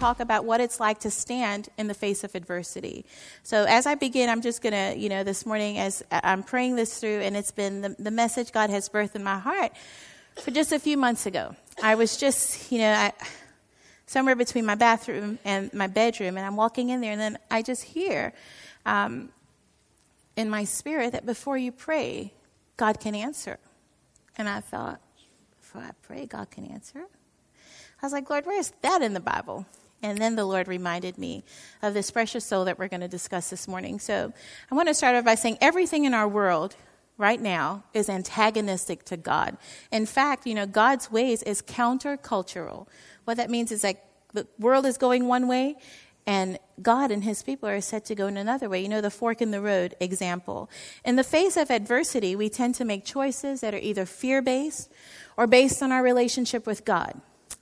talk 0.00 0.18
about 0.18 0.46
what 0.46 0.60
it's 0.60 0.80
like 0.80 0.98
to 1.00 1.10
stand 1.10 1.68
in 1.76 1.86
the 1.86 1.94
face 1.94 2.24
of 2.24 2.34
adversity. 2.34 3.04
So 3.42 3.64
as 3.68 3.86
I 3.86 3.94
begin, 3.94 4.30
I'm 4.30 4.40
just 4.40 4.62
going 4.62 4.72
to, 4.72 4.98
you 4.98 5.10
know, 5.10 5.22
this 5.22 5.44
morning 5.44 5.76
as 5.78 6.02
I'm 6.10 6.42
praying 6.42 6.76
this 6.76 6.98
through, 6.98 7.20
and 7.20 7.36
it's 7.36 7.50
been 7.50 7.82
the, 7.82 7.96
the 7.98 8.10
message 8.10 8.50
God 8.50 8.70
has 8.70 8.88
birthed 8.88 9.14
in 9.14 9.22
my 9.22 9.38
heart 9.38 9.72
for 10.42 10.50
just 10.52 10.72
a 10.72 10.78
few 10.78 10.96
months 10.96 11.26
ago. 11.26 11.54
I 11.82 11.96
was 11.96 12.16
just, 12.16 12.72
you 12.72 12.78
know, 12.78 12.90
I, 12.90 13.12
somewhere 14.06 14.34
between 14.34 14.64
my 14.64 14.74
bathroom 14.74 15.38
and 15.44 15.72
my 15.74 15.86
bedroom, 15.86 16.38
and 16.38 16.46
I'm 16.46 16.56
walking 16.56 16.88
in 16.88 17.02
there, 17.02 17.12
and 17.12 17.20
then 17.20 17.38
I 17.50 17.60
just 17.60 17.84
hear 17.84 18.32
um, 18.86 19.28
in 20.34 20.48
my 20.48 20.64
spirit 20.64 21.12
that 21.12 21.26
before 21.26 21.58
you 21.58 21.72
pray, 21.72 22.32
God 22.78 23.00
can 23.00 23.14
answer. 23.14 23.58
And 24.38 24.48
I 24.48 24.60
thought, 24.60 24.98
before 25.60 25.82
I 25.82 25.90
pray, 26.02 26.24
God 26.24 26.50
can 26.50 26.64
answer. 26.64 27.00
I 28.02 28.06
was 28.06 28.14
like, 28.14 28.30
Lord, 28.30 28.46
where's 28.46 28.72
that 28.80 29.02
in 29.02 29.12
the 29.12 29.20
Bible? 29.20 29.66
And 30.02 30.18
then 30.18 30.36
the 30.36 30.44
Lord 30.44 30.66
reminded 30.66 31.18
me 31.18 31.44
of 31.82 31.94
this 31.94 32.10
precious 32.10 32.44
soul 32.44 32.64
that 32.64 32.78
we're 32.78 32.88
going 32.88 33.00
to 33.00 33.08
discuss 33.08 33.50
this 33.50 33.68
morning. 33.68 33.98
So 33.98 34.32
I 34.70 34.74
want 34.74 34.88
to 34.88 34.94
start 34.94 35.14
off 35.16 35.24
by 35.24 35.34
saying 35.34 35.58
everything 35.60 36.04
in 36.04 36.14
our 36.14 36.26
world 36.26 36.76
right 37.18 37.40
now 37.40 37.84
is 37.92 38.08
antagonistic 38.08 39.04
to 39.04 39.16
God. 39.16 39.58
In 39.92 40.06
fact, 40.06 40.46
you 40.46 40.54
know, 40.54 40.66
God's 40.66 41.10
ways 41.10 41.42
is 41.42 41.60
countercultural. 41.60 42.86
What 43.24 43.36
that 43.36 43.50
means 43.50 43.70
is 43.70 43.84
like 43.84 44.02
the 44.32 44.46
world 44.58 44.86
is 44.86 44.96
going 44.96 45.26
one 45.26 45.46
way 45.46 45.76
and 46.26 46.58
God 46.80 47.10
and 47.10 47.24
his 47.24 47.42
people 47.42 47.68
are 47.68 47.80
set 47.80 48.04
to 48.06 48.14
go 48.14 48.26
in 48.26 48.36
another 48.36 48.68
way. 48.68 48.80
You 48.80 48.88
know, 48.88 49.00
the 49.00 49.10
fork 49.10 49.42
in 49.42 49.50
the 49.50 49.60
road 49.60 49.96
example. 50.00 50.70
In 51.04 51.16
the 51.16 51.24
face 51.24 51.56
of 51.56 51.70
adversity, 51.70 52.36
we 52.36 52.48
tend 52.48 52.74
to 52.76 52.84
make 52.84 53.04
choices 53.04 53.60
that 53.60 53.74
are 53.74 53.78
either 53.78 54.06
fear 54.06 54.40
based 54.40 54.90
or 55.36 55.46
based 55.46 55.82
on 55.82 55.92
our 55.92 56.02
relationship 56.02 56.66
with 56.66 56.84
God. 56.84 57.20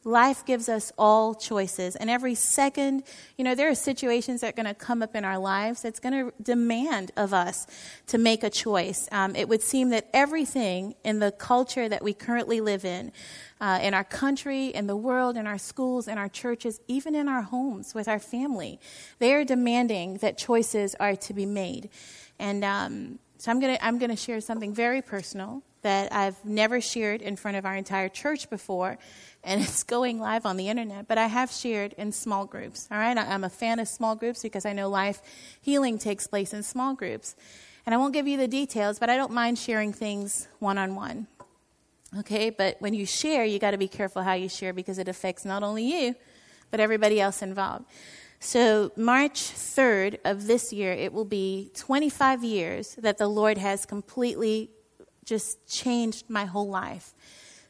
Life 0.08 0.46
gives 0.46 0.70
us 0.70 0.90
all 0.96 1.34
choices. 1.34 1.94
And 1.94 2.08
every 2.08 2.34
second, 2.34 3.02
you 3.36 3.44
know, 3.44 3.54
there 3.54 3.68
are 3.68 3.74
situations 3.74 4.40
that 4.40 4.48
are 4.48 4.56
going 4.56 4.64
to 4.64 4.72
come 4.72 5.02
up 5.02 5.14
in 5.14 5.22
our 5.22 5.36
lives 5.36 5.82
that's 5.82 6.00
going 6.00 6.14
to 6.14 6.32
demand 6.42 7.12
of 7.14 7.34
us 7.34 7.66
to 8.06 8.16
make 8.16 8.42
a 8.42 8.48
choice. 8.48 9.06
Um, 9.12 9.36
it 9.36 9.50
would 9.50 9.62
seem 9.62 9.90
that 9.90 10.08
everything 10.14 10.94
in 11.04 11.18
the 11.18 11.30
culture 11.30 11.90
that 11.90 12.02
we 12.02 12.14
currently 12.14 12.62
live 12.62 12.86
in, 12.86 13.12
uh, 13.60 13.80
in 13.82 13.92
our 13.92 14.02
country, 14.02 14.68
in 14.68 14.86
the 14.86 14.96
world, 14.96 15.36
in 15.36 15.46
our 15.46 15.58
schools, 15.58 16.08
in 16.08 16.16
our 16.16 16.30
churches, 16.30 16.80
even 16.88 17.14
in 17.14 17.28
our 17.28 17.42
homes 17.42 17.94
with 17.94 18.08
our 18.08 18.18
family, 18.18 18.80
they 19.18 19.34
are 19.34 19.44
demanding 19.44 20.14
that 20.22 20.38
choices 20.38 20.94
are 20.94 21.16
to 21.16 21.34
be 21.34 21.44
made. 21.44 21.90
And 22.38 22.64
um, 22.64 23.18
so 23.36 23.50
I'm 23.50 23.60
going 23.60 23.76
to 23.76 23.84
I'm 23.84 23.98
going 23.98 24.10
to 24.10 24.16
share 24.16 24.40
something 24.40 24.72
very 24.72 25.02
personal 25.02 25.62
that 25.82 26.12
I've 26.12 26.44
never 26.44 26.80
shared 26.80 27.22
in 27.22 27.36
front 27.36 27.56
of 27.56 27.64
our 27.64 27.76
entire 27.76 28.08
church 28.08 28.50
before 28.50 28.98
and 29.44 29.60
it's 29.62 29.82
going 29.82 30.20
live 30.20 30.46
on 30.46 30.56
the 30.56 30.68
internet, 30.68 31.08
but 31.08 31.18
I 31.18 31.26
have 31.26 31.50
shared 31.50 31.94
in 31.94 32.12
small 32.12 32.44
groups. 32.44 32.88
All 32.90 32.98
right, 32.98 33.16
I'm 33.16 33.44
a 33.44 33.48
fan 33.48 33.78
of 33.78 33.88
small 33.88 34.14
groups 34.14 34.42
because 34.42 34.66
I 34.66 34.72
know 34.72 34.88
life 34.88 35.22
healing 35.60 35.98
takes 35.98 36.26
place 36.26 36.52
in 36.52 36.62
small 36.62 36.94
groups. 36.94 37.34
And 37.86 37.94
I 37.94 37.98
won't 37.98 38.12
give 38.12 38.28
you 38.28 38.36
the 38.36 38.48
details, 38.48 38.98
but 38.98 39.08
I 39.08 39.16
don't 39.16 39.32
mind 39.32 39.58
sharing 39.58 39.94
things 39.94 40.46
one 40.58 40.76
on 40.76 40.94
one. 40.94 41.26
Okay, 42.18 42.50
but 42.50 42.76
when 42.80 42.94
you 42.94 43.06
share, 43.06 43.44
you 43.44 43.58
got 43.58 43.72
to 43.72 43.78
be 43.78 43.88
careful 43.88 44.22
how 44.22 44.34
you 44.34 44.48
share 44.48 44.72
because 44.72 44.98
it 44.98 45.08
affects 45.08 45.44
not 45.44 45.62
only 45.62 45.84
you, 45.84 46.14
but 46.70 46.80
everybody 46.80 47.20
else 47.20 47.42
involved. 47.42 47.84
So, 48.40 48.92
March 48.96 49.40
3rd 49.40 50.18
of 50.24 50.46
this 50.46 50.72
year, 50.72 50.92
it 50.92 51.12
will 51.12 51.24
be 51.24 51.70
25 51.74 52.44
years 52.44 52.94
that 52.96 53.18
the 53.18 53.26
Lord 53.26 53.58
has 53.58 53.84
completely 53.84 54.70
just 55.28 55.66
changed 55.68 56.24
my 56.28 56.46
whole 56.46 56.68
life. 56.68 57.12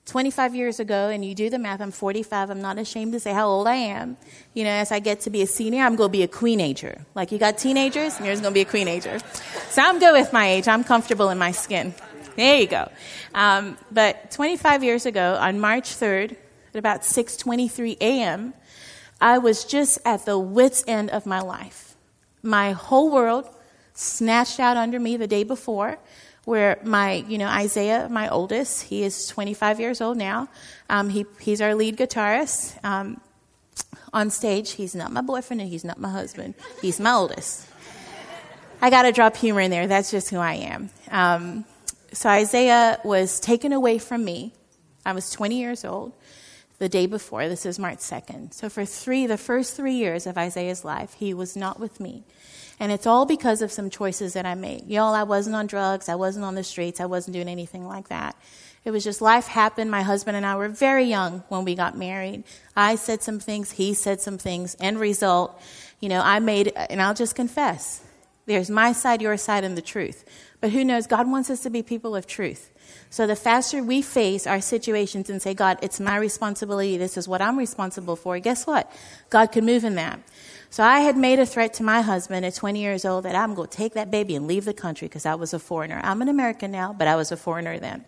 25 0.06 0.54
years 0.54 0.80
ago, 0.80 1.08
and 1.08 1.22
you 1.22 1.34
do 1.34 1.50
the 1.50 1.58
math, 1.58 1.82
I'm 1.82 1.90
45. 1.90 2.48
I'm 2.48 2.62
not 2.62 2.78
ashamed 2.78 3.12
to 3.12 3.20
say 3.20 3.32
how 3.34 3.46
old 3.46 3.66
I 3.66 3.74
am. 3.74 4.16
You 4.54 4.64
know, 4.64 4.70
as 4.70 4.90
I 4.90 5.00
get 5.00 5.20
to 5.22 5.30
be 5.30 5.42
a 5.42 5.46
senior, 5.46 5.84
I'm 5.84 5.96
going 5.96 6.08
to 6.08 6.12
be 6.12 6.22
a 6.22 6.28
queenager. 6.28 7.04
Like 7.14 7.30
you 7.30 7.36
got 7.36 7.58
teenagers, 7.58 8.16
and 8.16 8.24
yours 8.24 8.40
going 8.40 8.54
to 8.54 8.54
be 8.54 8.62
a 8.62 8.64
queenager. 8.64 9.18
So 9.68 9.82
I'm 9.82 9.98
good 9.98 10.12
with 10.12 10.32
my 10.32 10.48
age. 10.48 10.66
I'm 10.66 10.82
comfortable 10.82 11.28
in 11.28 11.36
my 11.36 11.50
skin. 11.50 11.92
There 12.36 12.56
you 12.56 12.68
go. 12.68 12.90
Um, 13.34 13.76
but 13.90 14.30
25 14.30 14.82
years 14.82 15.04
ago, 15.04 15.36
on 15.38 15.60
March 15.60 15.90
3rd, 15.90 16.36
at 16.72 16.78
about 16.78 17.02
6:23 17.02 17.98
a.m., 18.00 18.54
I 19.20 19.38
was 19.38 19.64
just 19.64 19.98
at 20.06 20.24
the 20.24 20.38
wits' 20.38 20.84
end 20.86 21.10
of 21.10 21.26
my 21.26 21.40
life. 21.40 21.96
My 22.42 22.72
whole 22.72 23.10
world 23.10 23.46
snatched 23.92 24.60
out 24.60 24.76
under 24.76 25.00
me 25.00 25.16
the 25.16 25.26
day 25.26 25.42
before 25.42 25.98
where 26.48 26.78
my, 26.82 27.12
you 27.28 27.36
know, 27.36 27.46
Isaiah, 27.46 28.08
my 28.10 28.30
oldest, 28.30 28.84
he 28.84 29.02
is 29.02 29.26
25 29.26 29.80
years 29.80 30.00
old 30.00 30.16
now. 30.16 30.48
Um, 30.88 31.10
he, 31.10 31.26
he's 31.38 31.60
our 31.60 31.74
lead 31.74 31.98
guitarist. 31.98 32.82
Um, 32.82 33.20
on 34.14 34.30
stage, 34.30 34.70
he's 34.70 34.94
not 34.94 35.12
my 35.12 35.20
boyfriend 35.20 35.60
and 35.60 35.68
he's 35.68 35.84
not 35.84 36.00
my 36.00 36.08
husband. 36.08 36.54
He's 36.80 36.98
my 36.98 37.12
oldest. 37.12 37.66
I 38.80 38.88
got 38.88 39.02
to 39.02 39.12
drop 39.12 39.36
humor 39.36 39.60
in 39.60 39.70
there. 39.70 39.86
That's 39.86 40.10
just 40.10 40.30
who 40.30 40.38
I 40.38 40.54
am. 40.54 40.88
Um, 41.10 41.66
so 42.14 42.30
Isaiah 42.30 42.98
was 43.04 43.40
taken 43.40 43.74
away 43.74 43.98
from 43.98 44.24
me. 44.24 44.54
I 45.04 45.12
was 45.12 45.30
20 45.30 45.58
years 45.58 45.84
old 45.84 46.14
the 46.78 46.88
day 46.88 47.04
before. 47.04 47.46
This 47.50 47.66
is 47.66 47.78
March 47.78 47.98
2nd. 47.98 48.54
So 48.54 48.70
for 48.70 48.86
three, 48.86 49.26
the 49.26 49.36
first 49.36 49.76
three 49.76 49.96
years 49.96 50.26
of 50.26 50.38
Isaiah's 50.38 50.82
life, 50.82 51.12
he 51.12 51.34
was 51.34 51.56
not 51.56 51.78
with 51.78 52.00
me. 52.00 52.24
And 52.80 52.92
it's 52.92 53.06
all 53.06 53.26
because 53.26 53.60
of 53.62 53.72
some 53.72 53.90
choices 53.90 54.34
that 54.34 54.46
I 54.46 54.54
made. 54.54 54.88
Y'all, 54.88 55.14
I 55.14 55.24
wasn't 55.24 55.56
on 55.56 55.66
drugs. 55.66 56.08
I 56.08 56.14
wasn't 56.14 56.44
on 56.44 56.54
the 56.54 56.64
streets. 56.64 57.00
I 57.00 57.06
wasn't 57.06 57.34
doing 57.34 57.48
anything 57.48 57.86
like 57.86 58.08
that. 58.08 58.36
It 58.84 58.92
was 58.92 59.04
just 59.04 59.20
life 59.20 59.48
happened. 59.48 59.90
My 59.90 60.02
husband 60.02 60.36
and 60.36 60.46
I 60.46 60.56
were 60.56 60.68
very 60.68 61.04
young 61.04 61.42
when 61.48 61.64
we 61.64 61.74
got 61.74 61.98
married. 61.98 62.44
I 62.76 62.94
said 62.94 63.22
some 63.22 63.40
things. 63.40 63.72
He 63.72 63.92
said 63.94 64.20
some 64.20 64.38
things. 64.38 64.76
End 64.80 65.00
result, 65.00 65.60
you 66.00 66.08
know, 66.08 66.20
I 66.20 66.38
made, 66.38 66.68
and 66.68 67.02
I'll 67.02 67.14
just 67.14 67.34
confess, 67.34 68.02
there's 68.46 68.70
my 68.70 68.92
side, 68.92 69.20
your 69.20 69.36
side, 69.36 69.64
and 69.64 69.76
the 69.76 69.82
truth. 69.82 70.24
But 70.60 70.70
who 70.70 70.84
knows? 70.84 71.06
God 71.06 71.30
wants 71.30 71.50
us 71.50 71.60
to 71.64 71.70
be 71.70 71.82
people 71.82 72.16
of 72.16 72.26
truth. 72.26 72.70
So 73.10 73.26
the 73.26 73.36
faster 73.36 73.82
we 73.82 74.00
face 74.00 74.46
our 74.46 74.60
situations 74.60 75.28
and 75.28 75.42
say, 75.42 75.52
God, 75.52 75.78
it's 75.82 76.00
my 76.00 76.16
responsibility. 76.16 76.96
This 76.96 77.18
is 77.18 77.28
what 77.28 77.42
I'm 77.42 77.58
responsible 77.58 78.16
for. 78.16 78.38
Guess 78.38 78.66
what? 78.66 78.90
God 79.28 79.52
can 79.52 79.66
move 79.66 79.84
in 79.84 79.96
that. 79.96 80.20
So 80.70 80.84
I 80.84 81.00
had 81.00 81.16
made 81.16 81.38
a 81.38 81.46
threat 81.46 81.74
to 81.74 81.82
my 81.82 82.02
husband 82.02 82.44
at 82.44 82.54
20 82.54 82.80
years 82.80 83.04
old 83.04 83.24
that 83.24 83.34
I'm 83.34 83.54
going 83.54 83.68
to 83.68 83.76
take 83.76 83.94
that 83.94 84.10
baby 84.10 84.36
and 84.36 84.46
leave 84.46 84.64
the 84.64 84.74
country 84.74 85.08
because 85.08 85.24
I 85.24 85.34
was 85.34 85.54
a 85.54 85.58
foreigner. 85.58 86.00
I'm 86.04 86.20
an 86.20 86.28
American 86.28 86.70
now, 86.70 86.92
but 86.92 87.08
I 87.08 87.16
was 87.16 87.32
a 87.32 87.36
foreigner 87.36 87.78
then. 87.78 88.04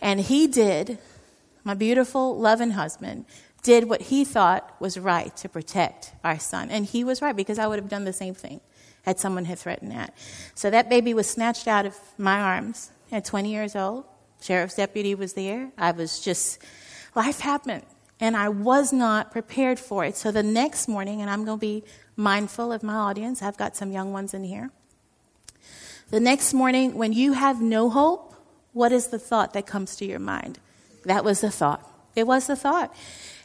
And 0.00 0.20
he 0.20 0.46
did, 0.46 0.98
my 1.64 1.74
beautiful, 1.74 2.38
loving 2.38 2.70
husband, 2.70 3.24
did 3.62 3.88
what 3.88 4.02
he 4.02 4.24
thought 4.24 4.80
was 4.80 4.98
right 4.98 5.36
to 5.38 5.48
protect 5.48 6.12
our 6.24 6.38
son. 6.38 6.70
And 6.70 6.86
he 6.86 7.04
was 7.04 7.20
right 7.20 7.36
because 7.36 7.58
I 7.58 7.66
would 7.66 7.78
have 7.78 7.88
done 7.88 8.04
the 8.04 8.12
same 8.12 8.34
thing 8.34 8.60
had 9.02 9.18
someone 9.18 9.46
had 9.46 9.58
threatened 9.58 9.90
that. 9.90 10.14
So 10.54 10.70
that 10.70 10.88
baby 10.88 11.12
was 11.14 11.28
snatched 11.28 11.66
out 11.66 11.86
of 11.86 11.96
my 12.18 12.40
arms 12.40 12.90
at 13.10 13.24
20 13.24 13.50
years 13.50 13.74
old. 13.74 14.04
Sheriff's 14.40 14.76
deputy 14.76 15.14
was 15.14 15.34
there. 15.34 15.70
I 15.76 15.90
was 15.90 16.20
just, 16.20 16.62
life 17.14 17.40
happened 17.40 17.84
and 18.20 18.36
I 18.36 18.48
was 18.48 18.92
not 18.92 19.30
prepared 19.32 19.78
for 19.78 20.04
it. 20.04 20.16
So 20.16 20.30
the 20.30 20.42
next 20.42 20.88
morning, 20.88 21.20
and 21.22 21.30
I'm 21.30 21.44
going 21.44 21.58
to 21.58 21.60
be 21.60 21.84
mindful 22.16 22.72
of 22.72 22.82
my 22.82 22.94
audience, 22.94 23.42
I've 23.42 23.56
got 23.56 23.76
some 23.76 23.90
young 23.90 24.12
ones 24.12 24.34
in 24.34 24.44
here. 24.44 24.70
The 26.10 26.20
next 26.20 26.52
morning, 26.52 26.94
when 26.94 27.12
you 27.12 27.32
have 27.32 27.62
no 27.62 27.88
hope, 27.88 28.34
what 28.72 28.92
is 28.92 29.08
the 29.08 29.18
thought 29.18 29.54
that 29.54 29.66
comes 29.66 29.96
to 29.96 30.04
your 30.04 30.18
mind? 30.18 30.58
That 31.04 31.24
was 31.24 31.40
the 31.40 31.50
thought. 31.50 31.88
It 32.14 32.26
was 32.26 32.46
the 32.46 32.56
thought. 32.56 32.94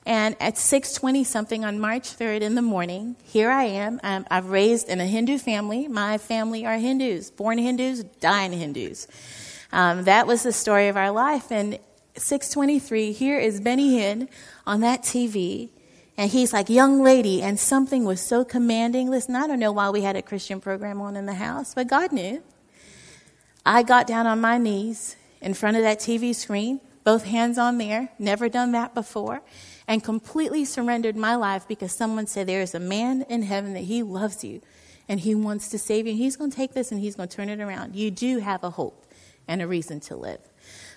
And 0.06 0.36
at 0.40 0.56
6:20 0.56 1.24
something 1.24 1.66
on 1.66 1.80
March 1.80 2.16
3rd 2.16 2.42
in 2.42 2.56
the 2.56 2.62
morning, 2.62 3.16
here 3.24 3.50
I 3.50 3.64
am. 3.64 4.00
I'm, 4.04 4.26
I've 4.30 4.50
raised 4.50 4.88
in 4.88 5.00
a 5.00 5.06
Hindu 5.06 5.40
family. 5.40 5.88
My 5.88 6.18
family 6.18 6.66
are 6.66 6.78
Hindus, 6.78 7.32
born 7.32 7.58
Hindus, 7.58 8.04
dying 8.20 8.52
Hindus. 8.52 9.08
Um, 9.72 10.04
that 10.04 10.28
was 10.28 10.44
the 10.44 10.54
story 10.54 10.90
of 10.90 10.98
our 10.98 11.12
life. 11.12 11.52
And 11.52 11.80
6:23, 12.16 13.14
here 13.14 13.40
is 13.40 13.60
Benny 13.60 13.98
Hinn 14.00 14.28
on 14.66 14.82
that 14.82 15.04
TV. 15.04 15.70
And 16.18 16.32
he's 16.32 16.54
like, 16.54 16.70
young 16.70 17.04
lady, 17.04 17.42
and 17.42 17.60
something 17.60 18.06
was 18.06 18.22
so 18.22 18.46
commanding. 18.46 19.10
Listen, 19.10 19.36
I 19.36 19.48
don't 19.48 19.60
know 19.60 19.74
why 19.74 19.90
we 19.90 20.02
had 20.02 20.16
a 20.16 20.22
Christian 20.22 20.62
program 20.62 21.02
on 21.02 21.18
in 21.18 21.26
the 21.26 21.34
house, 21.34 21.74
but 21.74 21.88
God 21.88 22.12
knew. 22.12 22.42
I 23.66 23.84
got 23.84 24.08
down 24.08 24.26
on 24.28 24.40
my 24.40 24.58
knees 24.58 25.18
in 25.42 25.54
front 25.54 25.76
of 25.76 25.84
that 25.84 26.00
TV 26.00 26.34
screen, 26.34 26.80
both 27.04 27.26
hands 27.26 27.58
on 27.58 27.78
there, 27.78 28.10
never 28.18 28.48
done 28.48 28.72
that 28.72 28.94
before, 28.94 29.42
and 29.88 30.04
completely 30.04 30.64
surrendered 30.64 31.16
my 31.16 31.36
life 31.36 31.68
because 31.68 31.92
someone 31.92 32.28
said, 32.28 32.48
There 32.48 32.62
is 32.62 32.74
a 32.74 32.80
man 32.80 33.24
in 33.24 33.42
heaven 33.42 33.74
that 33.74 33.84
he 33.84 34.02
loves 34.02 34.44
you 34.44 34.62
and 35.10 35.20
he 35.20 35.36
wants 35.36 35.68
to 35.70 35.80
save 35.80 36.06
you. 36.06 36.14
And 36.14 36.20
he's 36.20 36.36
going 36.36 36.52
to 36.52 36.56
take 36.56 36.74
this 36.74 36.92
and 36.92 37.02
he's 37.02 37.16
going 37.16 37.30
to 37.30 37.36
turn 37.36 37.50
it 37.50 37.60
around. 37.60 37.96
You 37.96 38.12
do 38.12 38.40
have 38.40 38.64
a 38.64 38.70
hope 38.70 39.06
and 39.48 39.62
a 39.62 39.68
reason 39.68 40.00
to 40.02 40.16
live. 40.16 40.40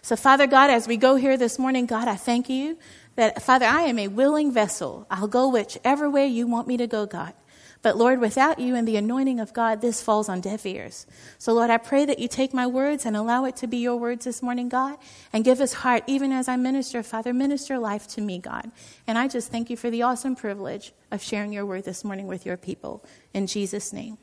So, 0.03 0.17
Father 0.17 0.47
God, 0.47 0.71
as 0.71 0.87
we 0.87 0.97
go 0.97 1.17
here 1.17 1.37
this 1.37 1.59
morning, 1.59 1.87
God, 1.87 2.09
I 2.09 2.17
thank 2.17 2.49
you 2.49 2.79
that, 3.17 3.43
Father, 3.43 3.67
I 3.67 3.83
am 3.83 3.99
a 3.99 4.09
willing 4.09 4.53
vessel. 4.53 5.07
I'll 5.11 5.29
go 5.29 5.49
whichever 5.49 6.09
way 6.09 6.27
you 6.27 6.47
want 6.47 6.69
me 6.69 6.77
to 6.77 6.87
go, 6.87 7.05
God. 7.05 7.35
But 7.81 7.97
Lord, 7.97 8.21
without 8.21 8.59
you 8.59 8.75
and 8.75 8.89
the 8.89 8.97
anointing 8.97 9.39
of 9.39 9.53
God, 9.53 9.81
this 9.81 10.03
falls 10.03 10.29
on 10.29 10.41
deaf 10.41 10.67
ears. 10.67 11.07
So, 11.39 11.53
Lord, 11.53 11.71
I 11.71 11.79
pray 11.79 12.05
that 12.07 12.19
you 12.19 12.27
take 12.27 12.53
my 12.53 12.67
words 12.67 13.07
and 13.07 13.17
allow 13.17 13.45
it 13.45 13.57
to 13.57 13.69
be 13.69 13.77
your 13.77 13.97
words 13.97 14.25
this 14.25 14.43
morning, 14.43 14.69
God, 14.69 14.99
and 15.33 15.45
give 15.45 15.61
us 15.61 15.75
heart, 15.75 16.03
even 16.09 16.33
as 16.33 16.49
I 16.49 16.57
minister, 16.57 17.03
Father, 17.05 17.33
minister 17.33 17.79
life 17.79 18.09
to 18.09 18.21
me, 18.21 18.41
God. 18.41 18.71
And 19.07 19.17
I 19.17 19.29
just 19.29 19.53
thank 19.53 19.71
you 19.71 19.77
for 19.77 19.91
the 19.91 20.03
awesome 20.03 20.35
privilege 20.35 20.93
of 21.13 21.23
sharing 21.23 21.53
your 21.53 21.65
word 21.65 21.85
this 21.85 22.05
morning 22.05 22.27
with 22.27 22.45
your 22.45 22.57
people. 22.57 23.05
In 23.33 23.47
Jesus' 23.47 23.93
name. 23.93 24.19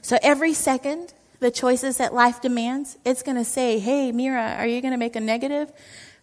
So, 0.00 0.18
every 0.22 0.54
second, 0.54 1.12
the 1.40 1.50
choices 1.50 1.96
that 1.96 2.14
life 2.14 2.40
demands, 2.40 2.96
it's 3.04 3.22
going 3.22 3.36
to 3.36 3.44
say, 3.44 3.78
hey, 3.78 4.12
Meera, 4.12 4.58
are 4.58 4.66
you 4.66 4.80
going 4.80 4.92
to 4.92 4.98
make 4.98 5.16
a 5.16 5.20
negative? 5.20 5.72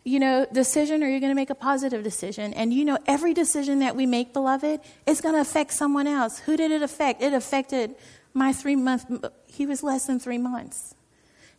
you 0.08 0.22
know, 0.22 0.48
decision 0.54 1.04
or 1.04 1.08
you're 1.10 1.20
going 1.20 1.32
to 1.32 1.36
make 1.36 1.50
a 1.50 1.56
positive 1.56 2.02
decision. 2.02 2.54
And 2.54 2.74
you 2.74 2.86
know, 2.86 2.98
every 3.08 3.34
decision 3.34 3.80
that 3.80 3.94
we 3.94 4.06
make, 4.06 4.32
beloved, 4.32 4.80
is 5.06 5.20
going 5.20 5.36
to 5.36 5.42
affect 5.42 5.74
someone 5.74 6.08
else. 6.08 6.40
Who 6.40 6.56
did 6.56 6.72
it 6.72 6.82
affect? 6.82 7.22
It 7.22 7.34
affected 7.34 7.94
my 8.34 8.54
three 8.54 8.78
month, 8.78 9.06
he 9.48 9.66
was 9.66 9.84
less 9.84 10.06
than 10.06 10.18
three 10.18 10.38
months. 10.38 10.96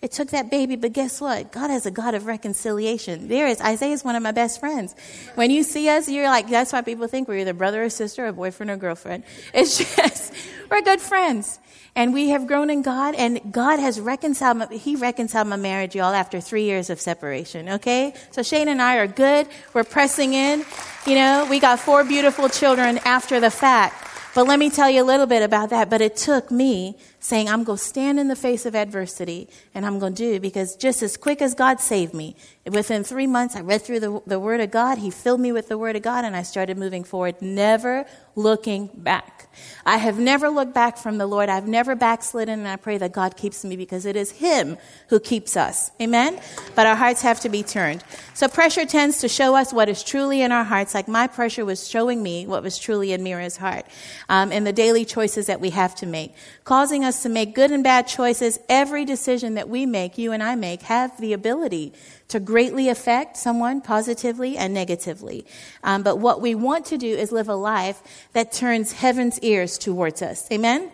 It 0.00 0.12
took 0.12 0.31
that 0.31 0.50
baby, 0.50 0.76
but 0.76 0.94
guess 0.94 1.20
what? 1.20 1.52
God 1.52 1.70
is 1.70 1.84
a 1.84 1.90
God 1.90 2.14
of 2.14 2.25
reconciliation. 2.25 3.28
There 3.28 3.49
is, 3.49 3.60
Isaiah 3.60 3.93
is 3.93 4.02
one 4.02 4.16
of 4.16 4.22
my 4.22 4.32
best 4.32 4.60
friends. 4.60 4.94
When 5.34 5.50
you 5.50 5.62
see 5.62 5.90
us, 5.90 6.08
you're 6.08 6.28
like, 6.28 6.49
that's 6.49 6.72
why 6.72 6.81
people 6.81 7.06
think 7.06 7.28
we're 7.28 7.40
either 7.40 7.52
brother 7.52 7.82
or 7.82 7.90
sister 7.90 8.26
or 8.26 8.32
boyfriend 8.32 8.70
or 8.70 8.76
girlfriend. 8.76 9.25
It's 9.52 9.76
just, 9.96 10.32
we're 10.70 10.81
good 10.81 11.02
friends 11.02 11.58
and 11.98 12.14
we 12.14 12.28
have 12.28 12.46
grown 12.46 12.70
in 12.70 12.80
God, 12.80 13.16
and 13.16 13.40
God 13.52 13.80
has 13.80 13.98
reconciled. 13.98 14.58
My, 14.58 14.66
he 14.68 14.94
reconciled 14.94 15.48
my 15.48 15.56
marriage, 15.56 15.96
y'all, 15.96 16.14
after 16.14 16.40
three 16.40 16.62
years 16.62 16.90
of 16.90 17.00
separation. 17.00 17.68
Okay, 17.70 18.14
so 18.30 18.44
Shane 18.44 18.68
and 18.68 18.80
I 18.80 18.98
are 18.98 19.08
good. 19.08 19.48
We're 19.74 19.82
pressing 19.82 20.32
in. 20.32 20.64
You 21.06 21.16
know, 21.16 21.48
we 21.50 21.58
got 21.58 21.80
four 21.80 22.04
beautiful 22.04 22.48
children 22.48 22.98
after 22.98 23.40
the 23.40 23.50
fact. 23.50 24.06
But 24.36 24.46
let 24.46 24.60
me 24.60 24.70
tell 24.70 24.88
you 24.88 25.02
a 25.02 25.08
little 25.12 25.26
bit 25.26 25.42
about 25.42 25.70
that. 25.70 25.90
But 25.90 26.00
it 26.00 26.14
took 26.14 26.52
me 26.52 26.96
saying, 27.28 27.46
I'm 27.48 27.62
going 27.62 27.76
to 27.76 27.84
stand 27.84 28.19
in 28.19 28.28
the 28.28 28.36
face 28.36 28.64
of 28.64 28.75
adversity 28.75 29.48
and 29.75 29.84
I'm 29.84 29.98
going 29.98 30.14
to 30.14 30.22
do 30.22 30.40
because 30.40 30.76
just 30.76 31.02
as 31.02 31.19
quick 31.19 31.42
as 31.42 31.54
God 31.54 31.78
saved 31.78 32.14
me, 32.14 32.34
within 32.66 33.04
three 33.04 33.26
months, 33.26 33.54
I 33.54 33.60
read 33.60 33.82
through 33.82 34.00
the, 34.00 34.22
the 34.26 34.40
Word 34.40 34.60
of 34.60 34.70
God. 34.70 34.96
He 34.96 35.10
filled 35.10 35.40
me 35.40 35.52
with 35.52 35.69
the 35.69 35.76
Word 35.76 35.94
of 35.94 36.02
God 36.02 36.25
and 36.25 36.34
I 36.34 36.42
started 36.42 36.78
moving 36.78 37.04
forward, 37.04 37.42
never 37.42 38.06
looking 38.38 38.88
back. 38.94 39.48
I 39.84 39.96
have 39.96 40.19
never 40.19 40.48
looked 40.48 40.72
back 40.72 40.96
from 40.96 41.19
the 41.19 41.26
Lord. 41.26 41.48
I've 41.48 41.66
never 41.66 41.96
backslidden, 41.96 42.60
and 42.60 42.69
I 42.69 42.76
pray 42.76 42.96
that 42.98 43.12
God 43.12 43.36
keeps 43.36 43.64
me 43.64 43.76
because 43.76 44.06
it 44.06 44.14
is 44.14 44.31
Him 44.31 44.78
who 45.08 45.19
keeps 45.19 45.56
us. 45.56 45.90
Amen? 46.00 46.40
But 46.76 46.86
our 46.86 46.94
hearts 46.94 47.22
have 47.22 47.40
to 47.40 47.48
be 47.48 47.64
turned. 47.64 48.04
So 48.34 48.46
pressure 48.46 48.86
tends 48.86 49.19
to 49.19 49.28
show 49.28 49.56
us 49.56 49.72
what 49.72 49.88
is 49.88 50.04
truly 50.04 50.40
in 50.40 50.52
our 50.52 50.62
hearts, 50.62 50.94
like 50.94 51.08
my 51.08 51.26
pressure 51.26 51.64
was 51.64 51.88
showing 51.88 52.22
me 52.22 52.46
what 52.46 52.62
was 52.62 52.78
truly 52.78 53.12
in 53.12 53.24
Meera's 53.24 53.56
heart 53.56 53.86
um, 54.28 54.52
in 54.52 54.62
the 54.64 54.72
daily 54.72 55.04
choices 55.04 55.46
that 55.46 55.60
we 55.60 55.70
have 55.70 55.94
to 55.96 56.06
make, 56.06 56.32
causing 56.64 57.04
us 57.04 57.18
to 57.23 57.29
make 57.29 57.55
good 57.55 57.70
and 57.70 57.85
bad 57.85 58.06
choices. 58.06 58.59
Every 58.69 59.05
decision 59.05 59.55
that 59.55 59.69
we 59.69 59.87
make, 59.87 60.19
you 60.19 60.32
and 60.32 60.43
I 60.43 60.55
make, 60.55 60.82
have 60.82 61.19
the 61.20 61.32
ability 61.32 61.93
to 62.29 62.41
greatly 62.41 62.88
affect 62.88 63.37
someone 63.37 63.81
positively 63.81 64.56
and 64.56 64.75
negatively. 64.75 65.47
Um, 65.82 66.03
but 66.03 66.17
what 66.17 66.41
we 66.41 66.55
want 66.55 66.87
to 66.87 66.99
do 66.99 67.09
is 67.17 67.32
live 67.32 67.49
a 67.49 67.55
life 67.55 68.03
that 68.32 68.53
turns 68.53 68.93
heaven's 68.93 69.41
ears 69.41 69.79
towards 69.79 70.23
us. 70.23 70.50
Amen? 70.53 70.91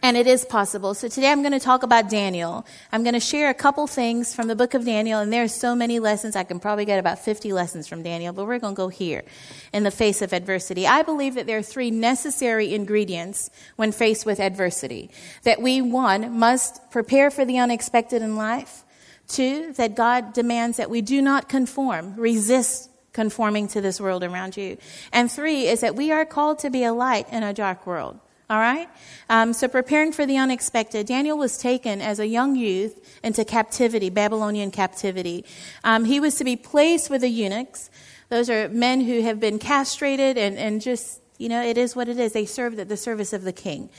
And 0.00 0.16
it 0.16 0.28
is 0.28 0.44
possible. 0.44 0.94
So 0.94 1.08
today 1.08 1.30
I'm 1.30 1.42
going 1.42 1.52
to 1.52 1.58
talk 1.58 1.82
about 1.82 2.08
Daniel. 2.08 2.64
I'm 2.92 3.02
going 3.02 3.14
to 3.14 3.20
share 3.20 3.50
a 3.50 3.54
couple 3.54 3.86
things 3.88 4.32
from 4.32 4.46
the 4.46 4.54
book 4.54 4.74
of 4.74 4.84
Daniel, 4.84 5.18
and 5.18 5.32
there 5.32 5.42
are 5.42 5.48
so 5.48 5.74
many 5.74 5.98
lessons. 5.98 6.36
I 6.36 6.44
can 6.44 6.60
probably 6.60 6.84
get 6.84 7.00
about 7.00 7.18
50 7.18 7.52
lessons 7.52 7.88
from 7.88 8.04
Daniel, 8.04 8.32
but 8.32 8.46
we're 8.46 8.60
going 8.60 8.74
to 8.74 8.76
go 8.76 8.88
here 8.88 9.24
in 9.72 9.82
the 9.82 9.90
face 9.90 10.22
of 10.22 10.32
adversity. 10.32 10.86
I 10.86 11.02
believe 11.02 11.34
that 11.34 11.46
there 11.46 11.58
are 11.58 11.62
three 11.62 11.90
necessary 11.90 12.74
ingredients 12.74 13.50
when 13.74 13.90
faced 13.90 14.24
with 14.24 14.38
adversity. 14.38 15.10
That 15.42 15.60
we, 15.60 15.82
one, 15.82 16.38
must 16.38 16.90
prepare 16.92 17.30
for 17.30 17.44
the 17.44 17.58
unexpected 17.58 18.22
in 18.22 18.36
life. 18.36 18.84
Two, 19.26 19.72
that 19.74 19.96
God 19.96 20.32
demands 20.32 20.76
that 20.76 20.90
we 20.90 21.02
do 21.02 21.20
not 21.20 21.48
conform, 21.48 22.14
resist 22.16 22.88
conforming 23.12 23.66
to 23.68 23.80
this 23.80 24.00
world 24.00 24.22
around 24.22 24.56
you. 24.56 24.78
And 25.12 25.30
three 25.30 25.66
is 25.66 25.80
that 25.80 25.96
we 25.96 26.12
are 26.12 26.24
called 26.24 26.60
to 26.60 26.70
be 26.70 26.84
a 26.84 26.92
light 26.92 27.26
in 27.32 27.42
a 27.42 27.52
dark 27.52 27.84
world. 27.84 28.20
All 28.50 28.58
right? 28.58 28.88
Um, 29.28 29.52
so 29.52 29.68
preparing 29.68 30.10
for 30.10 30.24
the 30.24 30.38
unexpected. 30.38 31.06
Daniel 31.06 31.36
was 31.36 31.58
taken 31.58 32.00
as 32.00 32.18
a 32.18 32.26
young 32.26 32.56
youth 32.56 33.20
into 33.22 33.44
captivity, 33.44 34.08
Babylonian 34.08 34.70
captivity. 34.70 35.44
Um, 35.84 36.06
he 36.06 36.18
was 36.18 36.36
to 36.36 36.44
be 36.44 36.56
placed 36.56 37.10
with 37.10 37.20
the 37.20 37.28
eunuchs. 37.28 37.90
Those 38.30 38.48
are 38.48 38.68
men 38.70 39.02
who 39.02 39.20
have 39.20 39.38
been 39.38 39.58
castrated 39.58 40.38
and, 40.38 40.56
and 40.56 40.80
just, 40.80 41.20
you 41.36 41.50
know, 41.50 41.62
it 41.62 41.76
is 41.76 41.94
what 41.94 42.08
it 42.08 42.18
is. 42.18 42.32
They 42.32 42.46
served 42.46 42.78
at 42.78 42.88
the 42.88 42.96
service 42.96 43.34
of 43.34 43.42
the 43.42 43.52
king. 43.52 43.90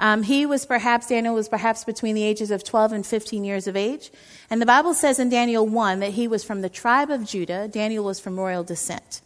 Um, 0.00 0.22
he 0.22 0.46
was 0.46 0.64
perhaps, 0.64 1.08
Daniel 1.08 1.34
was 1.34 1.50
perhaps 1.50 1.84
between 1.84 2.14
the 2.14 2.22
ages 2.22 2.50
of 2.50 2.64
12 2.64 2.92
and 2.92 3.06
15 3.06 3.44
years 3.44 3.66
of 3.66 3.76
age. 3.76 4.10
And 4.48 4.62
the 4.62 4.66
Bible 4.66 4.94
says 4.94 5.18
in 5.18 5.28
Daniel 5.28 5.66
1 5.66 6.00
that 6.00 6.12
he 6.12 6.28
was 6.28 6.44
from 6.44 6.62
the 6.62 6.70
tribe 6.70 7.10
of 7.10 7.26
Judah. 7.26 7.68
Daniel 7.68 8.04
was 8.04 8.20
from 8.20 8.38
royal 8.38 8.64
descent. 8.64 9.20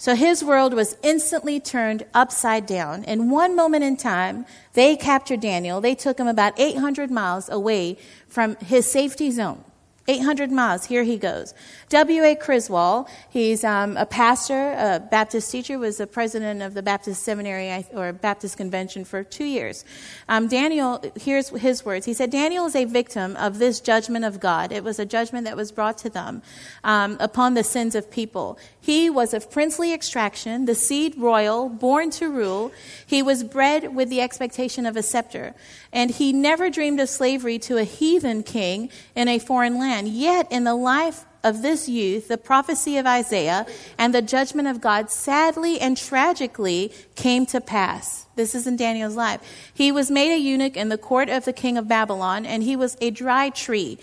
So 0.00 0.14
his 0.14 0.44
world 0.44 0.74
was 0.74 0.96
instantly 1.02 1.58
turned 1.58 2.06
upside 2.14 2.66
down. 2.66 3.02
In 3.02 3.30
one 3.30 3.56
moment 3.56 3.82
in 3.82 3.96
time, 3.96 4.46
they 4.74 4.94
captured 4.94 5.40
Daniel. 5.40 5.80
They 5.80 5.96
took 5.96 6.20
him 6.20 6.28
about 6.28 6.54
800 6.56 7.10
miles 7.10 7.48
away 7.48 7.98
from 8.28 8.54
his 8.56 8.88
safety 8.88 9.32
zone. 9.32 9.64
800 10.08 10.50
miles. 10.50 10.86
Here 10.86 11.02
he 11.02 11.18
goes. 11.18 11.52
W.A. 11.90 12.34
Criswell, 12.34 13.08
he's 13.28 13.62
um, 13.62 13.96
a 13.98 14.06
pastor, 14.06 14.72
a 14.72 15.00
Baptist 15.00 15.52
teacher, 15.52 15.78
was 15.78 15.98
the 15.98 16.06
president 16.06 16.62
of 16.62 16.72
the 16.72 16.82
Baptist 16.82 17.22
Seminary 17.22 17.84
or 17.92 18.14
Baptist 18.14 18.56
Convention 18.56 19.04
for 19.04 19.22
two 19.22 19.44
years. 19.44 19.84
Um, 20.26 20.48
Daniel, 20.48 21.04
here's 21.14 21.50
his 21.50 21.84
words. 21.84 22.06
He 22.06 22.14
said, 22.14 22.30
Daniel 22.30 22.64
is 22.64 22.74
a 22.74 22.86
victim 22.86 23.36
of 23.36 23.58
this 23.58 23.80
judgment 23.80 24.24
of 24.24 24.40
God. 24.40 24.72
It 24.72 24.82
was 24.82 24.98
a 24.98 25.04
judgment 25.04 25.44
that 25.44 25.56
was 25.56 25.72
brought 25.72 25.98
to 25.98 26.08
them 26.08 26.42
um, 26.84 27.18
upon 27.20 27.52
the 27.52 27.64
sins 27.64 27.94
of 27.94 28.10
people. 28.10 28.58
He 28.80 29.10
was 29.10 29.34
of 29.34 29.50
princely 29.50 29.92
extraction, 29.92 30.64
the 30.64 30.74
seed 30.74 31.18
royal, 31.18 31.68
born 31.68 32.10
to 32.12 32.30
rule. 32.30 32.72
He 33.06 33.22
was 33.22 33.44
bred 33.44 33.94
with 33.94 34.08
the 34.08 34.22
expectation 34.22 34.86
of 34.86 34.96
a 34.96 35.02
scepter. 35.02 35.54
And 35.92 36.10
he 36.10 36.32
never 36.32 36.70
dreamed 36.70 37.00
of 37.00 37.10
slavery 37.10 37.58
to 37.60 37.76
a 37.76 37.84
heathen 37.84 38.42
king 38.42 38.90
in 39.14 39.28
a 39.28 39.38
foreign 39.38 39.78
land. 39.78 39.97
Yet, 40.06 40.50
in 40.50 40.64
the 40.64 40.74
life 40.74 41.24
of 41.44 41.62
this 41.62 41.88
youth, 41.88 42.28
the 42.28 42.36
prophecy 42.36 42.98
of 42.98 43.06
Isaiah 43.06 43.66
and 43.96 44.14
the 44.14 44.22
judgment 44.22 44.68
of 44.68 44.80
God 44.80 45.10
sadly 45.10 45.80
and 45.80 45.96
tragically 45.96 46.92
came 47.14 47.46
to 47.46 47.60
pass. 47.60 48.26
This 48.34 48.54
is 48.54 48.66
in 48.66 48.76
Daniel's 48.76 49.16
life. 49.16 49.40
He 49.72 49.90
was 49.90 50.10
made 50.10 50.32
a 50.32 50.38
eunuch 50.38 50.76
in 50.76 50.88
the 50.88 50.98
court 50.98 51.28
of 51.28 51.44
the 51.44 51.52
king 51.52 51.78
of 51.78 51.88
Babylon, 51.88 52.44
and 52.44 52.62
he 52.62 52.76
was 52.76 52.96
a 53.00 53.10
dry 53.10 53.50
tree 53.50 53.98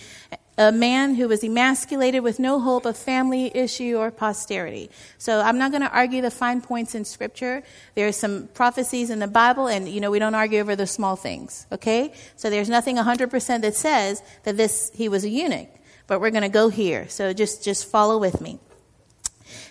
a 0.57 0.71
man 0.71 1.15
who 1.15 1.27
was 1.27 1.43
emasculated 1.43 2.23
with 2.23 2.39
no 2.39 2.59
hope 2.59 2.85
of 2.85 2.97
family 2.97 3.51
issue 3.53 3.97
or 3.97 4.09
posterity. 4.09 4.89
So 5.17 5.41
I'm 5.41 5.57
not 5.57 5.71
going 5.71 5.81
to 5.81 5.91
argue 5.91 6.21
the 6.21 6.31
fine 6.31 6.61
points 6.61 6.95
in 6.95 7.03
scripture. 7.03 7.63
There 7.95 8.07
are 8.07 8.13
some 8.13 8.47
prophecies 8.53 9.09
in 9.09 9.19
the 9.19 9.27
Bible 9.27 9.67
and 9.67 9.87
you 9.87 9.99
know 9.99 10.11
we 10.11 10.19
don't 10.19 10.35
argue 10.35 10.59
over 10.61 10.75
the 10.75 10.87
small 10.87 11.15
things, 11.15 11.67
okay? 11.71 12.13
So 12.37 12.49
there's 12.49 12.69
nothing 12.69 12.95
100% 12.95 13.61
that 13.61 13.75
says 13.75 14.21
that 14.43 14.55
this 14.55 14.91
he 14.93 15.09
was 15.09 15.25
a 15.25 15.29
eunuch, 15.29 15.69
but 16.07 16.21
we're 16.21 16.31
going 16.31 16.43
to 16.43 16.50
go 16.50 16.69
here. 16.69 17.07
So 17.09 17.33
just 17.33 17.63
just 17.63 17.89
follow 17.89 18.17
with 18.17 18.41
me. 18.41 18.59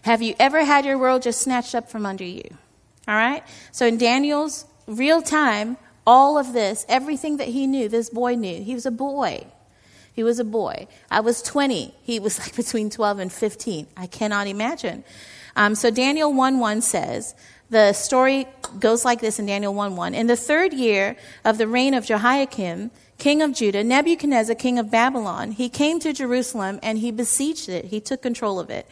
Have 0.02 0.22
you 0.22 0.34
ever 0.38 0.64
had 0.64 0.84
your 0.84 0.98
world 0.98 1.22
just 1.22 1.40
snatched 1.40 1.74
up 1.74 1.90
from 1.90 2.06
under 2.06 2.24
you? 2.24 2.44
All 3.08 3.14
right? 3.14 3.42
So 3.72 3.86
in 3.86 3.98
Daniel's 3.98 4.66
real 4.86 5.22
time, 5.22 5.76
all 6.06 6.36
of 6.38 6.52
this, 6.52 6.84
everything 6.88 7.38
that 7.38 7.48
he 7.48 7.66
knew, 7.66 7.88
this 7.88 8.10
boy 8.10 8.34
knew. 8.34 8.62
He 8.62 8.74
was 8.74 8.86
a 8.86 8.90
boy. 8.90 9.46
He 10.12 10.22
was 10.22 10.38
a 10.38 10.44
boy. 10.44 10.86
I 11.10 11.20
was 11.20 11.42
20. 11.42 11.94
He 12.02 12.20
was 12.20 12.38
like 12.40 12.54
between 12.54 12.90
12 12.90 13.18
and 13.18 13.32
15. 13.32 13.86
I 13.96 14.06
cannot 14.06 14.46
imagine. 14.46 15.04
Um, 15.56 15.74
so 15.74 15.90
Daniel 15.90 16.32
1 16.32 16.58
1 16.58 16.80
says, 16.82 17.34
the 17.70 17.92
story 17.92 18.46
goes 18.78 19.04
like 19.04 19.20
this 19.20 19.38
in 19.38 19.46
Daniel 19.46 19.74
1 19.74 19.96
1. 19.96 20.14
In 20.14 20.26
the 20.26 20.36
third 20.36 20.72
year 20.72 21.16
of 21.44 21.58
the 21.58 21.66
reign 21.66 21.94
of 21.94 22.04
Jehoiakim, 22.04 22.90
king 23.18 23.42
of 23.42 23.54
Judah, 23.54 23.84
Nebuchadnezzar, 23.84 24.54
king 24.54 24.78
of 24.78 24.90
Babylon, 24.90 25.52
he 25.52 25.68
came 25.68 26.00
to 26.00 26.12
Jerusalem 26.12 26.78
and 26.82 26.98
he 26.98 27.10
besieged 27.10 27.68
it. 27.68 27.86
He 27.86 28.00
took 28.00 28.22
control 28.22 28.58
of 28.58 28.70
it. 28.70 28.86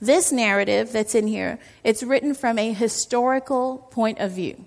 This 0.00 0.30
narrative 0.30 0.92
that's 0.92 1.14
in 1.14 1.26
here, 1.26 1.58
it's 1.82 2.02
written 2.02 2.34
from 2.34 2.58
a 2.58 2.72
historical 2.72 3.88
point 3.90 4.18
of 4.18 4.32
view. 4.32 4.64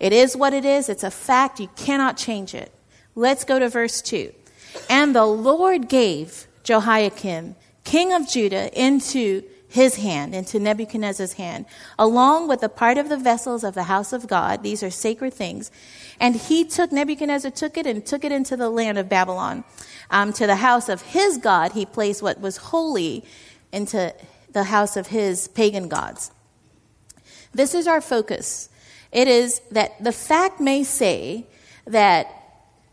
It 0.00 0.12
is 0.12 0.36
what 0.36 0.52
it 0.52 0.64
is. 0.64 0.88
It's 0.88 1.04
a 1.04 1.10
fact. 1.10 1.60
You 1.60 1.68
cannot 1.76 2.16
change 2.16 2.54
it. 2.54 2.72
Let's 3.14 3.44
go 3.44 3.58
to 3.58 3.68
verse 3.68 4.02
2. 4.02 4.32
And 4.90 5.14
the 5.14 5.24
Lord 5.24 5.88
gave 5.88 6.48
Jehoiakim, 6.64 7.54
king 7.84 8.12
of 8.12 8.28
Judah, 8.28 8.70
into 8.78 9.44
his 9.74 9.96
hand, 9.96 10.36
into 10.36 10.60
Nebuchadnezzar's 10.60 11.32
hand, 11.32 11.66
along 11.98 12.46
with 12.46 12.62
a 12.62 12.68
part 12.68 12.96
of 12.96 13.08
the 13.08 13.16
vessels 13.16 13.64
of 13.64 13.74
the 13.74 13.82
house 13.82 14.12
of 14.12 14.28
God. 14.28 14.62
These 14.62 14.84
are 14.84 14.90
sacred 14.90 15.34
things. 15.34 15.72
And 16.20 16.36
he 16.36 16.64
took, 16.64 16.92
Nebuchadnezzar 16.92 17.50
took 17.50 17.76
it 17.76 17.84
and 17.84 18.06
took 18.06 18.22
it 18.22 18.30
into 18.30 18.56
the 18.56 18.70
land 18.70 18.98
of 18.98 19.08
Babylon. 19.08 19.64
Um, 20.12 20.32
to 20.34 20.46
the 20.46 20.54
house 20.54 20.88
of 20.88 21.02
his 21.02 21.38
God, 21.38 21.72
he 21.72 21.84
placed 21.86 22.22
what 22.22 22.40
was 22.40 22.56
holy 22.56 23.24
into 23.72 24.14
the 24.52 24.62
house 24.62 24.96
of 24.96 25.08
his 25.08 25.48
pagan 25.48 25.88
gods. 25.88 26.30
This 27.52 27.74
is 27.74 27.88
our 27.88 28.00
focus 28.00 28.68
It 29.10 29.26
is 29.26 29.60
that 29.72 30.02
the 30.02 30.12
fact 30.12 30.60
may 30.60 30.84
say 30.84 31.46
that 31.84 32.28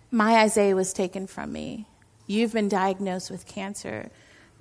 my 0.09 0.37
Isaiah 0.37 0.75
was 0.75 0.93
taken 0.93 1.27
from 1.27 1.53
me. 1.53 1.85
You've 2.25 2.53
been 2.53 2.69
diagnosed 2.69 3.29
with 3.29 3.45
cancer. 3.45 4.09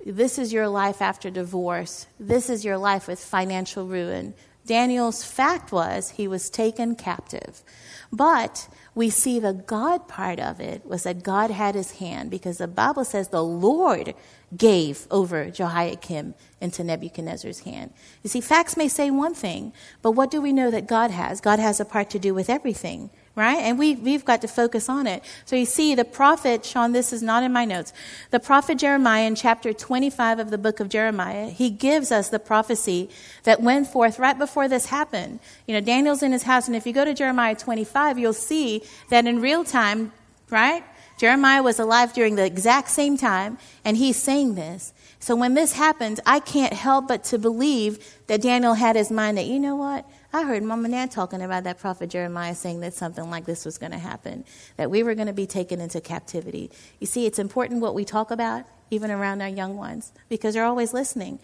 This 0.05 0.37
is 0.37 0.51
your 0.51 0.67
life 0.67 1.01
after 1.01 1.29
divorce. 1.29 2.07
This 2.19 2.49
is 2.49 2.65
your 2.65 2.77
life 2.77 3.07
with 3.07 3.19
financial 3.23 3.87
ruin. 3.87 4.33
Daniel's 4.65 5.23
fact 5.23 5.71
was 5.71 6.11
he 6.11 6.27
was 6.27 6.49
taken 6.49 6.95
captive. 6.95 7.63
But 8.11 8.67
we 8.93 9.09
see 9.09 9.39
the 9.39 9.53
God 9.53 10.07
part 10.07 10.39
of 10.39 10.59
it 10.59 10.85
was 10.85 11.03
that 11.03 11.23
God 11.23 11.49
had 11.49 11.75
his 11.75 11.93
hand 11.93 12.29
because 12.29 12.57
the 12.57 12.67
Bible 12.67 13.05
says 13.05 13.29
the 13.29 13.43
Lord 13.43 14.13
gave 14.55 15.07
over 15.09 15.49
Jehoiakim 15.49 16.35
into 16.59 16.83
Nebuchadnezzar's 16.83 17.61
hand. 17.61 17.93
You 18.21 18.29
see, 18.29 18.41
facts 18.41 18.75
may 18.77 18.87
say 18.87 19.09
one 19.09 19.33
thing, 19.33 19.71
but 20.01 20.11
what 20.11 20.29
do 20.29 20.41
we 20.41 20.51
know 20.51 20.69
that 20.69 20.87
God 20.87 21.09
has? 21.09 21.41
God 21.41 21.59
has 21.59 21.79
a 21.79 21.85
part 21.85 22.09
to 22.11 22.19
do 22.19 22.33
with 22.33 22.49
everything 22.49 23.09
right? 23.35 23.59
And 23.59 23.79
we, 23.79 23.95
we've 23.95 24.25
got 24.25 24.41
to 24.41 24.47
focus 24.47 24.89
on 24.89 25.07
it. 25.07 25.23
So 25.45 25.55
you 25.55 25.65
see, 25.65 25.95
the 25.95 26.03
prophet, 26.03 26.65
Sean, 26.65 26.91
this 26.91 27.13
is 27.13 27.23
not 27.23 27.43
in 27.43 27.53
my 27.53 27.63
notes. 27.63 27.93
The 28.29 28.39
prophet 28.39 28.77
Jeremiah 28.77 29.25
in 29.25 29.35
chapter 29.35 29.71
25 29.71 30.39
of 30.39 30.49
the 30.49 30.57
book 30.57 30.79
of 30.79 30.89
Jeremiah, 30.89 31.49
he 31.49 31.69
gives 31.69 32.11
us 32.11 32.29
the 32.29 32.39
prophecy 32.39 33.09
that 33.43 33.61
went 33.61 33.87
forth 33.87 34.19
right 34.19 34.37
before 34.37 34.67
this 34.67 34.87
happened. 34.87 35.39
You 35.65 35.75
know, 35.75 35.81
Daniel's 35.81 36.23
in 36.23 36.33
his 36.33 36.43
house, 36.43 36.67
and 36.67 36.75
if 36.75 36.85
you 36.85 36.93
go 36.93 37.05
to 37.05 37.13
Jeremiah 37.13 37.55
25, 37.55 38.19
you'll 38.19 38.33
see 38.33 38.83
that 39.09 39.25
in 39.25 39.39
real 39.39 39.63
time, 39.63 40.11
right? 40.49 40.83
Jeremiah 41.17 41.63
was 41.63 41.79
alive 41.79 42.13
during 42.13 42.35
the 42.35 42.45
exact 42.45 42.89
same 42.89 43.15
time, 43.15 43.59
and 43.85 43.95
he's 43.95 44.21
saying 44.21 44.55
this. 44.55 44.91
So 45.19 45.35
when 45.35 45.53
this 45.53 45.73
happens, 45.73 46.19
I 46.25 46.39
can't 46.39 46.73
help 46.73 47.07
but 47.07 47.23
to 47.25 47.37
believe 47.37 48.17
that 48.25 48.41
Daniel 48.41 48.73
had 48.73 48.95
his 48.95 49.11
mind 49.11 49.37
that, 49.37 49.45
you 49.45 49.59
know 49.59 49.75
what? 49.75 50.03
I 50.33 50.43
heard 50.43 50.63
mom 50.63 50.85
and 50.85 50.93
dad 50.93 51.11
talking 51.11 51.41
about 51.41 51.65
that 51.65 51.79
prophet 51.79 52.09
Jeremiah 52.09 52.55
saying 52.55 52.79
that 52.81 52.93
something 52.93 53.29
like 53.29 53.45
this 53.45 53.65
was 53.65 53.77
going 53.77 53.91
to 53.91 53.97
happen, 53.97 54.45
that 54.77 54.89
we 54.89 55.03
were 55.03 55.13
going 55.13 55.27
to 55.27 55.33
be 55.33 55.45
taken 55.45 55.81
into 55.81 55.99
captivity. 55.99 56.71
You 57.01 57.07
see, 57.07 57.25
it's 57.25 57.37
important 57.37 57.81
what 57.81 57.93
we 57.93 58.05
talk 58.05 58.31
about, 58.31 58.63
even 58.89 59.11
around 59.11 59.41
our 59.41 59.49
young 59.49 59.75
ones, 59.75 60.13
because 60.29 60.53
they're 60.53 60.63
always 60.63 60.93
listening. 60.93 61.39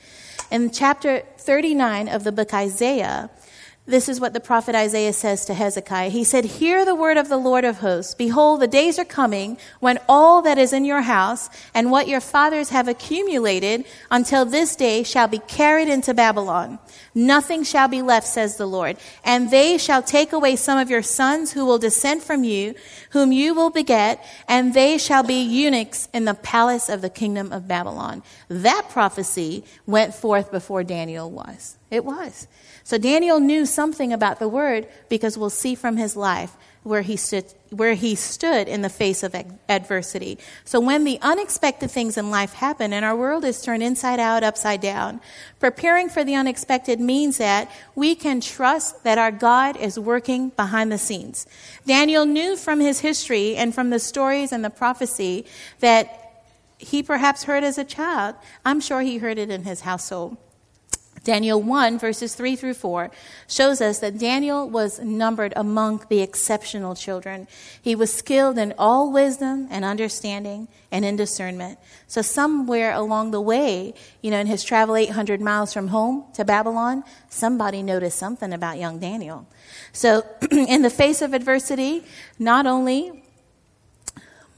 In 0.52 0.72
chapter 0.72 1.24
39 1.38 2.08
of 2.08 2.24
the 2.24 2.32
book 2.32 2.54
Isaiah, 2.54 3.30
this 3.88 4.10
is 4.10 4.20
what 4.20 4.34
the 4.34 4.42
prophet 4.42 4.76
Isaiah 4.76 5.14
says 5.14 5.46
to 5.46 5.54
Hezekiah. 5.54 6.10
He 6.10 6.26
said, 6.26 6.44
Hear 6.44 6.84
the 6.84 6.94
word 6.94 7.16
of 7.16 7.30
the 7.30 7.38
Lord 7.38 7.64
of 7.64 7.78
hosts. 7.78 8.14
Behold, 8.16 8.60
the 8.60 8.68
days 8.68 9.00
are 9.00 9.06
coming 9.06 9.58
when 9.80 9.98
all 10.10 10.42
that 10.42 10.58
is 10.58 10.74
in 10.74 10.84
your 10.84 11.02
house 11.02 11.50
and 11.74 11.90
what 11.90 12.10
your 12.10 12.20
fathers 12.20 12.70
have 12.70 12.90
accumulated 12.90 13.86
until 14.12 14.44
this 14.44 14.76
day 14.76 15.04
shall 15.04 15.30
be 15.30 15.40
carried 15.40 15.88
into 15.88 16.14
Babylon. 16.14 16.80
Nothing 17.16 17.64
shall 17.64 17.88
be 17.88 18.02
left, 18.02 18.28
says 18.28 18.58
the 18.58 18.68
Lord. 18.68 18.98
And 19.24 19.52
they 19.52 19.78
shall 19.78 20.04
take 20.04 20.34
away 20.34 20.58
some 20.58 20.78
of 20.78 20.90
your 20.90 21.02
sons 21.02 21.54
who 21.54 21.66
will 21.66 21.80
descend 21.80 22.24
from 22.24 22.44
you, 22.44 22.76
whom 23.12 23.32
you 23.32 23.54
will 23.54 23.70
beget, 23.70 24.24
and 24.50 24.74
they 24.74 24.98
shall 24.98 25.24
be 25.24 25.42
eunuchs 25.42 26.10
in 26.14 26.26
the 26.26 26.34
palace 26.34 26.90
of 26.90 27.02
the 27.02 27.10
kingdom 27.10 27.54
of 27.54 27.70
Babylon. 27.70 28.22
That 28.50 28.88
prophecy 28.90 29.64
went 29.86 30.14
forth 30.14 30.52
before 30.52 30.84
Daniel 30.84 31.32
was. 31.32 31.78
It 31.90 32.04
was. 32.04 32.48
So 32.84 32.98
Daniel 32.98 33.40
knew 33.40 33.66
something 33.66 34.12
about 34.12 34.40
the 34.40 34.50
word 34.50 34.88
because 35.10 35.38
we'll 35.38 35.50
see 35.50 35.74
from 35.74 35.98
his 35.98 36.16
life 36.16 36.56
where 36.84 37.02
he 37.02 37.18
stood, 37.18 37.46
where 37.70 37.94
he 37.94 38.16
stood 38.16 38.68
in 38.68 38.82
the 38.82 38.90
face 38.90 39.24
of 39.24 39.36
adversity. 39.68 40.38
So 40.64 40.80
when 40.80 41.04
the 41.04 41.20
unexpected 41.22 41.92
things 41.92 42.18
in 42.18 42.30
life 42.30 42.54
happen 42.54 42.94
and 42.94 43.04
our 43.04 43.16
world 43.16 43.44
is 43.44 43.62
turned 43.62 43.84
inside 43.84 44.20
out, 44.20 44.44
upside 44.44 44.82
down, 44.82 45.22
preparing 45.60 46.10
for 46.10 46.24
the 46.24 46.36
unexpected 46.36 47.00
means 47.00 47.38
that 47.38 47.70
we 47.96 48.16
can 48.16 48.42
trust 48.42 49.04
that 49.04 49.18
our 49.18 49.32
God 49.32 49.78
is 49.78 50.00
working 50.00 50.50
behind 50.50 50.92
the 50.92 50.98
scenes. 50.98 51.46
Daniel 51.86 52.26
knew 52.26 52.56
from 52.56 52.80
his 52.80 53.02
history 53.02 53.56
and 53.56 53.76
from 53.76 53.90
the 53.90 54.00
stories 54.00 54.52
and 54.52 54.64
the 54.64 54.70
prophecy 54.70 55.46
that 55.80 56.44
he 56.78 57.04
perhaps 57.04 57.44
heard 57.44 57.64
as 57.64 57.78
a 57.78 57.84
child. 57.84 58.36
I'm 58.64 58.80
sure 58.80 59.02
he 59.02 59.18
heard 59.18 59.38
it 59.38 59.50
in 59.50 59.64
his 59.64 59.82
household. 59.82 60.38
Daniel 61.28 61.62
1, 61.62 62.00
verses 62.00 62.36
3 62.36 62.56
through 62.56 62.74
4, 62.74 63.12
shows 63.50 63.82
us 63.82 64.00
that 64.00 64.18
Daniel 64.18 64.70
was 64.70 65.00
numbered 65.00 65.52
among 65.58 66.06
the 66.08 66.22
exceptional 66.22 66.96
children. 66.96 67.50
He 67.82 67.96
was 67.96 68.14
skilled 68.14 68.58
in 68.58 68.74
all 68.78 69.12
wisdom 69.12 69.68
and 69.70 69.84
understanding 69.84 70.70
and 70.90 71.04
in 71.04 71.18
discernment. 71.18 71.80
So, 72.08 72.22
somewhere 72.22 72.94
along 72.94 73.32
the 73.32 73.42
way, 73.42 73.94
you 74.22 74.32
know, 74.32 74.40
in 74.40 74.48
his 74.48 74.64
travel 74.64 74.96
800 74.96 75.42
miles 75.42 75.74
from 75.74 75.90
home 75.90 76.24
to 76.36 76.46
Babylon, 76.46 77.04
somebody 77.28 77.84
noticed 77.84 78.18
something 78.18 78.54
about 78.54 78.78
young 78.78 78.98
Daniel. 78.98 79.46
So, 79.92 80.24
in 80.52 80.82
the 80.82 80.90
face 80.90 81.22
of 81.22 81.34
adversity, 81.34 82.06
not 82.40 82.66
only 82.66 83.27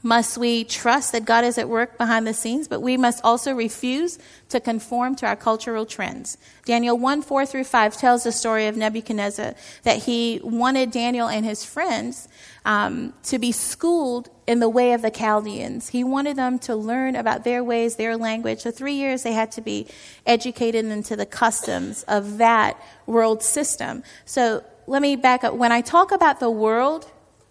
must 0.02 0.38
we 0.38 0.64
trust 0.64 1.12
that 1.12 1.24
God 1.24 1.44
is 1.44 1.58
at 1.58 1.68
work 1.68 1.98
behind 1.98 2.26
the 2.26 2.32
scenes, 2.32 2.68
but 2.68 2.80
we 2.80 2.96
must 2.96 3.22
also 3.22 3.52
refuse 3.52 4.18
to 4.48 4.58
conform 4.58 5.14
to 5.16 5.26
our 5.26 5.36
cultural 5.36 5.84
trends. 5.84 6.38
Daniel 6.64 6.96
1 6.96 7.22
4 7.22 7.44
through 7.44 7.64
5 7.64 7.96
tells 7.96 8.24
the 8.24 8.32
story 8.32 8.66
of 8.66 8.76
Nebuchadnezzar 8.76 9.54
that 9.82 9.98
he 9.98 10.40
wanted 10.42 10.90
Daniel 10.90 11.28
and 11.28 11.44
his 11.44 11.64
friends 11.64 12.28
um, 12.64 13.12
to 13.24 13.38
be 13.38 13.52
schooled 13.52 14.30
in 14.46 14.60
the 14.60 14.68
way 14.68 14.92
of 14.92 15.02
the 15.02 15.10
Chaldeans. 15.10 15.90
He 15.90 16.02
wanted 16.02 16.36
them 16.36 16.58
to 16.60 16.74
learn 16.74 17.14
about 17.14 17.44
their 17.44 17.62
ways, 17.62 17.96
their 17.96 18.16
language. 18.16 18.60
So, 18.60 18.70
three 18.70 18.94
years 18.94 19.22
they 19.22 19.32
had 19.32 19.52
to 19.52 19.60
be 19.60 19.86
educated 20.26 20.84
into 20.86 21.14
the 21.14 21.26
customs 21.26 22.02
of 22.04 22.38
that 22.38 22.82
world 23.06 23.42
system. 23.42 24.02
So, 24.24 24.64
let 24.86 25.02
me 25.02 25.16
back 25.16 25.44
up. 25.44 25.54
When 25.54 25.72
I 25.72 25.82
talk 25.82 26.10
about 26.10 26.40
the 26.40 26.50
world, 26.50 27.10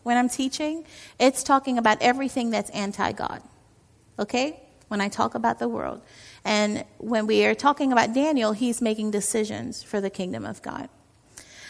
when 0.09 0.17
I'm 0.17 0.27
teaching, 0.27 0.85
it's 1.19 1.43
talking 1.43 1.77
about 1.77 2.01
everything 2.01 2.49
that's 2.49 2.71
anti 2.71 3.11
God. 3.11 3.43
Okay? 4.17 4.59
When 4.87 5.01
I 5.01 5.07
talk 5.07 5.35
about 5.35 5.59
the 5.59 5.67
world. 5.67 6.01
And 6.43 6.83
when 6.97 7.27
we 7.27 7.45
are 7.45 7.53
talking 7.53 7.91
about 7.91 8.15
Daniel, 8.15 8.53
he's 8.53 8.81
making 8.81 9.11
decisions 9.11 9.83
for 9.83 10.01
the 10.01 10.09
kingdom 10.09 10.47
of 10.47 10.63
God. 10.63 10.89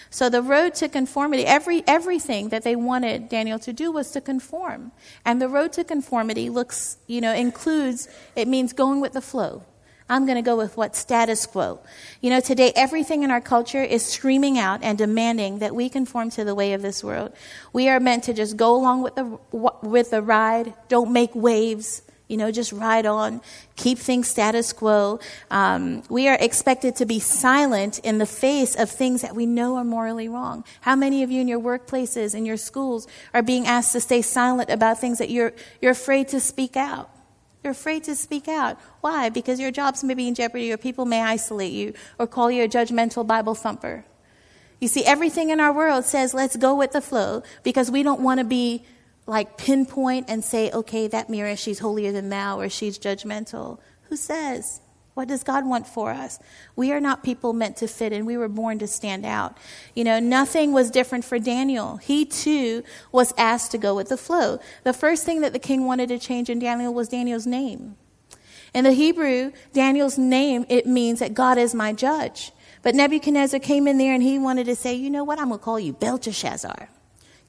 So 0.09 0.29
the 0.29 0.41
road 0.41 0.73
to 0.75 0.87
conformity, 0.87 1.45
every, 1.45 1.83
everything 1.85 2.47
that 2.47 2.63
they 2.63 2.77
wanted 2.77 3.27
Daniel 3.27 3.59
to 3.59 3.73
do 3.73 3.91
was 3.91 4.09
to 4.11 4.21
conform. 4.21 4.93
And 5.25 5.41
the 5.41 5.49
road 5.49 5.73
to 5.73 5.83
conformity 5.83 6.49
looks, 6.49 6.97
you 7.07 7.19
know, 7.19 7.33
includes, 7.33 8.07
it 8.37 8.47
means 8.47 8.71
going 8.71 9.01
with 9.01 9.11
the 9.11 9.21
flow. 9.21 9.63
I'm 10.09 10.25
going 10.25 10.37
to 10.37 10.41
go 10.41 10.57
with 10.57 10.75
what 10.75 10.95
status 10.95 11.45
quo. 11.45 11.79
You 12.19 12.31
know, 12.31 12.39
today 12.39 12.73
everything 12.75 13.21
in 13.21 13.29
our 13.29 13.41
culture 13.41 13.83
is 13.83 14.05
screaming 14.05 14.57
out 14.57 14.79
and 14.81 14.97
demanding 14.97 15.59
that 15.59 15.75
we 15.75 15.87
conform 15.87 16.31
to 16.31 16.43
the 16.43 16.55
way 16.55 16.73
of 16.73 16.81
this 16.81 17.03
world. 17.03 17.31
We 17.71 17.89
are 17.89 17.99
meant 17.99 18.23
to 18.23 18.33
just 18.33 18.57
go 18.57 18.75
along 18.75 19.03
with 19.03 19.15
the 19.15 19.37
with 19.51 20.09
the 20.09 20.21
ride. 20.21 20.73
Don't 20.87 21.13
make 21.13 21.35
waves. 21.35 22.01
You 22.27 22.37
know, 22.37 22.51
just 22.51 22.71
ride 22.71 23.07
on, 23.07 23.41
keep 23.75 23.97
things 23.97 24.27
status 24.27 24.71
quo. 24.71 25.19
Um, 25.49 26.03
we 26.09 26.27
are 26.27 26.37
expected 26.39 26.95
to 26.97 27.07
be 27.07 27.19
silent 27.19 27.97
in 27.99 28.19
the 28.19 28.27
face 28.27 28.75
of 28.75 28.91
things 28.91 29.23
that 29.23 29.35
we 29.35 29.47
know 29.47 29.77
are 29.77 29.83
morally 29.83 30.27
wrong. 30.27 30.63
How 30.81 30.95
many 30.95 31.23
of 31.23 31.31
you 31.31 31.41
in 31.41 31.47
your 31.47 31.59
workplaces, 31.59 32.35
in 32.35 32.45
your 32.45 32.57
schools, 32.57 33.07
are 33.33 33.41
being 33.41 33.65
asked 33.65 33.93
to 33.93 33.99
stay 33.99 34.21
silent 34.21 34.69
about 34.69 34.99
things 34.99 35.17
that 35.17 35.31
you're, 35.31 35.53
you're 35.81 35.91
afraid 35.91 36.27
to 36.27 36.39
speak 36.39 36.77
out? 36.77 37.09
You're 37.63 37.71
afraid 37.71 38.03
to 38.05 38.15
speak 38.15 38.47
out. 38.47 38.77
Why? 39.01 39.29
Because 39.29 39.59
your 39.59 39.71
jobs 39.71 40.03
may 40.03 40.13
be 40.13 40.27
in 40.27 40.35
jeopardy, 40.35 40.71
or 40.71 40.77
people 40.77 41.05
may 41.05 41.21
isolate 41.21 41.73
you, 41.73 41.93
or 42.17 42.25
call 42.25 42.49
you 42.49 42.63
a 42.63 42.69
judgmental 42.69 43.27
Bible 43.27 43.55
thumper. 43.55 44.05
You 44.79 44.87
see, 44.87 45.03
everything 45.03 45.49
in 45.49 45.59
our 45.59 45.73
world 45.73 46.05
says, 46.05 46.33
let's 46.33 46.55
go 46.55 46.73
with 46.73 46.93
the 46.93 47.01
flow, 47.01 47.43
because 47.63 47.91
we 47.91 48.01
don't 48.01 48.21
want 48.21 48.39
to 48.39 48.45
be 48.45 48.83
like 49.25 49.57
pinpoint 49.57 50.25
and 50.29 50.43
say, 50.43 50.71
okay, 50.71 51.07
that 51.07 51.27
Meera, 51.27 51.57
she's 51.57 51.79
holier 51.79 52.11
than 52.11 52.29
thou, 52.29 52.59
or 52.59 52.69
she's 52.69 52.97
judgmental. 52.97 53.79
Who 54.03 54.15
says? 54.15 54.81
What 55.19 55.27
does 55.27 55.43
God 55.43 55.65
want 55.65 55.85
for 55.85 56.11
us? 56.11 56.39
We 56.77 56.93
are 56.93 57.01
not 57.01 57.25
people 57.25 57.51
meant 57.51 57.75
to 57.75 57.89
fit 57.89 58.13
in. 58.13 58.25
We 58.25 58.37
were 58.37 58.47
born 58.47 58.79
to 58.79 58.87
stand 58.87 59.25
out. 59.25 59.57
You 59.93 60.05
know, 60.05 60.17
nothing 60.17 60.71
was 60.71 60.89
different 60.89 61.25
for 61.25 61.37
Daniel. 61.37 61.97
He 61.97 62.23
too 62.23 62.85
was 63.11 63.33
asked 63.37 63.71
to 63.71 63.77
go 63.77 63.93
with 63.93 64.07
the 64.07 64.15
flow. 64.15 64.59
The 64.85 64.93
first 64.93 65.25
thing 65.25 65.41
that 65.41 65.51
the 65.51 65.59
king 65.59 65.83
wanted 65.83 66.07
to 66.07 66.19
change 66.19 66.49
in 66.49 66.59
Daniel 66.59 66.93
was 66.93 67.09
Daniel's 67.09 67.45
name. 67.45 67.97
In 68.73 68.85
the 68.85 68.93
Hebrew, 68.93 69.51
Daniel's 69.73 70.17
name, 70.17 70.65
it 70.69 70.87
means 70.87 71.19
that 71.19 71.33
God 71.33 71.57
is 71.57 71.75
my 71.75 71.91
judge. 71.91 72.53
But 72.81 72.95
Nebuchadnezzar 72.95 73.59
came 73.59 73.89
in 73.89 73.97
there 73.97 74.13
and 74.13 74.23
he 74.23 74.39
wanted 74.39 74.67
to 74.67 74.75
say, 74.77 74.93
you 74.93 75.09
know 75.09 75.25
what, 75.25 75.37
I'm 75.37 75.49
going 75.49 75.59
to 75.59 75.65
call 75.65 75.81
you 75.81 75.91
Belteshazzar. 75.91 76.87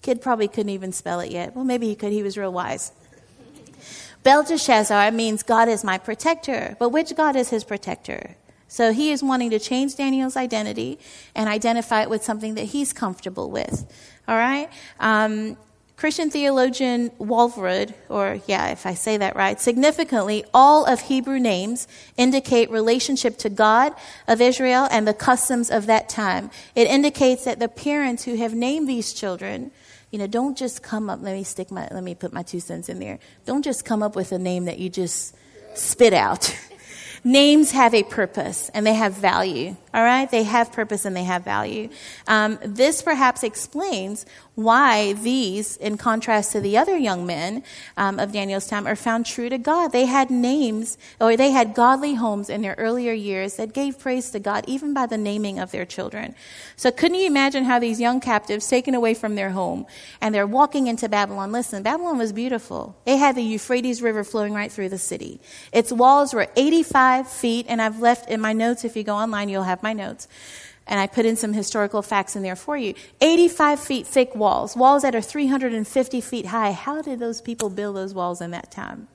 Kid 0.03 0.21
probably 0.21 0.49
couldn't 0.49 0.71
even 0.71 0.91
spell 0.91 1.21
it 1.21 1.31
yet. 1.31 1.55
Well, 1.55 1.65
maybe 1.65 1.87
he 1.87 1.95
could. 1.95 2.11
He 2.11 2.25
was 2.25 2.37
real 2.37 2.53
wise. 2.53 2.91
Belteshazzar 4.23 5.11
means 5.11 5.43
God 5.43 5.69
is 5.69 5.83
my 5.83 5.99
protector. 5.99 6.77
But 6.79 6.91
which 6.91 7.15
God 7.17 7.37
is 7.37 7.51
his 7.51 7.65
protector? 7.65 8.37
So 8.69 8.93
he 8.93 9.11
is 9.11 9.23
wanting 9.23 9.51
to 9.51 9.59
change 9.59 9.97
Daniel's 9.97 10.37
identity 10.37 10.99
and 11.35 11.49
identify 11.49 12.03
it 12.03 12.11
with 12.11 12.23
something 12.23 12.55
that 12.55 12.67
he's 12.67 12.93
comfortable 12.93 13.51
with. 13.51 13.85
All 14.29 14.37
right? 14.37 14.71
Um, 15.01 15.57
Christian 15.97 16.31
theologian 16.31 17.11
Walvoord, 17.19 17.93
or 18.09 18.41
yeah, 18.47 18.69
if 18.69 18.87
I 18.87 18.95
say 18.95 19.19
that 19.19 19.37
right, 19.37 19.61
significantly, 19.61 20.45
all 20.55 20.87
of 20.87 21.01
Hebrew 21.01 21.39
names 21.39 21.87
indicate 22.17 22.71
relationship 22.71 23.37
to 23.39 23.51
God 23.51 23.93
of 24.27 24.41
Israel 24.41 24.89
and 24.91 25.07
the 25.07 25.13
customs 25.13 25.71
of 25.71 25.85
that 25.87 26.09
time. 26.09 26.51
It 26.75 26.89
indicates 26.89 27.45
that 27.45 27.59
the 27.59 27.69
parents 27.69 28.25
who 28.25 28.37
have 28.37 28.55
named 28.55 28.89
these 28.89 29.13
children, 29.13 29.73
you 30.11 30.19
know, 30.19 30.27
don't 30.27 30.57
just 30.57 30.83
come 30.83 31.09
up, 31.09 31.21
let 31.23 31.35
me 31.35 31.45
stick 31.45 31.71
my, 31.71 31.89
let 31.91 32.03
me 32.03 32.15
put 32.15 32.33
my 32.33 32.43
two 32.43 32.61
cents 32.61 32.89
in 32.89 32.99
there. 32.99 33.19
Don't 33.45 33.65
just 33.65 33.85
come 33.85 34.03
up 34.03 34.17
with 34.17 34.33
a 34.33 34.39
name 34.39 34.65
that 34.65 34.79
you 34.79 34.89
just 34.91 35.37
spit 35.75 36.13
out. 36.13 36.57
Names 37.23 37.73
have 37.73 37.95
a 37.95 38.03
purpose 38.03 38.71
and 38.73 38.87
they 38.87 38.95
have 38.95 39.15
value. 39.15 39.77
All 39.93 40.05
right? 40.05 40.31
They 40.31 40.45
have 40.45 40.73
purpose 40.73 41.05
and 41.05 41.17
they 41.17 41.25
have 41.25 41.45
value. 41.45 41.89
Um, 42.29 42.59
this 42.65 43.03
perhaps 43.03 43.43
explains 43.43 44.25
why 44.55 45.15
these, 45.15 45.77
in 45.79 45.97
contrast 45.97 46.53
to 46.53 46.61
the 46.61 46.77
other 46.77 46.97
young 46.97 47.27
men 47.27 47.65
um, 47.97 48.21
of 48.21 48.31
Daniel's 48.31 48.69
time, 48.69 48.87
are 48.87 48.95
found 48.95 49.27
true 49.27 49.49
to 49.49 49.59
God. 49.59 49.89
They 49.89 50.05
had 50.05 50.31
names, 50.31 50.97
or 51.21 51.37
they 51.37 51.51
had 51.51 51.75
godly 51.75 52.15
homes 52.15 52.51
in 52.51 52.63
their 52.63 52.75
earlier 52.79 53.13
years 53.13 53.57
that 53.57 53.73
gave 53.73 53.99
praise 53.99 54.31
to 54.31 54.39
God, 54.39 54.65
even 54.69 54.93
by 54.93 55.07
the 55.07 55.17
naming 55.19 55.59
of 55.59 55.71
their 55.73 55.87
children. 55.87 56.35
So, 56.77 56.91
couldn't 56.91 57.19
you 57.19 57.27
imagine 57.27 57.65
how 57.65 57.79
these 57.79 58.01
young 58.01 58.21
captives, 58.21 58.69
taken 58.69 58.95
away 58.95 59.15
from 59.15 59.35
their 59.35 59.51
home, 59.51 59.87
and 60.21 60.35
they're 60.35 60.47
walking 60.47 60.89
into 60.89 61.09
Babylon? 61.09 61.53
Listen, 61.53 61.83
Babylon 61.83 62.19
was 62.19 62.33
beautiful. 62.33 62.97
It 63.07 63.17
had 63.17 63.37
the 63.37 63.43
Euphrates 63.43 64.03
River 64.03 64.25
flowing 64.25 64.53
right 64.53 64.71
through 64.71 64.91
the 64.91 64.99
city. 64.99 65.41
Its 65.73 65.91
walls 65.91 66.35
were 66.35 66.49
85 66.55 67.10
feet, 67.27 67.67
and 67.69 67.81
I've 67.83 68.01
left 68.01 68.29
in 68.29 68.41
my 68.41 68.53
notes, 68.53 68.85
if 68.85 68.97
you 68.97 69.05
go 69.05 69.15
online, 69.15 69.49
you'll 69.49 69.65
have 69.65 69.83
my 69.83 69.93
notes. 69.93 70.29
And 70.87 70.99
I 70.99 71.07
put 71.07 71.27
in 71.27 71.37
some 71.37 71.53
historical 71.53 72.03
facts 72.03 72.35
in 72.35 72.43
there 72.43 72.57
for 72.57 72.77
you. 72.77 72.95
85 73.21 73.79
feet 73.81 74.07
thick 74.07 74.35
walls, 74.35 74.77
walls 74.77 75.03
that 75.03 75.15
are 75.15 75.21
350 75.21 76.21
feet 76.21 76.47
high. 76.47 76.73
How 76.73 77.01
did 77.03 77.21
those 77.21 77.41
people 77.41 77.71
build 77.71 77.97
those 77.97 78.15
walls 78.15 78.41
in 78.41 78.51
that 78.51 78.71
time? 78.71 79.09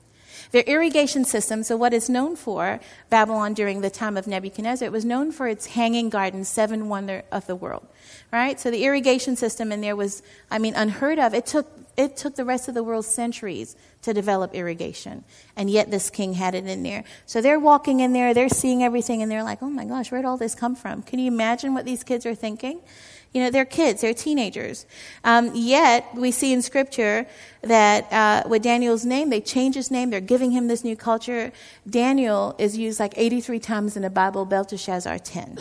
Their 0.52 0.64
irrigation 0.64 1.26
system, 1.26 1.64
so 1.64 1.76
what 1.76 1.94
is 1.94 2.10
known 2.10 2.36
for 2.36 2.80
Babylon 3.10 3.54
during 3.54 3.82
the 3.82 3.90
time 3.90 4.16
of 4.16 4.28
Nebuchadnezzar, 4.28 4.86
it 4.86 4.92
was 4.92 5.04
known 5.04 5.32
for 5.32 5.48
its 5.48 5.66
hanging 5.68 6.10
gardens, 6.10 6.48
seven 6.48 6.88
wonder 6.88 7.24
of 7.32 7.48
the 7.48 7.56
world. 7.56 7.88
Right? 8.32 8.60
So 8.60 8.72
the 8.72 8.86
irrigation 8.86 9.36
system 9.36 9.72
in 9.72 9.82
there 9.82 9.96
was, 9.96 10.22
I 10.50 10.60
mean, 10.60 10.76
unheard 10.76 11.20
of. 11.20 11.34
It 11.34 11.46
took 11.46 11.68
it 11.98 12.18
took 12.18 12.36
the 12.36 12.46
rest 12.46 12.68
of 12.68 12.74
the 12.74 12.84
world 12.84 13.06
centuries 13.06 13.76
to 14.02 14.14
develop 14.14 14.54
irrigation. 14.54 15.24
And 15.56 15.70
yet 15.70 15.92
this 15.92 16.10
king 16.10 16.34
had 16.34 16.54
it 16.56 16.68
in 16.68 16.84
there. 16.84 17.04
So 17.26 17.42
they're 17.42 17.60
walking 17.60 18.00
in 18.02 18.14
there, 18.14 18.34
they're 18.34 18.50
seeing 18.50 18.84
everything, 18.84 19.22
and 19.22 19.32
they're 19.32 19.44
like, 19.44 19.64
oh 19.64 19.70
my 19.70 19.86
gosh, 19.86 20.12
where'd 20.12 20.26
all 20.26 20.38
this 20.38 20.56
come 20.56 20.76
from? 20.76 21.02
Can 21.02 21.20
you 21.20 21.28
imagine 21.28 21.74
what 21.74 21.86
these 21.86 22.04
kids 22.04 22.26
are 22.26 22.36
thinking? 22.36 22.82
You 23.34 23.44
know, 23.44 23.50
they're 23.50 23.66
kids, 23.66 24.02
they're 24.02 24.14
teenagers. 24.14 24.86
Um, 25.24 25.52
yet, 25.54 26.08
we 26.16 26.32
see 26.32 26.54
in 26.54 26.62
Scripture 26.62 27.28
that 27.64 28.12
uh, 28.12 28.48
with 28.48 28.64
Daniel's 28.64 29.06
name, 29.06 29.30
they 29.30 29.42
change 29.42 29.76
his 29.76 29.92
name, 29.92 30.10
they're 30.10 30.22
giving 30.22 30.52
him 30.52 30.68
this 30.68 30.86
new 30.86 30.96
culture. 30.96 31.52
Daniel 31.90 32.56
is 32.58 32.78
used 32.78 33.00
like 33.00 33.14
83 33.18 33.60
times 33.60 33.98
in 33.98 34.04
the 34.04 34.10
Bible, 34.10 34.46
Belteshazzar 34.46 35.20
10. 35.20 35.60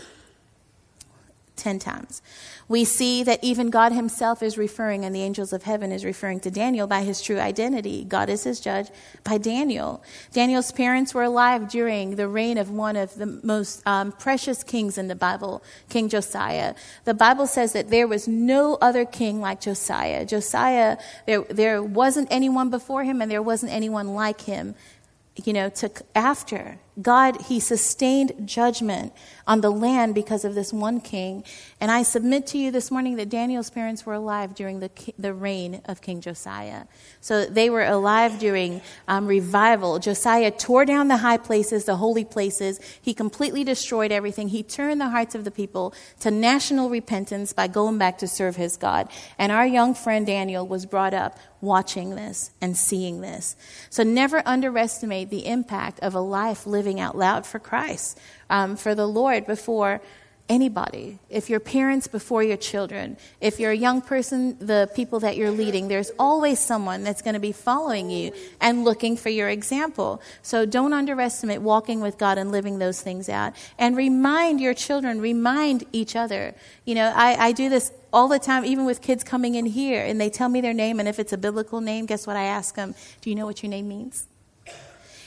10 1.56 1.78
times 1.78 2.22
we 2.68 2.84
see 2.84 3.22
that 3.22 3.42
even 3.42 3.68
God 3.70 3.92
himself 3.92 4.42
is 4.42 4.56
referring, 4.56 5.04
and 5.04 5.14
the 5.14 5.22
angels 5.22 5.52
of 5.52 5.64
heaven 5.64 5.92
is 5.92 6.04
referring 6.04 6.40
to 6.40 6.50
Daniel 6.50 6.86
by 6.86 7.02
his 7.02 7.20
true 7.20 7.38
identity. 7.38 8.04
God 8.04 8.30
is 8.30 8.44
his 8.44 8.60
judge 8.60 8.88
by 9.22 9.38
Daniel. 9.38 10.02
Daniel's 10.32 10.72
parents 10.72 11.12
were 11.12 11.24
alive 11.24 11.68
during 11.68 12.16
the 12.16 12.26
reign 12.26 12.56
of 12.56 12.70
one 12.70 12.96
of 12.96 13.14
the 13.16 13.26
most 13.26 13.86
um, 13.86 14.12
precious 14.12 14.62
kings 14.62 14.96
in 14.96 15.08
the 15.08 15.14
Bible, 15.14 15.62
King 15.90 16.08
Josiah. 16.08 16.74
The 17.04 17.14
Bible 17.14 17.46
says 17.46 17.74
that 17.74 17.90
there 17.90 18.08
was 18.08 18.26
no 18.26 18.78
other 18.80 19.04
king 19.04 19.40
like 19.40 19.60
Josiah. 19.60 20.24
Josiah, 20.24 20.96
there, 21.26 21.42
there 21.42 21.82
wasn't 21.82 22.28
anyone 22.30 22.70
before 22.70 23.04
him, 23.04 23.20
and 23.20 23.30
there 23.30 23.42
wasn't 23.42 23.72
anyone 23.72 24.14
like 24.14 24.42
him 24.42 24.74
you 25.44 25.52
know, 25.52 25.68
took 25.68 26.02
after. 26.14 26.78
God, 27.00 27.42
He 27.42 27.60
sustained 27.60 28.46
judgment 28.46 29.12
on 29.46 29.60
the 29.60 29.70
land 29.70 30.14
because 30.14 30.44
of 30.44 30.54
this 30.54 30.72
one 30.72 31.00
king. 31.00 31.44
And 31.80 31.90
I 31.90 32.02
submit 32.02 32.46
to 32.48 32.58
you 32.58 32.70
this 32.70 32.90
morning 32.90 33.16
that 33.16 33.28
Daniel's 33.28 33.70
parents 33.70 34.06
were 34.06 34.14
alive 34.14 34.54
during 34.54 34.80
the, 34.80 34.90
the 35.18 35.34
reign 35.34 35.82
of 35.84 36.00
King 36.00 36.20
Josiah. 36.20 36.84
So 37.20 37.44
they 37.44 37.68
were 37.68 37.84
alive 37.84 38.38
during 38.38 38.80
um, 39.06 39.26
revival. 39.26 39.98
Josiah 39.98 40.50
tore 40.50 40.84
down 40.84 41.08
the 41.08 41.18
high 41.18 41.36
places, 41.36 41.84
the 41.84 41.96
holy 41.96 42.24
places. 42.24 42.80
He 43.02 43.12
completely 43.12 43.64
destroyed 43.64 44.12
everything. 44.12 44.48
He 44.48 44.62
turned 44.62 45.00
the 45.00 45.10
hearts 45.10 45.34
of 45.34 45.44
the 45.44 45.50
people 45.50 45.94
to 46.20 46.30
national 46.30 46.90
repentance 46.90 47.52
by 47.52 47.66
going 47.66 47.98
back 47.98 48.18
to 48.18 48.28
serve 48.28 48.56
his 48.56 48.76
God. 48.76 49.08
And 49.38 49.52
our 49.52 49.66
young 49.66 49.94
friend 49.94 50.26
Daniel 50.26 50.66
was 50.66 50.86
brought 50.86 51.14
up 51.14 51.38
watching 51.60 52.14
this 52.14 52.50
and 52.60 52.76
seeing 52.76 53.20
this. 53.20 53.56
So 53.90 54.02
never 54.02 54.42
underestimate 54.46 55.30
the 55.30 55.46
impact 55.46 55.98
of 56.00 56.14
a 56.14 56.20
life 56.20 56.66
living 56.84 57.00
out 57.00 57.16
loud 57.16 57.46
for 57.46 57.58
Christ, 57.58 58.20
um, 58.50 58.76
for 58.76 58.94
the 58.94 59.06
Lord 59.08 59.46
before 59.46 60.02
anybody. 60.50 61.18
If 61.30 61.48
your 61.48 61.60
parents 61.60 62.06
before 62.06 62.42
your 62.42 62.58
children, 62.58 63.16
if 63.40 63.58
you're 63.58 63.70
a 63.70 63.76
young 63.76 64.02
person, 64.02 64.58
the 64.58 64.90
people 64.94 65.20
that 65.20 65.38
you're 65.38 65.50
leading, 65.50 65.88
there's 65.88 66.10
always 66.18 66.60
someone 66.60 67.02
that's 67.02 67.22
going 67.22 67.32
to 67.32 67.40
be 67.40 67.52
following 67.52 68.10
you 68.10 68.32
and 68.60 68.84
looking 68.84 69.16
for 69.16 69.30
your 69.30 69.48
example. 69.48 70.20
So 70.42 70.66
don't 70.66 70.92
underestimate 70.92 71.62
walking 71.62 72.02
with 72.02 72.18
God 72.18 72.36
and 72.36 72.52
living 72.52 72.78
those 72.78 73.00
things 73.00 73.30
out. 73.30 73.54
And 73.78 73.96
remind 73.96 74.60
your 74.60 74.74
children, 74.74 75.22
remind 75.22 75.84
each 75.92 76.14
other. 76.14 76.54
You 76.84 76.96
know, 76.96 77.10
I, 77.16 77.46
I 77.46 77.52
do 77.52 77.70
this 77.70 77.90
all 78.12 78.28
the 78.28 78.38
time, 78.38 78.66
even 78.66 78.84
with 78.84 79.00
kids 79.00 79.24
coming 79.24 79.54
in 79.54 79.64
here 79.64 80.04
and 80.04 80.20
they 80.20 80.28
tell 80.28 80.50
me 80.50 80.60
their 80.60 80.74
name, 80.74 81.00
and 81.00 81.08
if 81.08 81.18
it's 81.18 81.32
a 81.32 81.38
biblical 81.38 81.80
name, 81.80 82.04
guess 82.04 82.26
what 82.26 82.36
I 82.36 82.44
ask 82.44 82.74
them? 82.74 82.94
Do 83.22 83.30
you 83.30 83.36
know 83.36 83.46
what 83.46 83.62
your 83.62 83.70
name 83.70 83.88
means? 83.88 84.26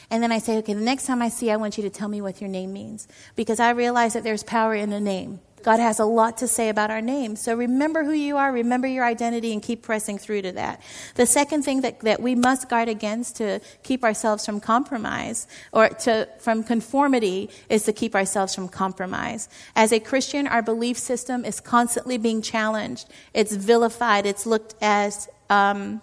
And 0.09 0.23
then 0.23 0.31
I 0.31 0.39
say, 0.39 0.57
okay, 0.59 0.73
the 0.73 0.81
next 0.81 1.05
time 1.05 1.21
I 1.21 1.29
see, 1.29 1.51
I 1.51 1.57
want 1.57 1.77
you 1.77 1.83
to 1.83 1.89
tell 1.89 2.07
me 2.07 2.21
what 2.21 2.39
your 2.39 2.49
name 2.49 2.71
means. 2.71 3.07
Because 3.35 3.59
I 3.59 3.71
realize 3.71 4.13
that 4.13 4.23
there's 4.23 4.43
power 4.43 4.73
in 4.73 4.93
a 4.93 4.99
name. 4.99 5.39
God 5.63 5.81
has 5.81 5.99
a 5.99 6.05
lot 6.05 6.37
to 6.37 6.47
say 6.47 6.69
about 6.69 6.91
our 6.91 7.01
name. 7.01 7.35
So 7.35 7.53
remember 7.53 8.05
who 8.05 8.13
you 8.13 8.37
are, 8.37 8.53
remember 8.53 8.87
your 8.87 9.03
identity, 9.03 9.51
and 9.51 9.61
keep 9.61 9.81
pressing 9.81 10.17
through 10.17 10.43
to 10.43 10.53
that. 10.53 10.81
The 11.15 11.25
second 11.25 11.63
thing 11.63 11.81
that, 11.81 11.99
that 12.01 12.21
we 12.21 12.35
must 12.35 12.69
guard 12.69 12.87
against 12.87 13.35
to 13.37 13.59
keep 13.83 14.05
ourselves 14.05 14.45
from 14.45 14.61
compromise 14.61 15.45
or 15.73 15.89
to, 15.89 16.29
from 16.39 16.63
conformity 16.63 17.49
is 17.67 17.83
to 17.83 17.91
keep 17.91 18.15
ourselves 18.15 18.55
from 18.55 18.69
compromise. 18.69 19.49
As 19.75 19.91
a 19.91 19.99
Christian, 19.99 20.47
our 20.47 20.61
belief 20.61 20.97
system 20.97 21.43
is 21.43 21.59
constantly 21.59 22.17
being 22.17 22.41
challenged. 22.41 23.09
It's 23.33 23.53
vilified. 23.53 24.25
It's 24.25 24.45
looked 24.45 24.75
as, 24.79 25.27
um, 25.49 26.01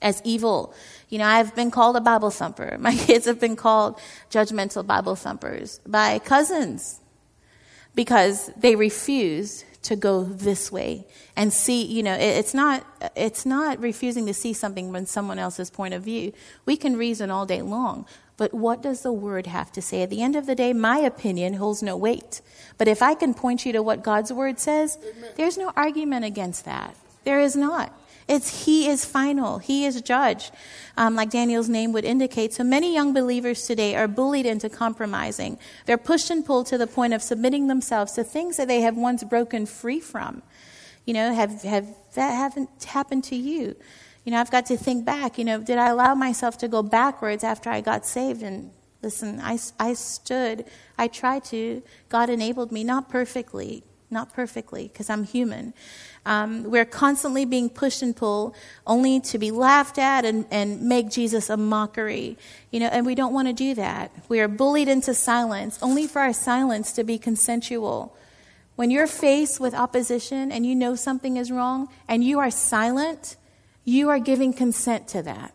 as 0.00 0.22
evil. 0.24 0.72
You 1.08 1.18
know, 1.18 1.26
I've 1.26 1.54
been 1.54 1.70
called 1.70 1.96
a 1.96 2.00
Bible 2.00 2.30
thumper. 2.30 2.76
My 2.78 2.94
kids 3.06 3.26
have 3.26 3.40
been 3.40 3.56
called 3.56 3.98
judgmental 4.30 4.86
Bible 4.86 5.16
thumpers 5.16 5.80
by 5.86 6.18
cousins 6.18 7.00
because 7.94 8.50
they 8.56 8.76
refuse 8.76 9.64
to 9.82 9.96
go 9.96 10.24
this 10.24 10.70
way 10.70 11.06
and 11.34 11.52
see, 11.52 11.84
you 11.84 12.02
know, 12.02 12.14
it's 12.14 12.52
not, 12.52 12.84
it's 13.16 13.46
not 13.46 13.80
refusing 13.80 14.26
to 14.26 14.34
see 14.34 14.52
something 14.52 14.92
from 14.92 15.06
someone 15.06 15.38
else's 15.38 15.70
point 15.70 15.94
of 15.94 16.02
view. 16.02 16.32
We 16.66 16.76
can 16.76 16.96
reason 16.96 17.30
all 17.30 17.46
day 17.46 17.62
long, 17.62 18.06
but 18.36 18.52
what 18.52 18.82
does 18.82 19.02
the 19.02 19.12
word 19.12 19.46
have 19.46 19.72
to 19.72 19.82
say? 19.82 20.02
At 20.02 20.10
the 20.10 20.22
end 20.22 20.36
of 20.36 20.46
the 20.46 20.54
day, 20.54 20.72
my 20.72 20.98
opinion 20.98 21.54
holds 21.54 21.82
no 21.82 21.96
weight. 21.96 22.40
But 22.76 22.86
if 22.86 23.02
I 23.02 23.14
can 23.14 23.34
point 23.34 23.64
you 23.64 23.72
to 23.72 23.82
what 23.82 24.02
God's 24.02 24.32
word 24.32 24.60
says, 24.60 24.98
there's 25.36 25.56
no 25.56 25.72
argument 25.76 26.24
against 26.24 26.64
that. 26.64 26.94
There 27.24 27.40
is 27.40 27.56
not. 27.56 27.97
It's 28.28 28.66
He 28.66 28.88
is 28.88 29.04
final. 29.04 29.58
He 29.58 29.86
is 29.86 30.00
judge, 30.02 30.50
um, 30.96 31.14
like 31.14 31.30
Daniel's 31.30 31.68
name 31.68 31.92
would 31.92 32.04
indicate. 32.04 32.52
So 32.52 32.62
many 32.62 32.92
young 32.92 33.14
believers 33.14 33.66
today 33.66 33.96
are 33.96 34.06
bullied 34.06 34.44
into 34.44 34.68
compromising. 34.68 35.58
They're 35.86 35.96
pushed 35.96 36.30
and 36.30 36.44
pulled 36.44 36.66
to 36.66 36.78
the 36.78 36.86
point 36.86 37.14
of 37.14 37.22
submitting 37.22 37.68
themselves 37.68 38.12
to 38.12 38.24
things 38.24 38.58
that 38.58 38.68
they 38.68 38.82
have 38.82 38.96
once 38.96 39.24
broken 39.24 39.64
free 39.64 40.00
from. 40.00 40.42
You 41.06 41.14
know, 41.14 41.32
have, 41.32 41.62
have 41.62 41.86
that 42.14 42.32
haven't 42.32 42.84
happened 42.84 43.24
to 43.24 43.36
you? 43.36 43.74
You 44.24 44.32
know, 44.32 44.40
I've 44.40 44.50
got 44.50 44.66
to 44.66 44.76
think 44.76 45.06
back. 45.06 45.38
You 45.38 45.44
know, 45.46 45.60
did 45.60 45.78
I 45.78 45.88
allow 45.88 46.14
myself 46.14 46.58
to 46.58 46.68
go 46.68 46.82
backwards 46.82 47.42
after 47.42 47.70
I 47.70 47.80
got 47.80 48.04
saved? 48.04 48.42
And 48.42 48.72
listen, 49.00 49.40
I, 49.40 49.58
I 49.78 49.94
stood, 49.94 50.66
I 50.98 51.08
tried 51.08 51.44
to. 51.44 51.82
God 52.10 52.28
enabled 52.28 52.72
me, 52.72 52.84
not 52.84 53.08
perfectly, 53.08 53.84
not 54.10 54.32
perfectly, 54.32 54.88
because 54.88 55.10
I'm 55.10 55.24
human. 55.24 55.74
Um, 56.24 56.64
we're 56.64 56.84
constantly 56.84 57.44
being 57.44 57.70
pushed 57.70 58.02
and 58.02 58.14
pulled 58.14 58.54
only 58.86 59.20
to 59.20 59.38
be 59.38 59.50
laughed 59.50 59.98
at 59.98 60.24
and, 60.24 60.46
and 60.50 60.82
make 60.82 61.10
Jesus 61.10 61.48
a 61.48 61.56
mockery. 61.56 62.36
You 62.70 62.80
know, 62.80 62.88
and 62.88 63.06
we 63.06 63.14
don't 63.14 63.32
want 63.32 63.48
to 63.48 63.54
do 63.54 63.74
that. 63.74 64.10
We 64.28 64.40
are 64.40 64.48
bullied 64.48 64.88
into 64.88 65.14
silence 65.14 65.78
only 65.80 66.06
for 66.06 66.20
our 66.20 66.32
silence 66.32 66.92
to 66.92 67.04
be 67.04 67.18
consensual. 67.18 68.14
When 68.76 68.90
you're 68.90 69.06
faced 69.06 69.58
with 69.58 69.74
opposition 69.74 70.52
and 70.52 70.64
you 70.64 70.74
know 70.74 70.94
something 70.94 71.36
is 71.36 71.50
wrong 71.50 71.88
and 72.06 72.22
you 72.22 72.38
are 72.38 72.50
silent, 72.50 73.36
you 73.84 74.08
are 74.10 74.18
giving 74.18 74.52
consent 74.52 75.08
to 75.08 75.22
that 75.22 75.52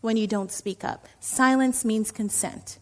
when 0.00 0.16
you 0.16 0.26
don't 0.26 0.52
speak 0.52 0.84
up. 0.84 1.06
Silence 1.20 1.84
means 1.84 2.10
consent. 2.12 2.78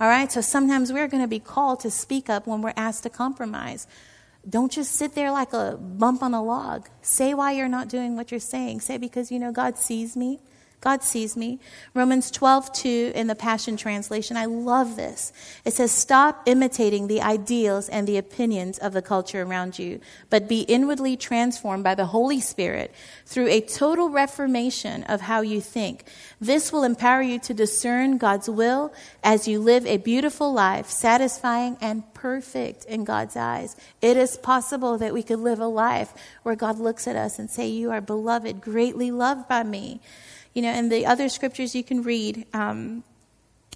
All 0.00 0.08
right? 0.08 0.30
So 0.30 0.40
sometimes 0.40 0.92
we're 0.92 1.08
going 1.08 1.22
to 1.22 1.28
be 1.28 1.40
called 1.40 1.80
to 1.80 1.90
speak 1.90 2.30
up 2.30 2.46
when 2.46 2.62
we're 2.62 2.72
asked 2.76 3.02
to 3.02 3.10
compromise. 3.10 3.86
Don't 4.48 4.70
just 4.72 4.92
sit 4.92 5.14
there 5.14 5.30
like 5.30 5.52
a 5.52 5.78
bump 5.80 6.22
on 6.22 6.34
a 6.34 6.42
log. 6.42 6.88
Say 7.02 7.34
why 7.34 7.52
you're 7.52 7.68
not 7.68 7.88
doing 7.88 8.16
what 8.16 8.30
you're 8.30 8.40
saying. 8.40 8.80
Say 8.80 8.98
because 8.98 9.30
you 9.30 9.38
know 9.38 9.52
God 9.52 9.78
sees 9.78 10.16
me. 10.16 10.40
God 10.80 11.02
sees 11.02 11.36
me. 11.36 11.58
Romans 11.92 12.30
12, 12.30 12.72
2 12.72 13.12
in 13.14 13.26
the 13.26 13.34
Passion 13.34 13.76
Translation. 13.76 14.36
I 14.36 14.44
love 14.44 14.94
this. 14.94 15.32
It 15.64 15.72
says, 15.72 15.90
Stop 15.90 16.42
imitating 16.46 17.08
the 17.08 17.20
ideals 17.20 17.88
and 17.88 18.06
the 18.06 18.16
opinions 18.16 18.78
of 18.78 18.92
the 18.92 19.02
culture 19.02 19.42
around 19.42 19.76
you, 19.80 20.00
but 20.30 20.48
be 20.48 20.60
inwardly 20.60 21.16
transformed 21.16 21.82
by 21.82 21.96
the 21.96 22.06
Holy 22.06 22.38
Spirit 22.40 22.94
through 23.26 23.48
a 23.48 23.60
total 23.60 24.10
reformation 24.10 25.02
of 25.04 25.22
how 25.22 25.40
you 25.40 25.60
think. 25.60 26.04
This 26.40 26.72
will 26.72 26.84
empower 26.84 27.22
you 27.22 27.40
to 27.40 27.54
discern 27.54 28.16
God's 28.16 28.48
will 28.48 28.92
as 29.24 29.48
you 29.48 29.58
live 29.58 29.84
a 29.84 29.96
beautiful 29.96 30.52
life, 30.52 30.88
satisfying 30.90 31.76
and 31.80 32.04
perfect 32.14 32.84
in 32.84 33.02
God's 33.02 33.36
eyes. 33.36 33.74
It 34.00 34.16
is 34.16 34.36
possible 34.36 34.96
that 34.98 35.12
we 35.12 35.24
could 35.24 35.40
live 35.40 35.58
a 35.58 35.66
life 35.66 36.14
where 36.44 36.54
God 36.54 36.78
looks 36.78 37.08
at 37.08 37.16
us 37.16 37.40
and 37.40 37.50
say, 37.50 37.66
You 37.66 37.90
are 37.90 38.00
beloved, 38.00 38.60
greatly 38.60 39.10
loved 39.10 39.48
by 39.48 39.64
me. 39.64 40.00
You 40.54 40.62
know, 40.62 40.68
and 40.68 40.90
the 40.90 41.06
other 41.06 41.28
scriptures 41.28 41.74
you 41.74 41.84
can 41.84 42.02
read 42.02 42.46
um, 42.52 43.04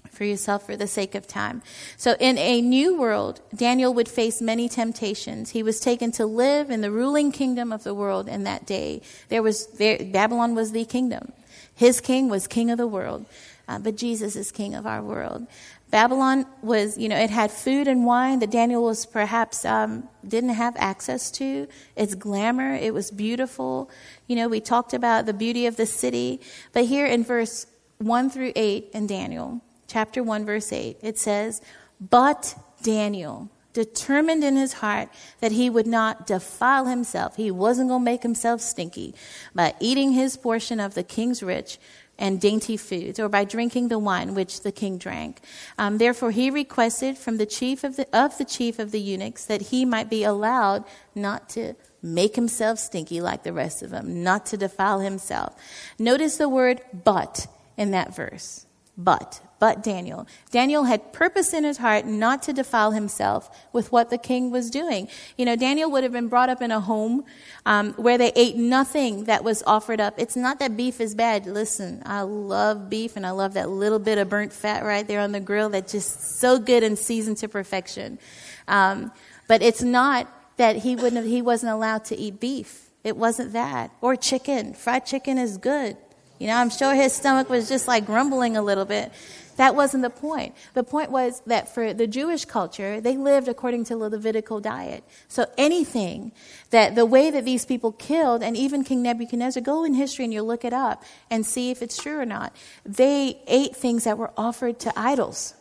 for 0.09 0.23
yourself 0.25 0.65
for 0.65 0.75
the 0.75 0.87
sake 0.87 1.15
of 1.15 1.27
time. 1.27 1.61
So, 1.97 2.15
in 2.19 2.37
a 2.37 2.61
new 2.61 2.97
world, 2.97 3.41
Daniel 3.55 3.93
would 3.93 4.09
face 4.09 4.41
many 4.41 4.69
temptations. 4.69 5.51
He 5.51 5.63
was 5.63 5.79
taken 5.79 6.11
to 6.13 6.25
live 6.25 6.69
in 6.69 6.81
the 6.81 6.91
ruling 6.91 7.31
kingdom 7.31 7.71
of 7.71 7.83
the 7.83 7.93
world 7.93 8.27
in 8.27 8.43
that 8.43 8.65
day. 8.65 9.01
There 9.29 9.43
was 9.43 9.67
there, 9.67 9.97
Babylon 9.99 10.55
was 10.55 10.71
the 10.71 10.85
kingdom. 10.85 11.31
His 11.75 11.99
king 11.99 12.29
was 12.29 12.47
king 12.47 12.69
of 12.69 12.77
the 12.77 12.87
world, 12.87 13.25
uh, 13.67 13.79
but 13.79 13.95
Jesus 13.95 14.35
is 14.35 14.51
king 14.51 14.75
of 14.75 14.85
our 14.85 15.01
world. 15.01 15.47
Babylon 15.93 16.47
was, 16.63 16.97
you 16.97 17.07
know, 17.07 17.15
it 17.15 17.29
had 17.29 17.51
food 17.51 17.87
and 17.87 18.03
wine 18.03 18.39
that 18.39 18.49
Daniel 18.49 18.83
was 18.83 19.05
perhaps 19.05 19.63
um, 19.63 20.09
didn't 20.27 20.49
have 20.49 20.73
access 20.75 21.29
to. 21.29 21.67
Its 21.95 22.15
glamour, 22.15 22.73
it 22.73 22.95
was 22.95 23.11
beautiful. 23.11 23.91
You 24.25 24.35
know, 24.37 24.47
we 24.47 24.59
talked 24.59 24.95
about 24.95 25.27
the 25.27 25.35
beauty 25.35 25.67
of 25.67 25.75
the 25.75 25.85
city. 25.85 26.41
But 26.71 26.85
here 26.85 27.05
in 27.05 27.23
verse 27.23 27.67
1 27.99 28.31
through 28.31 28.53
8 28.55 28.89
in 28.91 29.05
Daniel, 29.05 29.61
chapter 29.85 30.23
1, 30.23 30.47
verse 30.47 30.73
8, 30.73 30.97
it 31.03 31.19
says, 31.19 31.61
But 32.01 32.55
Daniel 32.81 33.51
determined 33.73 34.43
in 34.43 34.55
his 34.55 34.73
heart 34.73 35.09
that 35.41 35.51
he 35.51 35.69
would 35.69 35.87
not 35.87 36.25
defile 36.25 36.87
himself. 36.87 37.35
He 37.35 37.51
wasn't 37.51 37.89
going 37.89 38.01
to 38.01 38.05
make 38.05 38.23
himself 38.23 38.61
stinky 38.61 39.13
by 39.53 39.75
eating 39.79 40.13
his 40.13 40.37
portion 40.37 40.79
of 40.79 40.95
the 40.95 41.03
king's 41.03 41.43
rich 41.43 41.77
and 42.23 42.39
dainty 42.39 42.77
foods, 42.77 43.19
or 43.19 43.27
by 43.27 43.43
drinking 43.43 43.89
the 43.89 43.99
wine 43.99 44.33
which 44.33 44.61
the 44.61 44.71
king 44.71 44.97
drank. 44.97 45.41
Um, 45.77 45.97
therefore, 45.97 46.31
he 46.31 46.49
requested 46.49 47.17
from 47.17 47.35
the 47.35 47.45
chief 47.45 47.83
of 47.83 47.97
the, 47.97 48.07
of 48.17 48.37
the 48.37 48.45
chief 48.45 48.79
of 48.79 48.91
the 48.91 49.01
eunuchs 49.01 49.43
that 49.47 49.61
he 49.61 49.83
might 49.83 50.09
be 50.09 50.23
allowed 50.23 50.85
not 51.13 51.49
to 51.49 51.73
make 52.01 52.37
himself 52.37 52.79
stinky 52.79 53.19
like 53.19 53.43
the 53.43 53.51
rest 53.51 53.83
of 53.83 53.89
them, 53.89 54.23
not 54.23 54.45
to 54.45 54.55
defile 54.55 55.01
himself. 55.01 55.53
Notice 55.99 56.37
the 56.37 56.47
word 56.47 56.79
but 57.03 57.45
in 57.75 57.91
that 57.91 58.15
verse. 58.15 58.65
But 58.97 59.41
but 59.63 59.81
Daniel. 59.81 60.27
Daniel 60.51 60.83
had 60.83 61.13
purpose 61.13 61.53
in 61.53 61.63
his 61.63 61.77
heart 61.77 62.05
not 62.05 62.43
to 62.43 62.51
defile 62.51 62.91
himself 62.91 63.49
with 63.71 63.93
what 63.93 64.09
the 64.09 64.17
king 64.17 64.51
was 64.51 64.69
doing. 64.69 65.07
You 65.37 65.45
know, 65.45 65.55
Daniel 65.55 65.89
would 65.89 66.03
have 66.03 66.11
been 66.11 66.27
brought 66.27 66.49
up 66.49 66.61
in 66.61 66.69
a 66.69 66.81
home 66.81 67.23
um, 67.65 67.93
where 67.93 68.17
they 68.17 68.33
ate 68.35 68.57
nothing 68.57 69.23
that 69.23 69.41
was 69.41 69.63
offered 69.65 70.01
up. 70.01 70.15
It's 70.17 70.35
not 70.35 70.59
that 70.59 70.75
beef 70.75 70.99
is 70.99 71.15
bad. 71.15 71.45
Listen, 71.45 72.03
I 72.05 72.23
love 72.23 72.89
beef 72.89 73.15
and 73.15 73.25
I 73.25 73.31
love 73.31 73.53
that 73.53 73.69
little 73.69 73.99
bit 73.99 74.17
of 74.17 74.27
burnt 74.27 74.51
fat 74.51 74.83
right 74.83 75.07
there 75.07 75.21
on 75.21 75.31
the 75.31 75.39
grill 75.39 75.69
that's 75.69 75.93
just 75.93 76.41
so 76.41 76.59
good 76.59 76.83
and 76.83 76.99
seasoned 76.99 77.37
to 77.37 77.47
perfection. 77.47 78.19
Um, 78.67 79.13
but 79.47 79.61
it's 79.61 79.81
not 79.81 80.27
that 80.57 80.75
he 80.75 80.97
wouldn't 80.97 81.15
have, 81.15 81.25
he 81.25 81.41
wasn't 81.41 81.71
allowed 81.71 82.03
to 82.11 82.17
eat 82.17 82.41
beef. 82.41 82.89
It 83.05 83.15
wasn't 83.15 83.53
that. 83.53 83.91
Or 84.01 84.17
chicken. 84.17 84.73
Fried 84.73 85.05
chicken 85.05 85.37
is 85.37 85.55
good. 85.57 85.95
You 86.43 86.47
know, 86.47 86.57
I'm 86.57 86.69
sure 86.69 86.93
his 86.93 87.13
stomach 87.13 87.49
was 87.49 87.69
just 87.69 87.87
like 87.87 88.05
grumbling 88.05 88.57
a 88.57 88.61
little 88.61 88.83
bit. 88.83 89.13
That 89.57 89.75
wasn't 89.75 90.03
the 90.03 90.09
point. 90.09 90.55
The 90.73 90.83
point 90.83 91.11
was 91.11 91.41
that 91.45 91.73
for 91.73 91.93
the 91.93 92.07
Jewish 92.07 92.45
culture, 92.45 92.99
they 92.99 93.17
lived 93.17 93.47
according 93.47 93.85
to 93.85 93.95
the 93.95 94.09
Levitical 94.09 94.59
diet. 94.59 95.03
So 95.27 95.45
anything 95.57 96.31
that 96.71 96.95
the 96.95 97.05
way 97.05 97.31
that 97.31 97.45
these 97.45 97.65
people 97.65 97.91
killed, 97.91 98.43
and 98.43 98.57
even 98.57 98.83
King 98.83 99.01
Nebuchadnezzar, 99.03 99.61
go 99.61 99.83
in 99.83 99.93
history 99.93 100.25
and 100.25 100.33
you 100.33 100.41
look 100.41 100.65
it 100.65 100.73
up 100.73 101.03
and 101.29 101.45
see 101.45 101.71
if 101.71 101.81
it's 101.81 101.97
true 101.97 102.19
or 102.19 102.25
not. 102.25 102.55
They 102.85 103.41
ate 103.47 103.75
things 103.75 104.03
that 104.05 104.17
were 104.17 104.31
offered 104.37 104.79
to 104.79 104.93
idols. 104.97 105.55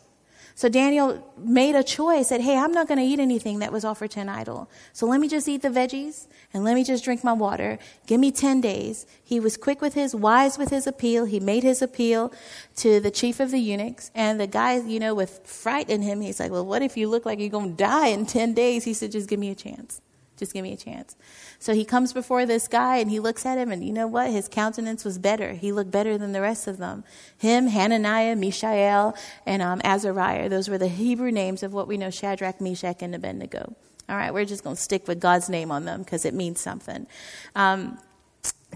So 0.62 0.68
Daniel 0.68 1.20
made 1.36 1.74
a 1.74 1.82
choice 1.82 2.28
that, 2.28 2.40
hey, 2.40 2.56
I'm 2.56 2.70
not 2.70 2.86
going 2.86 2.98
to 2.98 3.04
eat 3.04 3.18
anything 3.18 3.58
that 3.58 3.72
was 3.72 3.84
offered 3.84 4.12
to 4.12 4.20
an 4.20 4.28
idol. 4.28 4.70
So 4.92 5.06
let 5.06 5.18
me 5.18 5.26
just 5.26 5.48
eat 5.48 5.60
the 5.60 5.70
veggies 5.70 6.28
and 6.54 6.62
let 6.62 6.76
me 6.76 6.84
just 6.84 7.02
drink 7.02 7.24
my 7.24 7.32
water. 7.32 7.80
Give 8.06 8.20
me 8.20 8.30
10 8.30 8.60
days. 8.60 9.04
He 9.24 9.40
was 9.40 9.56
quick 9.56 9.80
with 9.80 9.94
his, 9.94 10.14
wise 10.14 10.58
with 10.58 10.70
his 10.70 10.86
appeal. 10.86 11.24
He 11.24 11.40
made 11.40 11.64
his 11.64 11.82
appeal 11.82 12.32
to 12.76 13.00
the 13.00 13.10
chief 13.10 13.40
of 13.40 13.50
the 13.50 13.58
eunuchs. 13.58 14.12
And 14.14 14.38
the 14.38 14.46
guy, 14.46 14.76
you 14.76 15.00
know, 15.00 15.16
with 15.16 15.40
fright 15.44 15.90
in 15.90 16.00
him, 16.00 16.20
he's 16.20 16.38
like, 16.38 16.52
well, 16.52 16.64
what 16.64 16.80
if 16.80 16.96
you 16.96 17.08
look 17.08 17.26
like 17.26 17.40
you're 17.40 17.48
going 17.48 17.70
to 17.70 17.76
die 17.76 18.06
in 18.06 18.24
10 18.24 18.54
days? 18.54 18.84
He 18.84 18.94
said, 18.94 19.10
just 19.10 19.28
give 19.28 19.40
me 19.40 19.50
a 19.50 19.56
chance. 19.56 20.00
Just 20.42 20.54
give 20.54 20.64
me 20.64 20.72
a 20.72 20.76
chance. 20.76 21.14
So 21.60 21.72
he 21.72 21.84
comes 21.84 22.12
before 22.12 22.46
this 22.46 22.66
guy 22.66 22.96
and 22.96 23.08
he 23.08 23.20
looks 23.20 23.46
at 23.46 23.58
him, 23.58 23.70
and 23.70 23.84
you 23.84 23.92
know 23.92 24.08
what? 24.08 24.28
His 24.32 24.48
countenance 24.48 25.04
was 25.04 25.16
better. 25.16 25.52
He 25.52 25.70
looked 25.70 25.92
better 25.92 26.18
than 26.18 26.32
the 26.32 26.40
rest 26.40 26.66
of 26.66 26.78
them. 26.78 27.04
Him, 27.38 27.68
Hananiah, 27.68 28.34
Mishael, 28.34 29.16
and 29.46 29.62
um, 29.62 29.80
Azariah. 29.84 30.48
Those 30.48 30.68
were 30.68 30.78
the 30.78 30.88
Hebrew 30.88 31.30
names 31.30 31.62
of 31.62 31.72
what 31.72 31.86
we 31.86 31.96
know 31.96 32.10
Shadrach, 32.10 32.60
Meshach, 32.60 33.02
and 33.02 33.14
Abednego. 33.14 33.76
All 34.08 34.16
right, 34.16 34.34
we're 34.34 34.44
just 34.44 34.64
going 34.64 34.74
to 34.74 34.82
stick 34.82 35.06
with 35.06 35.20
God's 35.20 35.48
name 35.48 35.70
on 35.70 35.84
them 35.84 36.02
because 36.02 36.24
it 36.24 36.34
means 36.34 36.60
something. 36.60 37.06
Um, 37.54 37.98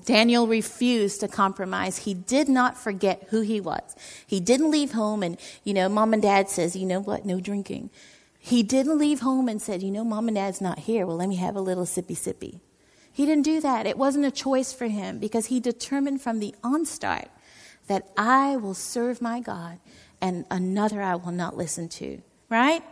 Daniel 0.04 0.46
refused 0.46 1.18
to 1.18 1.26
compromise. 1.26 1.98
He 1.98 2.14
did 2.14 2.48
not 2.48 2.78
forget 2.78 3.26
who 3.30 3.40
he 3.40 3.60
was. 3.60 3.96
He 4.24 4.38
didn't 4.38 4.70
leave 4.70 4.92
home 4.92 5.24
and, 5.24 5.36
you 5.64 5.74
know, 5.74 5.88
mom 5.88 6.12
and 6.12 6.22
dad 6.22 6.48
says, 6.48 6.76
you 6.76 6.86
know 6.86 7.00
what, 7.00 7.26
no 7.26 7.40
drinking. 7.40 7.90
He 8.46 8.62
didn't 8.62 8.98
leave 8.98 9.18
home 9.22 9.48
and 9.48 9.60
said, 9.60 9.82
you 9.82 9.90
know, 9.90 10.04
mom 10.04 10.28
and 10.28 10.36
dad's 10.36 10.60
not 10.60 10.78
here. 10.78 11.04
Well, 11.04 11.16
let 11.16 11.28
me 11.28 11.34
have 11.34 11.56
a 11.56 11.60
little 11.60 11.84
sippy 11.84 12.16
sippy. 12.16 12.60
He 13.12 13.26
didn't 13.26 13.42
do 13.42 13.60
that. 13.60 13.86
It 13.86 13.98
wasn't 13.98 14.24
a 14.24 14.30
choice 14.30 14.72
for 14.72 14.86
him 14.86 15.18
because 15.18 15.46
he 15.46 15.58
determined 15.58 16.22
from 16.22 16.38
the 16.38 16.54
onstart 16.62 17.26
that 17.88 18.06
I 18.16 18.56
will 18.56 18.74
serve 18.74 19.20
my 19.20 19.40
God 19.40 19.80
and 20.20 20.44
another 20.48 21.02
I 21.02 21.16
will 21.16 21.32
not 21.32 21.56
listen 21.56 21.88
to. 21.88 22.22
Right? 22.48 22.84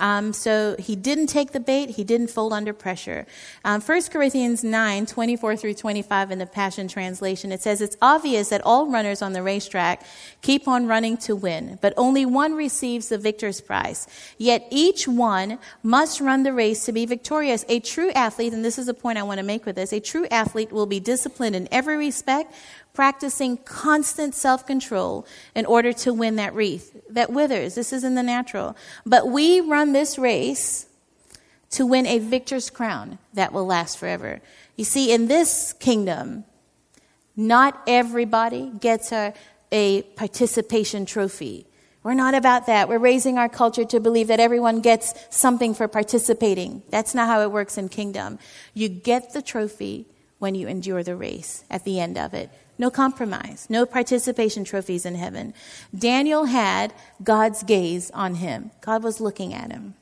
Um, 0.00 0.32
so 0.32 0.76
he 0.78 0.96
didn't 0.96 1.28
take 1.28 1.52
the 1.52 1.60
bait. 1.60 1.90
He 1.90 2.04
didn't 2.04 2.28
fold 2.28 2.52
under 2.52 2.72
pressure. 2.72 3.26
Um, 3.64 3.80
1 3.80 4.02
Corinthians 4.04 4.62
9, 4.62 5.06
24 5.06 5.56
through 5.56 5.74
25 5.74 6.30
in 6.30 6.38
the 6.38 6.46
Passion 6.46 6.88
Translation, 6.88 7.52
it 7.52 7.62
says, 7.62 7.80
It's 7.80 7.96
obvious 8.02 8.50
that 8.50 8.62
all 8.62 8.86
runners 8.90 9.22
on 9.22 9.32
the 9.32 9.42
racetrack 9.42 10.04
keep 10.42 10.68
on 10.68 10.86
running 10.86 11.16
to 11.18 11.34
win, 11.34 11.78
but 11.80 11.94
only 11.96 12.26
one 12.26 12.54
receives 12.54 13.08
the 13.08 13.18
victor's 13.18 13.60
prize. 13.60 14.06
Yet 14.38 14.66
each 14.70 15.08
one 15.08 15.58
must 15.82 16.20
run 16.20 16.42
the 16.42 16.52
race 16.52 16.84
to 16.86 16.92
be 16.92 17.06
victorious. 17.06 17.64
A 17.68 17.80
true 17.80 18.10
athlete, 18.10 18.52
and 18.52 18.64
this 18.64 18.78
is 18.78 18.88
a 18.88 18.94
point 18.94 19.18
I 19.18 19.22
want 19.22 19.38
to 19.38 19.44
make 19.44 19.66
with 19.66 19.76
this, 19.76 19.92
a 19.92 20.00
true 20.00 20.26
athlete 20.30 20.72
will 20.72 20.86
be 20.86 21.00
disciplined 21.00 21.56
in 21.56 21.68
every 21.70 21.96
respect, 21.96 22.52
practicing 22.96 23.58
constant 23.58 24.34
self 24.34 24.66
control 24.66 25.26
in 25.54 25.66
order 25.66 25.92
to 25.92 26.12
win 26.12 26.36
that 26.36 26.54
wreath 26.54 26.96
that 27.10 27.30
withers. 27.30 27.74
This 27.76 27.92
is 27.92 28.02
in 28.02 28.14
the 28.14 28.22
natural. 28.22 28.74
But 29.04 29.28
we 29.28 29.60
run 29.60 29.92
this 29.92 30.18
race 30.18 30.86
to 31.70 31.86
win 31.86 32.06
a 32.06 32.18
victor's 32.18 32.70
crown 32.70 33.18
that 33.34 33.52
will 33.52 33.66
last 33.66 33.98
forever. 33.98 34.40
You 34.76 34.84
see, 34.84 35.12
in 35.12 35.28
this 35.28 35.74
kingdom, 35.74 36.44
not 37.36 37.80
everybody 37.86 38.72
gets 38.80 39.12
a, 39.12 39.34
a 39.70 40.02
participation 40.02 41.04
trophy. 41.04 41.66
We're 42.02 42.14
not 42.14 42.34
about 42.34 42.66
that. 42.66 42.88
We're 42.88 42.98
raising 42.98 43.36
our 43.36 43.48
culture 43.48 43.84
to 43.84 44.00
believe 44.00 44.28
that 44.28 44.40
everyone 44.40 44.80
gets 44.80 45.12
something 45.28 45.74
for 45.74 45.86
participating. 45.86 46.82
That's 46.88 47.14
not 47.14 47.28
how 47.28 47.42
it 47.42 47.50
works 47.50 47.76
in 47.76 47.88
kingdom. 47.88 48.38
You 48.74 48.88
get 48.88 49.32
the 49.32 49.42
trophy 49.42 50.06
when 50.38 50.54
you 50.54 50.68
endure 50.68 51.02
the 51.02 51.16
race 51.16 51.64
at 51.68 51.84
the 51.84 52.00
end 52.00 52.16
of 52.16 52.32
it. 52.32 52.48
No 52.78 52.90
compromise, 52.90 53.66
no 53.70 53.86
participation 53.86 54.64
trophies 54.64 55.06
in 55.06 55.14
heaven. 55.14 55.54
Daniel 55.96 56.44
had 56.44 56.92
God's 57.22 57.62
gaze 57.62 58.10
on 58.10 58.36
him. 58.36 58.70
God 58.80 59.02
was 59.02 59.20
looking 59.20 59.54
at 59.54 59.72
him. 59.72 59.94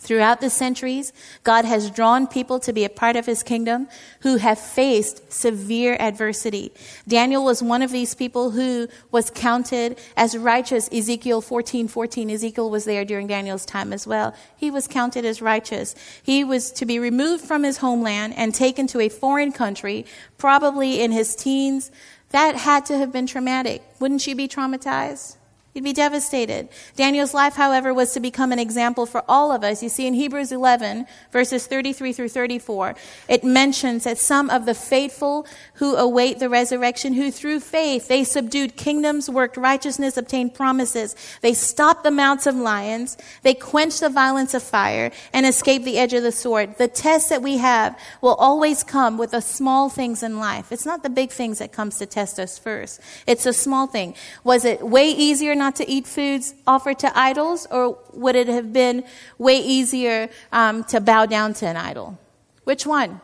Throughout 0.00 0.40
the 0.40 0.48
centuries, 0.48 1.12
God 1.44 1.66
has 1.66 1.90
drawn 1.90 2.26
people 2.26 2.58
to 2.60 2.72
be 2.72 2.86
a 2.86 2.88
part 2.88 3.16
of 3.16 3.26
his 3.26 3.42
kingdom 3.42 3.86
who 4.20 4.38
have 4.38 4.58
faced 4.58 5.30
severe 5.30 5.94
adversity. 6.00 6.72
Daniel 7.06 7.44
was 7.44 7.62
one 7.62 7.82
of 7.82 7.90
these 7.90 8.14
people 8.14 8.52
who 8.52 8.88
was 9.12 9.28
counted 9.28 10.00
as 10.16 10.38
righteous. 10.38 10.88
Ezekiel 10.90 11.42
14, 11.42 11.86
14, 11.86 12.30
Ezekiel 12.30 12.70
was 12.70 12.86
there 12.86 13.04
during 13.04 13.26
Daniel's 13.26 13.66
time 13.66 13.92
as 13.92 14.06
well. 14.06 14.34
He 14.56 14.70
was 14.70 14.88
counted 14.88 15.26
as 15.26 15.42
righteous. 15.42 15.94
He 16.22 16.44
was 16.44 16.72
to 16.72 16.86
be 16.86 16.98
removed 16.98 17.44
from 17.44 17.62
his 17.62 17.76
homeland 17.76 18.32
and 18.38 18.54
taken 18.54 18.86
to 18.88 19.00
a 19.00 19.10
foreign 19.10 19.52
country, 19.52 20.06
probably 20.38 21.02
in 21.02 21.12
his 21.12 21.36
teens. 21.36 21.90
That 22.30 22.56
had 22.56 22.86
to 22.86 22.96
have 22.96 23.12
been 23.12 23.26
traumatic. 23.26 23.82
Wouldn't 24.00 24.26
you 24.26 24.34
be 24.34 24.48
traumatized? 24.48 25.36
He'd 25.72 25.84
be 25.84 25.92
devastated. 25.92 26.68
Daniel's 26.96 27.32
life, 27.32 27.54
however, 27.54 27.94
was 27.94 28.12
to 28.14 28.20
become 28.20 28.50
an 28.50 28.58
example 28.58 29.06
for 29.06 29.22
all 29.28 29.52
of 29.52 29.62
us. 29.62 29.84
You 29.84 29.88
see, 29.88 30.08
in 30.08 30.14
Hebrews 30.14 30.50
11, 30.50 31.06
verses 31.30 31.68
33 31.68 32.12
through 32.12 32.30
34, 32.30 32.96
it 33.28 33.44
mentions 33.44 34.02
that 34.02 34.18
some 34.18 34.50
of 34.50 34.66
the 34.66 34.74
faithful 34.74 35.46
who 35.74 35.94
await 35.94 36.40
the 36.40 36.48
resurrection, 36.48 37.14
who 37.14 37.30
through 37.30 37.60
faith 37.60 38.08
they 38.08 38.24
subdued 38.24 38.76
kingdoms, 38.76 39.30
worked 39.30 39.56
righteousness, 39.56 40.16
obtained 40.16 40.54
promises. 40.54 41.14
They 41.40 41.54
stopped 41.54 42.02
the 42.02 42.10
mouths 42.10 42.48
of 42.48 42.56
lions, 42.56 43.16
they 43.42 43.54
quenched 43.54 44.00
the 44.00 44.08
violence 44.08 44.54
of 44.54 44.64
fire, 44.64 45.12
and 45.32 45.46
escaped 45.46 45.84
the 45.84 45.98
edge 45.98 46.14
of 46.14 46.24
the 46.24 46.32
sword. 46.32 46.78
The 46.78 46.88
test 46.88 47.28
that 47.28 47.42
we 47.42 47.58
have 47.58 47.96
will 48.20 48.34
always 48.34 48.82
come 48.82 49.18
with 49.18 49.30
the 49.30 49.40
small 49.40 49.88
things 49.88 50.24
in 50.24 50.40
life. 50.40 50.72
It's 50.72 50.86
not 50.86 51.04
the 51.04 51.10
big 51.10 51.30
things 51.30 51.60
that 51.60 51.70
comes 51.70 51.98
to 51.98 52.06
test 52.06 52.40
us 52.40 52.58
first. 52.58 53.00
It's 53.28 53.46
a 53.46 53.52
small 53.52 53.86
thing. 53.86 54.16
Was 54.42 54.64
it 54.64 54.82
way 54.82 55.08
easier 55.08 55.54
not 55.60 55.76
to 55.76 55.84
eat 55.88 56.06
foods 56.08 56.54
offered 56.66 56.98
to 57.04 57.08
idols, 57.16 57.66
or 57.70 57.98
would 58.12 58.34
it 58.34 58.48
have 58.48 58.72
been 58.72 59.04
way 59.38 59.58
easier 59.58 60.28
um, 60.50 60.82
to 60.84 61.00
bow 61.00 61.26
down 61.26 61.54
to 61.60 61.66
an 61.66 61.76
idol? 61.76 62.18
Which 62.64 62.84
one? 62.84 63.20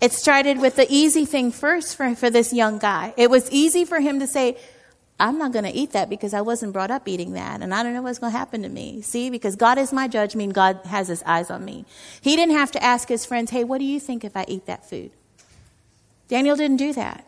It 0.00 0.12
started 0.12 0.60
with 0.60 0.76
the 0.76 0.86
easy 0.90 1.24
thing 1.24 1.50
first 1.50 1.96
for, 1.96 2.14
for 2.14 2.28
this 2.28 2.52
young 2.52 2.78
guy. 2.78 3.14
It 3.16 3.30
was 3.30 3.50
easy 3.50 3.84
for 3.84 4.00
him 4.00 4.20
to 4.20 4.26
say, 4.26 4.58
I'm 5.18 5.38
not 5.38 5.52
going 5.52 5.64
to 5.64 5.70
eat 5.70 5.92
that 5.92 6.10
because 6.10 6.34
I 6.34 6.42
wasn't 6.42 6.72
brought 6.72 6.90
up 6.90 7.08
eating 7.08 7.32
that, 7.32 7.62
and 7.62 7.72
I 7.72 7.82
don't 7.82 7.94
know 7.94 8.02
what's 8.02 8.18
going 8.18 8.32
to 8.32 8.38
happen 8.38 8.62
to 8.62 8.68
me. 8.68 9.00
See, 9.00 9.30
because 9.30 9.56
God 9.56 9.78
is 9.78 9.92
my 9.92 10.06
judge, 10.08 10.36
mean 10.36 10.50
God 10.50 10.80
has 10.84 11.08
his 11.08 11.22
eyes 11.24 11.50
on 11.50 11.64
me. 11.64 11.86
He 12.20 12.36
didn't 12.36 12.56
have 12.56 12.72
to 12.72 12.82
ask 12.82 13.08
his 13.08 13.24
friends, 13.24 13.50
hey, 13.50 13.64
what 13.64 13.78
do 13.78 13.84
you 13.84 13.98
think 13.98 14.24
if 14.24 14.36
I 14.36 14.44
eat 14.46 14.66
that 14.66 14.88
food? 14.90 15.10
Daniel 16.28 16.56
didn't 16.56 16.78
do 16.78 16.92
that. 16.92 17.24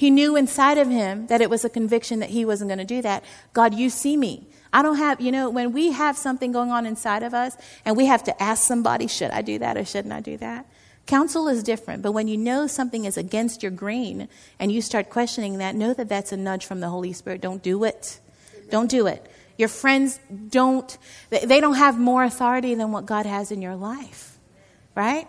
He 0.00 0.08
knew 0.08 0.34
inside 0.34 0.78
of 0.78 0.88
him 0.88 1.26
that 1.26 1.42
it 1.42 1.50
was 1.50 1.62
a 1.62 1.68
conviction 1.68 2.20
that 2.20 2.30
he 2.30 2.46
wasn't 2.46 2.70
going 2.70 2.78
to 2.78 2.86
do 2.86 3.02
that. 3.02 3.22
God, 3.52 3.74
you 3.74 3.90
see 3.90 4.16
me. 4.16 4.46
I 4.72 4.80
don't 4.80 4.96
have, 4.96 5.20
you 5.20 5.30
know, 5.30 5.50
when 5.50 5.72
we 5.72 5.92
have 5.92 6.16
something 6.16 6.52
going 6.52 6.70
on 6.70 6.86
inside 6.86 7.22
of 7.22 7.34
us 7.34 7.54
and 7.84 7.98
we 7.98 8.06
have 8.06 8.24
to 8.24 8.42
ask 8.42 8.66
somebody, 8.66 9.08
should 9.08 9.30
I 9.30 9.42
do 9.42 9.58
that 9.58 9.76
or 9.76 9.84
shouldn't 9.84 10.14
I 10.14 10.20
do 10.20 10.38
that? 10.38 10.64
Counsel 11.04 11.48
is 11.48 11.62
different, 11.62 12.02
but 12.02 12.12
when 12.12 12.28
you 12.28 12.38
know 12.38 12.66
something 12.66 13.04
is 13.04 13.18
against 13.18 13.62
your 13.62 13.72
grain 13.72 14.26
and 14.58 14.72
you 14.72 14.80
start 14.80 15.10
questioning 15.10 15.58
that, 15.58 15.74
know 15.74 15.92
that 15.92 16.08
that's 16.08 16.32
a 16.32 16.36
nudge 16.38 16.64
from 16.64 16.80
the 16.80 16.88
Holy 16.88 17.12
Spirit. 17.12 17.42
Don't 17.42 17.62
do 17.62 17.84
it. 17.84 18.20
Don't 18.70 18.88
do 18.88 19.06
it. 19.06 19.30
Your 19.58 19.68
friends 19.68 20.18
don't, 20.48 20.96
they 21.28 21.60
don't 21.60 21.74
have 21.74 21.98
more 21.98 22.24
authority 22.24 22.74
than 22.74 22.90
what 22.90 23.04
God 23.04 23.26
has 23.26 23.52
in 23.52 23.60
your 23.60 23.76
life, 23.76 24.38
right? 24.94 25.28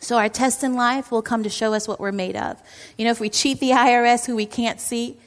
So 0.00 0.16
our 0.16 0.30
test 0.30 0.64
in 0.64 0.74
life 0.74 1.12
will 1.12 1.22
come 1.22 1.42
to 1.42 1.50
show 1.50 1.74
us 1.74 1.86
what 1.86 2.00
we're 2.00 2.10
made 2.10 2.34
of. 2.34 2.60
You 2.96 3.04
know, 3.04 3.10
if 3.10 3.20
we 3.20 3.28
cheat 3.28 3.60
the 3.60 3.70
IRS 3.70 4.26
who 4.26 4.34
we 4.34 4.46
can't 4.46 4.80
see, 4.80 5.18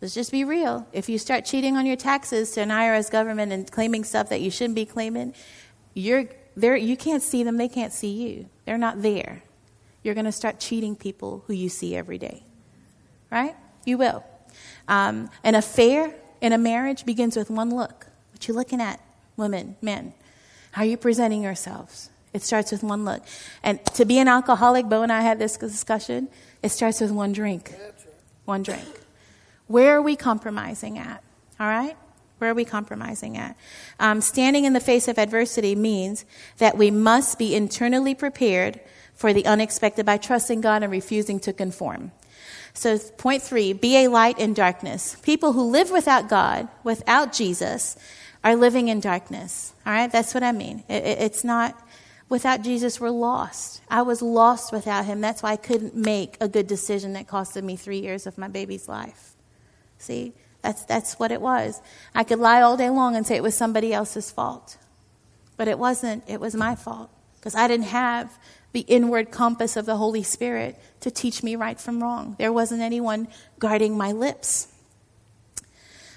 let's 0.00 0.14
just 0.14 0.32
be 0.32 0.44
real. 0.44 0.86
If 0.92 1.08
you 1.08 1.16
start 1.16 1.44
cheating 1.44 1.76
on 1.76 1.86
your 1.86 1.96
taxes 1.96 2.50
to 2.52 2.60
an 2.60 2.70
IRS 2.70 3.10
government 3.10 3.52
and 3.52 3.70
claiming 3.70 4.02
stuff 4.02 4.28
that 4.30 4.40
you 4.40 4.50
shouldn't 4.50 4.74
be 4.74 4.84
claiming, 4.84 5.32
you're 5.94 6.24
there 6.56 6.76
you 6.76 6.96
can't 6.96 7.22
see 7.22 7.44
them, 7.44 7.56
they 7.56 7.68
can't 7.68 7.92
see 7.92 8.10
you. 8.10 8.46
They're 8.66 8.78
not 8.78 9.00
there. 9.00 9.42
You're 10.02 10.14
going 10.14 10.26
to 10.26 10.32
start 10.32 10.58
cheating 10.58 10.96
people 10.96 11.44
who 11.46 11.54
you 11.54 11.68
see 11.68 11.96
every 11.96 12.18
day. 12.18 12.42
Right? 13.30 13.54
You 13.84 13.96
will. 13.96 14.24
Um, 14.88 15.30
an 15.44 15.54
affair 15.54 16.14
in 16.40 16.52
a 16.52 16.58
marriage 16.58 17.06
begins 17.06 17.36
with 17.36 17.48
one 17.48 17.70
look. 17.74 18.06
What 18.32 18.48
you 18.48 18.54
looking 18.54 18.80
at, 18.80 19.00
women, 19.36 19.76
men? 19.80 20.12
How 20.72 20.82
are 20.82 20.86
you 20.86 20.96
presenting 20.96 21.42
yourselves? 21.42 22.10
It 22.32 22.42
starts 22.42 22.72
with 22.72 22.82
one 22.82 23.04
look. 23.04 23.22
And 23.62 23.84
to 23.94 24.04
be 24.04 24.18
an 24.18 24.28
alcoholic, 24.28 24.88
Bo 24.88 25.02
and 25.02 25.12
I 25.12 25.20
had 25.20 25.38
this 25.38 25.56
discussion, 25.56 26.28
it 26.62 26.70
starts 26.70 27.00
with 27.00 27.10
one 27.10 27.32
drink. 27.32 27.74
One 28.44 28.62
drink. 28.62 28.86
Where 29.66 29.96
are 29.96 30.02
we 30.02 30.16
compromising 30.16 30.98
at? 30.98 31.22
All 31.60 31.66
right? 31.66 31.96
Where 32.38 32.50
are 32.50 32.54
we 32.54 32.64
compromising 32.64 33.36
at? 33.36 33.56
Um, 34.00 34.20
standing 34.20 34.64
in 34.64 34.72
the 34.72 34.80
face 34.80 35.06
of 35.06 35.18
adversity 35.18 35.74
means 35.76 36.24
that 36.58 36.76
we 36.76 36.90
must 36.90 37.38
be 37.38 37.54
internally 37.54 38.14
prepared 38.14 38.80
for 39.14 39.32
the 39.32 39.46
unexpected 39.46 40.04
by 40.04 40.16
trusting 40.16 40.60
God 40.60 40.82
and 40.82 40.90
refusing 40.90 41.38
to 41.40 41.52
conform. 41.52 42.10
So, 42.74 42.98
point 42.98 43.42
three 43.42 43.72
be 43.74 43.96
a 43.98 44.08
light 44.08 44.38
in 44.38 44.54
darkness. 44.54 45.16
People 45.22 45.52
who 45.52 45.62
live 45.62 45.90
without 45.90 46.28
God, 46.28 46.68
without 46.82 47.32
Jesus, 47.32 47.96
are 48.42 48.56
living 48.56 48.88
in 48.88 48.98
darkness. 48.98 49.72
All 49.86 49.92
right? 49.92 50.10
That's 50.10 50.34
what 50.34 50.42
I 50.42 50.52
mean. 50.52 50.82
It, 50.88 51.04
it, 51.04 51.20
it's 51.20 51.44
not 51.44 51.80
Without 52.28 52.62
Jesus, 52.62 53.00
we're 53.00 53.10
lost. 53.10 53.82
I 53.90 54.02
was 54.02 54.22
lost 54.22 54.72
without 54.72 55.04
him. 55.04 55.20
That's 55.20 55.42
why 55.42 55.52
I 55.52 55.56
couldn't 55.56 55.94
make 55.94 56.36
a 56.40 56.48
good 56.48 56.66
decision 56.66 57.12
that 57.12 57.26
costed 57.26 57.62
me 57.62 57.76
three 57.76 57.98
years 57.98 58.26
of 58.26 58.38
my 58.38 58.48
baby's 58.48 58.88
life. 58.88 59.32
See, 59.98 60.32
that's, 60.62 60.84
that's 60.84 61.18
what 61.18 61.30
it 61.30 61.40
was. 61.40 61.80
I 62.14 62.24
could 62.24 62.38
lie 62.38 62.62
all 62.62 62.76
day 62.76 62.88
long 62.88 63.16
and 63.16 63.26
say 63.26 63.36
it 63.36 63.42
was 63.42 63.56
somebody 63.56 63.92
else's 63.92 64.30
fault. 64.30 64.76
But 65.56 65.68
it 65.68 65.78
wasn't, 65.78 66.24
it 66.26 66.40
was 66.40 66.54
my 66.54 66.74
fault. 66.74 67.10
Because 67.36 67.54
I 67.54 67.68
didn't 67.68 67.86
have 67.86 68.32
the 68.72 68.80
inward 68.80 69.30
compass 69.30 69.76
of 69.76 69.84
the 69.84 69.96
Holy 69.96 70.22
Spirit 70.22 70.78
to 71.00 71.10
teach 71.10 71.42
me 71.42 71.56
right 71.56 71.78
from 71.78 72.02
wrong. 72.02 72.36
There 72.38 72.52
wasn't 72.52 72.80
anyone 72.80 73.28
guarding 73.58 73.96
my 73.96 74.12
lips. 74.12 74.68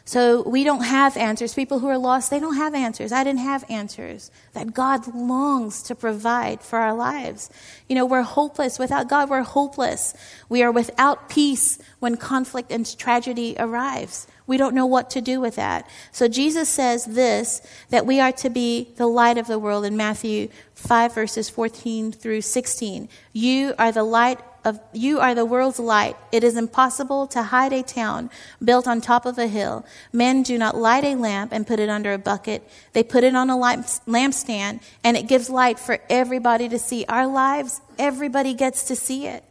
So 0.08 0.48
we 0.48 0.64
don't 0.64 0.84
have 0.84 1.18
answers. 1.18 1.56
People 1.56 1.80
who 1.80 1.88
are 1.88 1.98
lost, 1.98 2.30
they 2.30 2.40
don't 2.40 2.58
have 2.58 2.76
answers. 2.76 3.12
I 3.12 3.24
didn't 3.24 3.40
have 3.40 3.66
answers 3.72 4.30
that 4.54 4.72
God 4.72 5.08
longs 5.16 5.82
to 5.84 5.96
provide 5.96 6.62
for 6.62 6.78
our 6.78 6.94
lives. 6.94 7.50
You 7.90 7.96
know, 7.96 8.06
we're 8.06 8.22
hopeless. 8.22 8.78
Without 8.78 9.10
God, 9.10 9.32
we're 9.32 9.42
hopeless. 9.42 10.14
We 10.48 10.62
are 10.62 10.72
without 10.72 11.28
peace 11.28 11.80
when 12.00 12.18
conflict 12.18 12.72
and 12.72 12.86
tragedy 13.00 13.56
arrives. 13.58 14.28
We 14.48 14.58
don't 14.58 14.76
know 14.76 14.86
what 14.86 15.10
to 15.12 15.22
do 15.22 15.42
with 15.42 15.56
that. 15.56 15.90
So 16.12 16.28
Jesus 16.28 16.70
says 16.70 17.06
this, 17.06 17.62
that 17.90 18.06
we 18.06 18.20
are 18.20 18.32
to 18.34 18.50
be 18.50 18.94
the 18.96 19.08
light 19.08 19.38
of 19.38 19.48
the 19.48 19.60
world 19.60 19.86
in 19.86 19.98
Matthew 19.98 20.50
5 20.76 21.16
verses 21.16 21.50
14 21.50 22.12
through 22.12 22.42
16. 22.42 23.10
You 23.34 23.74
are 23.80 23.92
the 23.92 24.04
light 24.04 24.40
of, 24.64 24.80
you 24.94 25.20
are 25.20 25.36
the 25.36 25.46
world's 25.46 25.80
light. 25.80 26.18
It 26.32 26.44
is 26.44 26.58
impossible 26.58 27.28
to 27.28 27.44
hide 27.44 27.72
a 27.72 27.84
town 27.84 28.30
built 28.64 28.88
on 28.88 29.00
top 29.00 29.26
of 29.26 29.38
a 29.38 29.48
hill. 29.48 29.86
Men 30.12 30.44
do 30.44 30.58
not 30.58 30.76
light 30.76 31.04
a 31.04 31.16
lamp 31.16 31.52
and 31.52 31.66
put 31.66 31.80
it 31.80 31.90
under 31.90 32.14
a 32.14 32.18
bucket. 32.18 32.68
They 32.94 33.04
put 33.04 33.24
it 33.24 33.36
on 33.36 33.50
a 33.50 33.56
lampstand 33.56 34.82
and 35.04 35.18
it 35.18 35.28
gives 35.28 35.50
light 35.50 35.80
for 35.80 36.00
everybody 36.10 36.68
to 36.70 36.80
see. 36.80 37.06
Our 37.08 37.28
lives, 37.28 37.80
everybody 37.98 38.54
gets 38.54 38.86
to 38.86 38.96
see 38.96 39.28
it. 39.28 39.44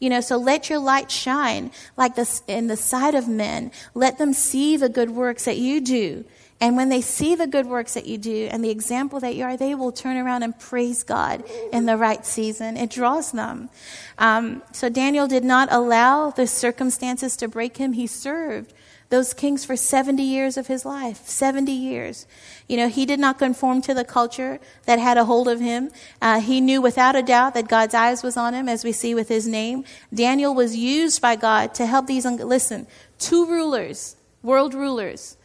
You 0.00 0.10
know, 0.10 0.20
so 0.20 0.36
let 0.36 0.68
your 0.68 0.78
light 0.78 1.10
shine 1.10 1.70
like 1.96 2.16
this 2.16 2.42
in 2.48 2.66
the 2.66 2.76
sight 2.76 3.14
of 3.14 3.28
men. 3.28 3.70
Let 3.94 4.18
them 4.18 4.32
see 4.32 4.76
the 4.76 4.88
good 4.88 5.10
works 5.10 5.44
that 5.44 5.58
you 5.58 5.80
do. 5.80 6.24
And 6.62 6.76
when 6.76 6.90
they 6.90 7.00
see 7.00 7.34
the 7.34 7.46
good 7.46 7.66
works 7.66 7.94
that 7.94 8.06
you 8.06 8.18
do 8.18 8.48
and 8.50 8.62
the 8.62 8.68
example 8.70 9.18
that 9.20 9.34
you 9.34 9.44
are, 9.44 9.56
they 9.56 9.74
will 9.74 9.92
turn 9.92 10.18
around 10.18 10.42
and 10.42 10.58
praise 10.58 11.02
God 11.02 11.42
in 11.72 11.86
the 11.86 11.96
right 11.96 12.24
season. 12.26 12.76
It 12.76 12.90
draws 12.90 13.32
them. 13.32 13.70
Um, 14.18 14.62
so 14.72 14.90
Daniel 14.90 15.26
did 15.26 15.44
not 15.44 15.72
allow 15.72 16.30
the 16.30 16.46
circumstances 16.46 17.34
to 17.36 17.48
break 17.48 17.78
him. 17.78 17.94
He 17.94 18.06
served 18.06 18.74
those 19.10 19.34
kings 19.34 19.64
for 19.64 19.76
70 19.76 20.22
years 20.22 20.56
of 20.56 20.68
his 20.68 20.84
life. 20.84 21.26
70 21.26 21.70
years. 21.70 22.26
You 22.68 22.76
know, 22.76 22.88
he 22.88 23.04
did 23.04 23.18
not 23.18 23.38
conform 23.38 23.82
to 23.82 23.92
the 23.92 24.04
culture 24.04 24.60
that 24.86 25.00
had 25.00 25.18
a 25.18 25.24
hold 25.24 25.48
of 25.48 25.60
him. 25.60 25.90
Uh, 26.22 26.40
he 26.40 26.60
knew 26.60 26.80
without 26.80 27.16
a 27.16 27.22
doubt 27.22 27.54
that 27.54 27.68
God's 27.68 27.92
eyes 27.92 28.22
was 28.22 28.36
on 28.36 28.54
him, 28.54 28.68
as 28.68 28.84
we 28.84 28.92
see 28.92 29.14
with 29.14 29.28
his 29.28 29.48
name. 29.48 29.84
Daniel 30.14 30.54
was 30.54 30.76
used 30.76 31.20
by 31.20 31.34
God 31.34 31.74
to 31.74 31.86
help 31.86 32.06
these, 32.06 32.24
listen, 32.24 32.86
two 33.18 33.46
rulers, 33.46 34.14
world 34.44 34.74
rulers, 34.74 35.36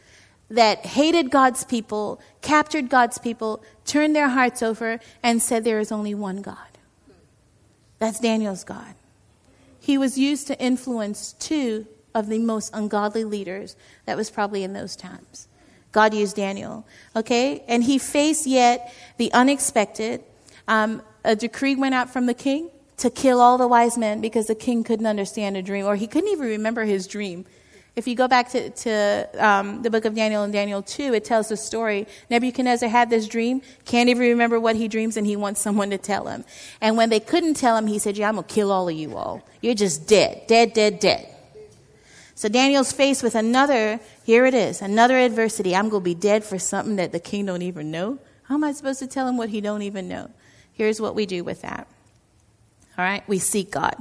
that 0.48 0.86
hated 0.86 1.32
God's 1.32 1.64
people, 1.64 2.20
captured 2.40 2.88
God's 2.88 3.18
people, 3.18 3.64
turned 3.84 4.14
their 4.14 4.28
hearts 4.28 4.62
over, 4.62 5.00
and 5.24 5.42
said 5.42 5.64
there 5.64 5.80
is 5.80 5.90
only 5.90 6.14
one 6.14 6.40
God. 6.40 6.56
That's 7.98 8.20
Daniel's 8.20 8.62
God. 8.62 8.94
He 9.80 9.98
was 9.98 10.16
used 10.16 10.46
to 10.46 10.60
influence 10.60 11.32
two 11.32 11.86
of 12.16 12.28
the 12.28 12.38
most 12.38 12.70
ungodly 12.72 13.24
leaders 13.24 13.76
that 14.06 14.16
was 14.16 14.30
probably 14.30 14.64
in 14.64 14.72
those 14.72 14.96
times. 14.96 15.46
God 15.92 16.14
used 16.14 16.34
Daniel, 16.34 16.86
okay? 17.14 17.62
And 17.68 17.84
he 17.84 17.98
faced 17.98 18.46
yet 18.46 18.92
the 19.18 19.30
unexpected. 19.32 20.24
Um, 20.66 21.02
a 21.24 21.36
decree 21.36 21.76
went 21.76 21.94
out 21.94 22.10
from 22.10 22.24
the 22.24 22.34
king 22.34 22.70
to 22.96 23.10
kill 23.10 23.40
all 23.40 23.58
the 23.58 23.68
wise 23.68 23.98
men 23.98 24.22
because 24.22 24.46
the 24.46 24.54
king 24.54 24.82
couldn't 24.82 25.06
understand 25.06 25.58
a 25.58 25.62
dream, 25.62 25.84
or 25.84 25.94
he 25.94 26.06
couldn't 26.06 26.30
even 26.30 26.46
remember 26.48 26.84
his 26.84 27.06
dream. 27.06 27.44
If 27.96 28.06
you 28.06 28.14
go 28.14 28.28
back 28.28 28.50
to, 28.50 28.70
to 28.70 29.28
um, 29.38 29.82
the 29.82 29.90
book 29.90 30.06
of 30.06 30.14
Daniel 30.14 30.42
and 30.42 30.52
Daniel 30.52 30.82
2, 30.82 31.12
it 31.14 31.24
tells 31.24 31.48
the 31.48 31.56
story. 31.56 32.06
Nebuchadnezzar 32.30 32.88
had 32.88 33.10
this 33.10 33.26
dream, 33.26 33.60
can't 33.84 34.08
even 34.08 34.22
remember 34.22 34.58
what 34.58 34.76
he 34.76 34.88
dreams, 34.88 35.18
and 35.18 35.26
he 35.26 35.36
wants 35.36 35.60
someone 35.60 35.90
to 35.90 35.98
tell 35.98 36.28
him. 36.28 36.44
And 36.80 36.96
when 36.96 37.10
they 37.10 37.20
couldn't 37.20 37.54
tell 37.54 37.76
him, 37.76 37.86
he 37.86 37.98
said, 37.98 38.16
Yeah, 38.16 38.28
I'm 38.28 38.36
going 38.36 38.46
to 38.46 38.54
kill 38.54 38.72
all 38.72 38.88
of 38.88 38.94
you 38.94 39.16
all. 39.16 39.42
You're 39.60 39.74
just 39.74 40.06
dead, 40.06 40.46
dead, 40.46 40.72
dead, 40.72 40.98
dead. 40.98 41.35
So 42.36 42.50
Daniel's 42.50 42.92
faced 42.92 43.22
with 43.22 43.34
another, 43.34 43.98
here 44.24 44.44
it 44.44 44.52
is, 44.52 44.82
another 44.82 45.16
adversity. 45.16 45.74
I'm 45.74 45.88
going 45.88 46.02
to 46.02 46.04
be 46.04 46.14
dead 46.14 46.44
for 46.44 46.58
something 46.58 46.96
that 46.96 47.10
the 47.10 47.18
king 47.18 47.46
don't 47.46 47.62
even 47.62 47.90
know. 47.90 48.18
How 48.42 48.56
am 48.56 48.62
I 48.64 48.72
supposed 48.72 48.98
to 48.98 49.06
tell 49.06 49.26
him 49.26 49.38
what 49.38 49.48
he 49.48 49.62
don't 49.62 49.80
even 49.80 50.06
know? 50.06 50.30
Here's 50.74 51.00
what 51.00 51.14
we 51.14 51.24
do 51.24 51.42
with 51.42 51.62
that. 51.62 51.88
All 52.98 53.04
right, 53.04 53.26
we 53.26 53.38
seek 53.38 53.70
God. 53.70 53.96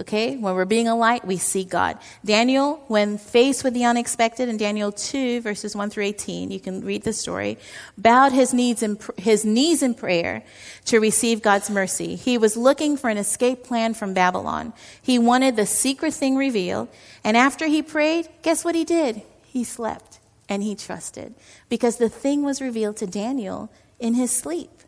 Okay? 0.00 0.36
When 0.36 0.54
we're 0.54 0.64
being 0.64 0.88
a 0.88 0.96
light, 0.96 1.26
we 1.26 1.36
see 1.36 1.62
God. 1.62 1.98
Daniel, 2.24 2.82
when 2.88 3.18
faced 3.18 3.62
with 3.62 3.74
the 3.74 3.84
unexpected 3.84 4.48
in 4.48 4.56
Daniel 4.56 4.90
2, 4.90 5.42
verses 5.42 5.76
1 5.76 5.90
through 5.90 6.04
18, 6.04 6.50
you 6.50 6.58
can 6.58 6.80
read 6.80 7.02
the 7.02 7.12
story, 7.12 7.58
bowed 7.98 8.32
his 8.32 8.54
knees 8.54 8.82
in, 8.82 8.98
his 9.18 9.44
knees 9.44 9.82
in 9.82 9.94
prayer 9.94 10.42
to 10.86 11.00
receive 11.00 11.42
God's 11.42 11.68
mercy. 11.68 12.16
He 12.16 12.38
was 12.38 12.56
looking 12.56 12.96
for 12.96 13.10
an 13.10 13.18
escape 13.18 13.62
plan 13.64 13.92
from 13.92 14.14
Babylon. 14.14 14.72
He 15.02 15.18
wanted 15.18 15.56
the 15.56 15.66
secret 15.66 16.14
thing 16.14 16.36
revealed. 16.36 16.88
And 17.22 17.36
after 17.36 17.66
he 17.66 17.82
prayed, 17.82 18.28
guess 18.42 18.64
what 18.64 18.74
he 18.74 18.84
did? 18.84 19.20
He 19.44 19.64
slept 19.64 20.18
and 20.48 20.62
he 20.62 20.74
trusted 20.74 21.34
because 21.68 21.98
the 21.98 22.08
thing 22.08 22.42
was 22.42 22.62
revealed 22.62 22.96
to 22.98 23.06
Daniel 23.06 23.70
in 23.98 24.14
his 24.14 24.30
sleep. 24.30 24.79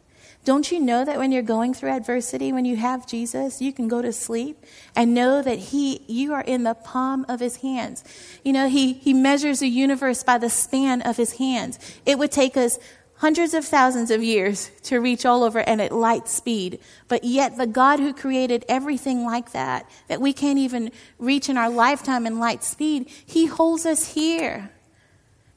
Don't 0.45 0.73
you 0.73 0.81
know 0.81 1.05
that 1.05 1.19
when 1.19 1.31
you're 1.31 1.43
going 1.43 1.73
through 1.73 1.91
adversity, 1.91 2.53
when 2.53 2.65
you 2.65 2.77
have 2.77 3.07
Jesus, 3.07 3.63
you 3.63 3.73
can 3.73 3.87
go 3.87 4.03
to 4.03 4.13
sleep 4.13 4.59
and 4.97 5.15
know 5.15 5.41
that 5.41 5.59
he, 5.59 6.03
you 6.09 6.33
are 6.33 6.41
in 6.41 6.65
the 6.65 6.75
palm 6.75 7.25
of 7.29 7.39
his 7.39 7.57
hands. 7.57 8.03
You 8.45 8.53
know, 8.53 8.69
he, 8.69 8.95
he 8.95 9.15
measures 9.15 9.61
the 9.61 9.69
universe 9.69 10.25
by 10.25 10.39
the 10.39 10.51
span 10.51 11.01
of 11.03 11.17
his 11.17 11.35
hands. 11.35 11.79
It 12.05 12.19
would 12.19 12.33
take 12.33 12.57
us 12.57 12.79
hundreds 13.19 13.55
of 13.55 13.65
thousands 13.65 14.11
of 14.11 14.21
years 14.21 14.73
to 14.83 14.99
reach 14.99 15.25
all 15.25 15.45
over 15.45 15.61
and 15.61 15.81
at 15.81 15.93
light 15.93 16.27
speed. 16.27 16.81
But 17.07 17.23
yet 17.23 17.57
the 17.57 17.69
God 17.69 18.01
who 18.01 18.13
created 18.13 18.65
everything 18.69 19.25
like 19.25 19.53
that, 19.53 19.89
that 20.09 20.21
we 20.21 20.33
can't 20.33 20.59
even 20.59 20.91
reach 21.21 21.49
in 21.49 21.57
our 21.57 21.71
lifetime 21.71 22.27
in 22.27 22.41
light 22.41 22.65
speed, 22.65 23.09
he 23.25 23.47
holds 23.47 23.87
us 23.87 24.15
here. 24.15 24.73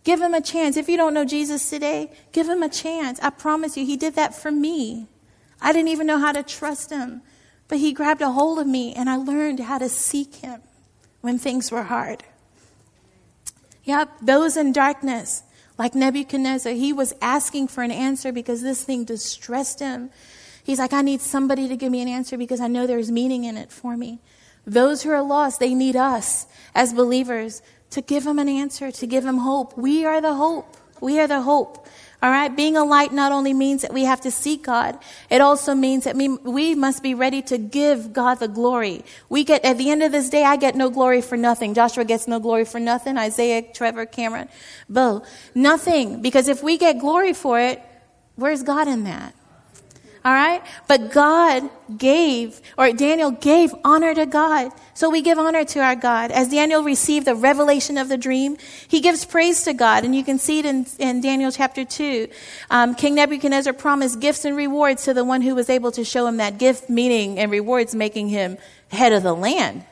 Give 0.06 0.22
him 0.22 0.36
a 0.36 0.39
chance. 0.39 0.78
If 0.78 0.88
you 0.88 0.98
don't 0.98 1.15
know 1.15 1.26
Jesus 1.26 1.68
today, 1.68 2.12
give 2.32 2.48
him 2.48 2.62
a 2.62 2.70
chance. 2.70 3.20
I 3.22 3.32
promise 3.32 3.76
you, 3.76 3.86
he 3.86 3.98
did 3.98 4.15
that 4.15 4.36
for 4.36 4.52
me. 4.52 5.08
I 5.60 5.74
didn't 5.74 5.89
even 5.89 6.06
know 6.06 6.20
how 6.20 6.32
to 6.32 6.44
trust 6.44 6.91
him, 6.91 7.24
but 7.68 7.80
he 7.80 7.91
grabbed 7.91 8.22
a 8.22 8.30
hold 8.30 8.60
of 8.60 8.68
me 8.68 8.94
and 8.94 9.10
I 9.10 9.15
learned 9.15 9.60
how 9.62 9.80
to 9.80 9.89
seek 9.89 10.36
him 10.36 10.62
when 11.22 11.39
things 11.39 11.72
were 11.72 11.84
hard. 11.84 12.24
Yep, 13.86 14.12
those 14.22 14.56
in 14.56 14.74
darkness, 14.74 15.41
like 15.76 15.96
Nebuchadnezzar, 15.96 16.74
he 16.74 16.94
was 16.94 17.15
asking 17.20 17.68
for 17.70 17.82
an 17.82 17.91
answer 17.91 18.32
because 18.32 18.62
this 18.62 18.84
thing 18.84 19.06
distressed 19.06 19.80
him. 19.80 20.12
He's 20.63 20.78
like, 20.78 20.94
I 20.94 21.02
need 21.02 21.22
somebody 21.22 21.68
to 21.68 21.76
give 21.76 21.91
me 21.91 22.02
an 22.04 22.08
answer 22.08 22.38
because 22.38 22.62
I 22.62 22.68
know 22.68 22.86
there's 22.86 23.12
meaning 23.12 23.44
in 23.44 23.58
it 23.58 23.72
for 23.72 23.98
me. 23.98 24.20
Those 24.68 25.04
who 25.04 25.12
are 25.12 25.22
lost, 25.22 25.60
they 25.60 25.74
need 25.74 25.96
us 25.96 26.48
as 26.74 26.94
believers 26.94 27.62
to 27.95 28.01
give 28.01 28.27
him 28.27 28.39
an 28.39 28.49
answer, 28.49 28.91
to 28.91 29.08
give 29.08 29.25
him 29.25 29.38
hope. 29.38 29.77
We 29.77 30.05
are 30.05 30.19
the 30.19 30.34
hope. 30.34 30.75
We 30.99 31.17
are 31.21 31.27
the 31.27 31.41
hope. 31.41 31.88
All 32.21 32.29
right. 32.29 32.53
Being 32.53 32.75
a 32.75 32.84
light 32.84 33.13
not 33.13 33.31
only 33.31 33.53
means 33.53 33.84
that 33.84 33.93
we 33.93 34.03
have 34.03 34.19
to 34.21 34.31
seek 34.31 34.63
God, 34.63 34.99
it 35.29 35.39
also 35.39 35.73
means 35.73 36.03
that 36.03 36.17
we, 36.17 36.27
we 36.27 36.75
must 36.75 37.01
be 37.01 37.13
ready 37.13 37.41
to 37.43 37.58
give 37.58 38.12
God 38.12 38.36
the 38.39 38.49
glory. 38.49 39.05
We 39.29 39.45
get, 39.45 39.63
at 39.63 39.77
the 39.77 39.91
end 39.91 40.03
of 40.03 40.12
this 40.12 40.29
day, 40.29 40.43
I 40.43 40.58
get 40.58 40.75
no 40.75 40.89
glory 40.89 41.21
for 41.21 41.38
nothing. 41.38 41.73
Joshua 41.73 42.03
gets 42.03 42.27
no 42.27 42.39
glory 42.39 42.65
for 42.65 42.81
nothing. 42.81 43.17
Isaiah, 43.17 43.62
Trevor, 43.62 44.05
Cameron, 44.05 44.49
Bo, 44.89 45.23
nothing. 45.53 46.21
Because 46.21 46.49
if 46.49 46.62
we 46.62 46.77
get 46.77 46.99
glory 46.99 47.31
for 47.31 47.62
it, 47.62 47.81
where's 48.36 48.62
God 48.62 48.89
in 48.89 49.05
that? 49.05 49.34
All 50.25 50.33
right? 50.33 50.63
But 50.88 51.11
God 51.11 51.69
gave, 51.99 52.59
or 52.79 52.91
Daniel 52.91 53.29
gave 53.29 53.75
honor 53.83 54.15
to 54.15 54.25
God. 54.25 54.71
So 54.95 55.11
we 55.11 55.21
give 55.21 55.38
honor 55.38 55.63
to 55.65 55.79
our 55.81 55.95
God. 55.95 56.31
As 56.31 56.49
Daniel 56.49 56.83
received 56.83 57.27
the 57.27 57.35
revelation 57.35 57.99
of 57.99 58.09
the 58.09 58.17
dream, 58.17 58.57
he 58.88 59.01
gives 59.01 59.23
praise 59.23 59.63
to 59.65 59.73
God. 59.73 60.03
And 60.03 60.15
you 60.15 60.23
can 60.23 60.39
see 60.39 60.57
it 60.57 60.65
in, 60.65 60.88
in 60.97 61.21
Daniel 61.21 61.51
chapter 61.51 61.85
2. 61.85 62.27
Um, 62.71 62.95
King 62.95 63.13
Nebuchadnezzar 63.13 63.73
promised 63.73 64.19
gifts 64.19 64.45
and 64.45 64.57
rewards 64.57 65.03
to 65.03 65.13
the 65.13 65.23
one 65.23 65.43
who 65.43 65.53
was 65.53 65.69
able 65.69 65.91
to 65.91 66.03
show 66.03 66.25
him 66.25 66.38
that 66.38 66.57
gift, 66.57 66.89
meaning 66.89 67.38
and 67.38 67.51
rewards 67.51 67.93
making 67.93 68.29
him 68.29 68.57
head 68.88 69.13
of 69.13 69.21
the 69.21 69.33
land. 69.33 69.85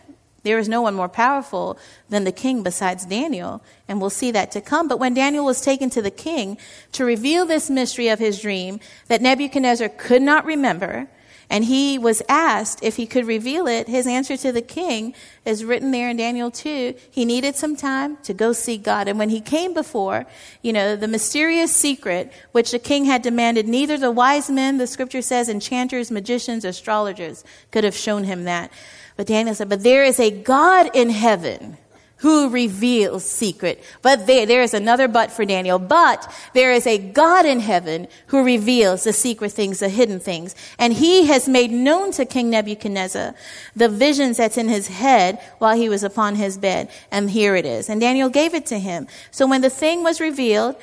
There 0.44 0.60
is 0.60 0.68
no 0.68 0.82
one 0.82 0.94
more 0.94 1.10
powerful 1.10 1.78
than 2.10 2.26
the 2.26 2.32
king 2.32 2.64
besides 2.64 3.06
Daniel, 3.06 3.64
and 3.88 4.00
we'll 4.00 4.10
see 4.10 4.32
that 4.32 4.52
to 4.52 4.62
come. 4.62 4.88
But 4.88 5.00
when 5.00 5.14
Daniel 5.14 5.46
was 5.46 5.62
taken 5.62 5.90
to 5.92 6.02
the 6.02 6.12
king 6.12 6.58
to 6.92 7.06
reveal 7.06 7.46
this 7.46 7.70
mystery 7.70 8.10
of 8.10 8.20
his 8.20 8.42
dream 8.42 8.80
that 9.08 9.22
Nebuchadnezzar 9.22 9.90
could 9.90 10.22
not 10.22 10.46
remember, 10.46 11.08
and 11.50 11.66
he 11.66 11.98
was 11.98 12.22
asked 12.28 12.84
if 12.84 12.96
he 12.96 13.06
could 13.06 13.28
reveal 13.28 13.68
it, 13.68 13.88
his 13.88 14.08
answer 14.08 14.36
to 14.38 14.52
the 14.52 14.62
king 14.62 15.14
is 15.46 15.64
written 15.64 15.92
there 15.92 16.10
in 16.10 16.18
Daniel 16.18 16.50
2. 16.50 16.96
He 17.12 17.26
needed 17.26 17.56
some 17.56 17.76
time 17.76 18.18
to 18.24 18.34
go 18.34 18.54
see 18.54 18.78
God. 18.78 19.08
And 19.08 19.20
when 19.20 19.30
he 19.30 19.40
came 19.40 19.74
before, 19.74 20.26
you 20.62 20.74
know, 20.74 20.96
the 20.96 21.08
mysterious 21.08 21.76
secret 21.76 22.32
which 22.54 22.72
the 22.72 22.80
king 22.80 23.06
had 23.06 23.22
demanded, 23.22 23.68
neither 23.68 23.98
the 23.98 24.10
wise 24.10 24.50
men, 24.50 24.78
the 24.78 24.88
scripture 24.88 25.22
says, 25.22 25.48
enchanters, 25.48 26.10
magicians, 26.10 26.66
astrologers 26.66 27.44
could 27.72 27.84
have 27.84 27.96
shown 27.96 28.24
him 28.24 28.46
that. 28.46 28.72
But 29.16 29.28
Daniel 29.28 29.56
said, 29.56 29.70
but 29.70 29.84
there 29.84 30.04
is 30.04 30.20
a 30.20 30.32
God 30.32 30.90
in 30.94 31.10
heaven 31.10 31.78
who 32.24 32.48
reveals 32.50 33.30
secret. 33.30 33.84
But 34.02 34.28
there, 34.28 34.46
there 34.46 34.62
is 34.62 34.74
another 34.74 35.10
but 35.10 35.30
for 35.30 35.44
Daniel. 35.44 35.78
But 35.78 36.34
there 36.54 36.72
is 36.72 36.88
a 36.88 36.98
God 36.98 37.46
in 37.46 37.60
heaven 37.60 38.08
who 38.28 38.46
reveals 38.46 39.04
the 39.04 39.12
secret 39.12 39.52
things, 39.52 39.80
the 39.80 39.90
hidden 39.90 40.22
things. 40.22 40.56
And 40.80 40.94
he 40.94 41.26
has 41.26 41.50
made 41.50 41.70
known 41.72 42.14
to 42.14 42.26
King 42.26 42.50
Nebuchadnezzar 42.50 43.36
the 43.76 43.90
visions 43.90 44.38
that's 44.38 44.58
in 44.58 44.70
his 44.70 44.88
head 44.88 45.38
while 45.58 45.76
he 45.76 45.90
was 45.90 46.02
upon 46.02 46.36
his 46.36 46.58
bed. 46.58 46.90
And 47.12 47.30
here 47.30 47.58
it 47.58 47.66
is. 47.66 47.90
And 47.90 48.00
Daniel 48.00 48.30
gave 48.30 48.54
it 48.54 48.66
to 48.68 48.80
him. 48.80 49.06
So 49.30 49.46
when 49.46 49.60
the 49.60 49.70
thing 49.70 50.02
was 50.02 50.22
revealed, 50.22 50.78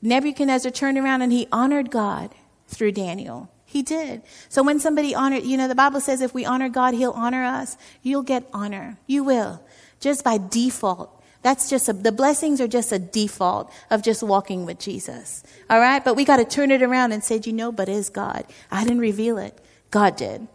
Nebuchadnezzar 0.00 0.70
turned 0.70 0.96
around 0.96 1.22
and 1.22 1.32
he 1.32 1.48
honored 1.50 1.90
God 1.90 2.32
through 2.68 2.92
Daniel. 2.92 3.50
He 3.70 3.82
did. 3.82 4.22
So 4.48 4.62
when 4.62 4.80
somebody 4.80 5.14
honored, 5.14 5.44
you 5.44 5.58
know, 5.58 5.68
the 5.68 5.74
Bible 5.74 6.00
says 6.00 6.22
if 6.22 6.32
we 6.32 6.46
honor 6.46 6.70
God, 6.70 6.94
He'll 6.94 7.10
honor 7.10 7.44
us. 7.44 7.76
You'll 8.02 8.22
get 8.22 8.48
honor. 8.50 8.96
You 9.06 9.22
will. 9.22 9.62
Just 10.00 10.24
by 10.24 10.38
default. 10.38 11.22
That's 11.42 11.68
just 11.68 11.86
a, 11.86 11.92
the 11.92 12.10
blessings 12.10 12.62
are 12.62 12.66
just 12.66 12.92
a 12.92 12.98
default 12.98 13.70
of 13.90 14.02
just 14.02 14.22
walking 14.22 14.64
with 14.64 14.78
Jesus. 14.78 15.42
All 15.68 15.78
right? 15.78 16.02
But 16.02 16.14
we 16.14 16.24
got 16.24 16.38
to 16.38 16.46
turn 16.46 16.70
it 16.70 16.82
around 16.82 17.12
and 17.12 17.22
say, 17.22 17.42
you 17.44 17.52
know, 17.52 17.70
but 17.70 17.90
is 17.90 18.08
God. 18.08 18.46
I 18.70 18.84
didn't 18.84 19.00
reveal 19.00 19.36
it. 19.36 19.58
God 19.90 20.16
did. 20.16 20.48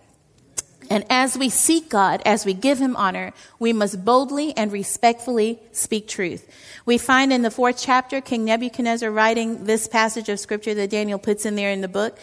And 0.89 1.05
as 1.07 1.37
we 1.37 1.49
seek 1.49 1.89
God, 1.89 2.23
as 2.25 2.47
we 2.47 2.55
give 2.55 2.79
him 2.79 2.95
honor, 2.95 3.31
we 3.59 3.73
must 3.73 4.03
boldly 4.03 4.57
and 4.57 4.71
respectfully 4.71 5.59
speak 5.71 6.07
truth. 6.07 6.49
We 6.87 6.97
find 6.97 7.31
in 7.31 7.43
the 7.43 7.51
fourth 7.51 7.77
chapter, 7.79 8.21
King 8.21 8.43
Nebuchadnezzar 8.45 9.11
writing 9.11 9.65
this 9.65 9.87
passage 9.87 10.29
of 10.29 10.39
scripture 10.39 10.73
that 10.73 10.89
Daniel 10.89 11.19
puts 11.19 11.45
in 11.45 11.55
there 11.55 11.69
in 11.69 11.81
the 11.81 11.87
book 11.87 12.17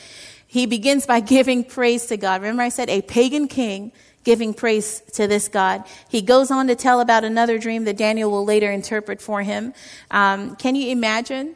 he 0.50 0.66
begins 0.66 1.06
by 1.06 1.20
giving 1.20 1.62
praise 1.62 2.06
to 2.06 2.16
God. 2.16 2.42
Remember, 2.42 2.64
I 2.64 2.70
said 2.70 2.90
a 2.90 3.02
pagan 3.02 3.46
king 3.46 3.92
giving 4.24 4.52
praise 4.52 5.00
to 5.12 5.28
this 5.28 5.46
God. 5.46 5.84
He 6.08 6.22
goes 6.22 6.50
on 6.50 6.66
to 6.66 6.74
tell 6.74 7.00
about 7.00 7.22
another 7.22 7.56
dream 7.56 7.84
that 7.84 7.96
Daniel 7.96 8.32
will 8.32 8.44
later 8.44 8.68
interpret 8.68 9.22
for 9.22 9.42
him. 9.42 9.72
Um, 10.10 10.56
can 10.56 10.74
you 10.74 10.90
imagine 10.90 11.54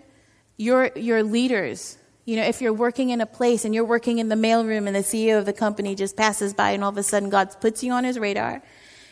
your 0.58 0.92
your 0.94 1.24
leaders? 1.24 1.98
You 2.24 2.36
know, 2.36 2.44
if 2.44 2.62
you're 2.62 2.72
working 2.72 3.10
in 3.10 3.20
a 3.20 3.26
place 3.26 3.64
and 3.64 3.74
you're 3.74 3.84
working 3.84 4.18
in 4.18 4.28
the 4.28 4.36
mailroom 4.36 4.86
and 4.86 4.94
the 4.94 5.00
CEO 5.00 5.40
of 5.40 5.44
the 5.44 5.52
company 5.52 5.96
just 5.96 6.16
passes 6.16 6.54
by 6.54 6.70
and 6.70 6.84
all 6.84 6.90
of 6.90 6.96
a 6.96 7.02
sudden 7.02 7.30
God 7.30 7.48
puts 7.60 7.82
you 7.82 7.90
on 7.90 8.04
his 8.04 8.16
radar 8.16 8.62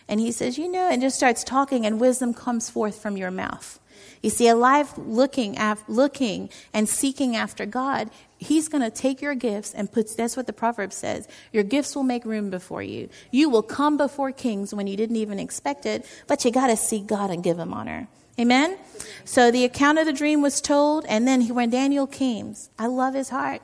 and 0.06 0.20
he 0.20 0.30
says, 0.30 0.58
you 0.58 0.70
know, 0.70 0.88
and 0.88 1.02
just 1.02 1.16
starts 1.16 1.42
talking 1.42 1.86
and 1.86 2.00
wisdom 2.00 2.34
comes 2.34 2.70
forth 2.70 3.02
from 3.02 3.16
your 3.16 3.32
mouth. 3.32 3.80
You 4.22 4.30
see, 4.30 4.48
a 4.48 4.54
life 4.54 4.92
looking, 4.96 5.58
af- 5.58 5.84
looking 5.88 6.48
and 6.72 6.88
seeking 6.88 7.36
after 7.36 7.66
God, 7.66 8.10
He's 8.38 8.68
going 8.68 8.82
to 8.82 8.90
take 8.90 9.20
your 9.20 9.34
gifts 9.34 9.72
and 9.72 9.90
put, 9.90 10.16
that's 10.16 10.36
what 10.36 10.46
the 10.46 10.52
proverb 10.52 10.92
says. 10.92 11.28
Your 11.52 11.62
gifts 11.62 11.94
will 11.94 12.02
make 12.02 12.24
room 12.24 12.50
before 12.50 12.82
you. 12.82 13.08
You 13.30 13.48
will 13.48 13.62
come 13.62 13.96
before 13.96 14.32
kings 14.32 14.74
when 14.74 14.88
you 14.88 14.96
didn't 14.96 15.16
even 15.16 15.38
expect 15.38 15.86
it, 15.86 16.04
but 16.26 16.44
you 16.44 16.50
got 16.50 16.66
to 16.68 16.76
seek 16.76 17.06
God 17.06 17.30
and 17.30 17.42
give 17.42 17.58
Him 17.58 17.72
honor. 17.72 18.08
Amen? 18.40 18.78
So 19.24 19.50
the 19.50 19.64
account 19.64 19.98
of 19.98 20.06
the 20.06 20.12
dream 20.12 20.40
was 20.40 20.60
told, 20.60 21.04
and 21.06 21.28
then 21.28 21.46
when 21.54 21.70
Daniel 21.70 22.06
came, 22.06 22.56
I 22.78 22.86
love 22.86 23.14
his 23.14 23.28
heart. 23.28 23.62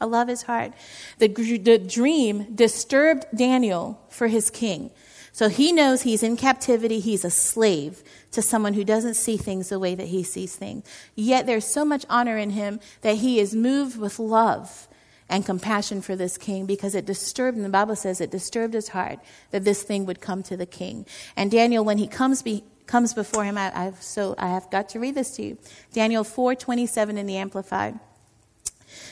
I 0.00 0.04
love 0.04 0.28
his 0.28 0.42
heart. 0.42 0.72
The, 1.18 1.28
the 1.28 1.78
dream 1.78 2.54
disturbed 2.54 3.26
Daniel 3.34 4.00
for 4.10 4.28
his 4.28 4.50
king. 4.50 4.90
So 5.38 5.48
he 5.48 5.70
knows 5.70 6.02
he's 6.02 6.24
in 6.24 6.36
captivity, 6.36 6.98
he's 6.98 7.24
a 7.24 7.30
slave 7.30 8.02
to 8.32 8.42
someone 8.42 8.74
who 8.74 8.82
doesn't 8.82 9.14
see 9.14 9.36
things 9.36 9.68
the 9.68 9.78
way 9.78 9.94
that 9.94 10.08
he 10.08 10.24
sees 10.24 10.56
things. 10.56 10.84
Yet 11.14 11.46
there's 11.46 11.64
so 11.64 11.84
much 11.84 12.04
honor 12.10 12.36
in 12.36 12.50
him 12.50 12.80
that 13.02 13.18
he 13.18 13.38
is 13.38 13.54
moved 13.54 13.96
with 13.96 14.18
love 14.18 14.88
and 15.28 15.46
compassion 15.46 16.02
for 16.02 16.16
this 16.16 16.38
king 16.38 16.66
because 16.66 16.96
it 16.96 17.06
disturbed 17.06 17.56
him. 17.56 17.62
The 17.62 17.68
Bible 17.68 17.94
says 17.94 18.20
it 18.20 18.32
disturbed 18.32 18.74
his 18.74 18.88
heart 18.88 19.20
that 19.52 19.62
this 19.62 19.80
thing 19.80 20.06
would 20.06 20.20
come 20.20 20.42
to 20.42 20.56
the 20.56 20.66
king. 20.66 21.06
And 21.36 21.52
Daniel, 21.52 21.84
when 21.84 21.98
he 21.98 22.08
comes 22.08 22.42
be, 22.42 22.64
comes 22.88 23.14
before 23.14 23.44
him, 23.44 23.56
I, 23.56 23.70
I've, 23.72 24.02
so 24.02 24.34
I 24.38 24.48
have 24.48 24.68
got 24.72 24.88
to 24.88 24.98
read 24.98 25.14
this 25.14 25.36
to 25.36 25.42
you. 25.44 25.58
Daniel 25.92 26.24
4:27 26.24 27.16
in 27.16 27.26
the 27.26 27.36
Amplified. 27.36 27.96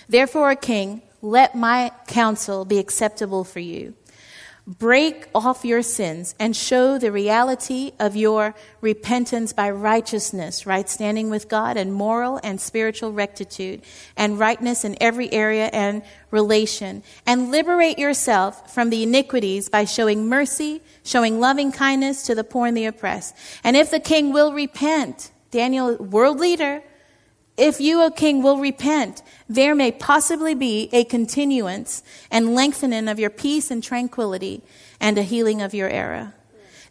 Therefore, 0.09 0.57
king, 0.57 1.03
let 1.23 1.55
my 1.55 1.93
counsel 2.09 2.65
be 2.65 2.81
acceptable 2.81 3.45
for 3.45 3.61
you 3.61 3.95
Break 4.67 5.29
off 5.33 5.65
your 5.65 5.83
sins 5.83 6.35
and 6.41 6.57
show 6.57 6.99
the 6.99 7.13
reality 7.13 7.93
of 8.01 8.17
your 8.17 8.53
repentance 8.81 9.53
by 9.53 9.71
righteousness, 9.71 10.67
right 10.67 10.89
standing 10.89 11.31
with 11.31 11.49
God, 11.49 11.77
and 11.77 11.95
moral 11.95 12.41
and 12.43 12.61
spiritual 12.61 13.13
rectitude, 13.13 13.83
and 14.17 14.41
rightness 14.41 14.85
in 14.85 14.97
every 15.01 15.33
area 15.33 15.71
and 15.73 16.03
relation. 16.33 17.05
And 17.29 17.53
liberate 17.53 17.97
yourself 17.97 18.75
from 18.75 18.91
the 18.91 19.05
iniquities 19.05 19.69
by 19.69 19.85
showing 19.85 20.29
mercy, 20.29 20.83
showing 21.05 21.39
loving 21.39 21.71
kindness 21.71 22.25
to 22.25 22.35
the 22.35 22.43
poor 22.43 22.67
and 22.67 22.77
the 22.77 22.87
oppressed. 22.87 23.37
And 23.63 23.77
if 23.77 23.93
the 23.93 24.01
king 24.01 24.33
will 24.33 24.53
repent, 24.53 25.31
Daniel, 25.53 25.95
world 25.95 26.41
leader, 26.41 26.83
if 27.57 27.81
you, 27.81 28.03
O 28.03 28.11
king, 28.11 28.43
will 28.43 28.59
repent, 28.59 29.23
there 29.49 29.75
may 29.75 29.91
possibly 29.91 30.55
be 30.55 30.91
a 30.93 31.05
continuance 31.05 32.03
and 32.31 32.55
lengthening 32.55 33.09
of 33.09 33.19
your 33.19 33.31
peace 33.31 33.71
and 33.71 33.83
tranquility 33.83 34.63
and 35.01 35.17
a 35.17 35.23
healing 35.23 35.63
of 35.63 35.75
your 35.75 35.89
era. 35.89 36.35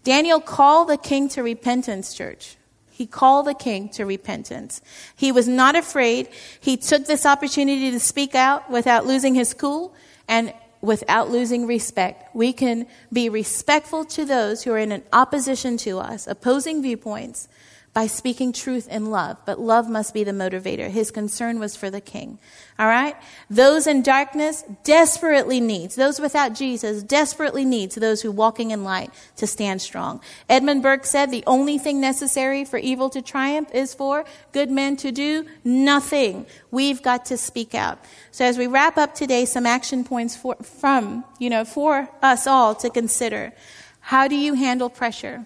Daniel 0.04 0.40
called 0.40 0.90
the 0.90 0.98
king 0.98 1.30
to 1.30 1.44
repentance, 1.44 2.14
church. 2.14 2.58
He 2.92 3.06
called 3.06 3.48
the 3.48 3.54
king 3.54 3.90
to 3.90 4.06
repentance. 4.06 4.82
He 5.16 5.32
was 5.32 5.48
not 5.48 5.76
afraid. 5.76 6.30
He 6.60 6.78
took 6.78 7.06
this 7.06 7.26
opportunity 7.26 7.92
to 7.92 8.00
speak 8.00 8.36
out 8.36 8.70
without 8.70 9.06
losing 9.06 9.36
his 9.36 9.54
cool 9.54 9.94
and 10.28 10.54
without 10.82 11.30
losing 11.30 11.68
respect. 11.68 12.34
We 12.34 12.54
can 12.54 12.88
be 13.12 13.28
respectful 13.28 14.06
to 14.06 14.24
those 14.24 14.64
who 14.64 14.72
are 14.72 14.78
in 14.78 14.92
an 14.92 15.04
opposition 15.12 15.78
to 15.78 16.00
us, 16.00 16.26
opposing 16.28 16.82
viewpoints, 16.82 17.50
by 17.96 18.08
speaking 18.08 18.52
truth 18.52 18.90
in 18.90 19.10
love, 19.10 19.38
but 19.46 19.58
love 19.58 19.90
must 19.90 20.14
be 20.14 20.26
the 20.26 20.34
motivator. 20.34 20.90
His 20.90 21.12
concern 21.12 21.60
was 21.60 21.78
for 21.78 21.90
the 21.90 22.02
king. 22.02 22.38
All 22.78 22.88
right? 22.88 23.16
Those 23.50 23.88
in 23.88 24.04
darkness 24.04 24.66
desperately 24.84 25.62
needs, 25.62 25.96
those 25.96 26.20
without 26.20 26.54
Jesus 26.54 27.02
desperately 27.02 27.64
needs 27.64 27.96
those 27.96 28.22
who 28.22 28.34
walking 28.34 28.72
in 28.72 28.84
light 28.84 29.12
to 29.38 29.48
stand 29.48 29.82
strong. 29.82 30.20
Edmund 30.50 30.84
Burke 30.84 31.06
said 31.06 31.32
the 31.32 31.46
only 31.48 31.78
thing 31.78 32.02
necessary 32.02 32.66
for 32.66 32.78
evil 32.78 33.10
to 33.12 33.22
triumph 33.22 33.74
is 33.74 33.94
for 33.94 34.26
good 34.52 34.70
men 34.70 34.98
to 34.98 35.14
do 35.14 35.46
nothing. 35.64 36.46
We've 36.72 37.02
got 37.02 37.24
to 37.28 37.38
speak 37.38 37.74
out. 37.74 37.98
So 38.32 38.44
as 38.44 38.58
we 38.58 38.68
wrap 38.68 38.98
up 38.98 39.16
today, 39.16 39.46
some 39.46 39.66
action 39.66 40.04
points 40.04 40.36
for, 40.36 40.56
from, 40.56 41.24
you 41.40 41.50
know, 41.50 41.64
for 41.64 42.10
us 42.22 42.46
all 42.46 42.76
to 42.76 42.90
consider. 42.90 43.54
How 44.02 44.28
do 44.28 44.36
you 44.36 44.56
handle 44.56 44.90
pressure? 44.90 45.46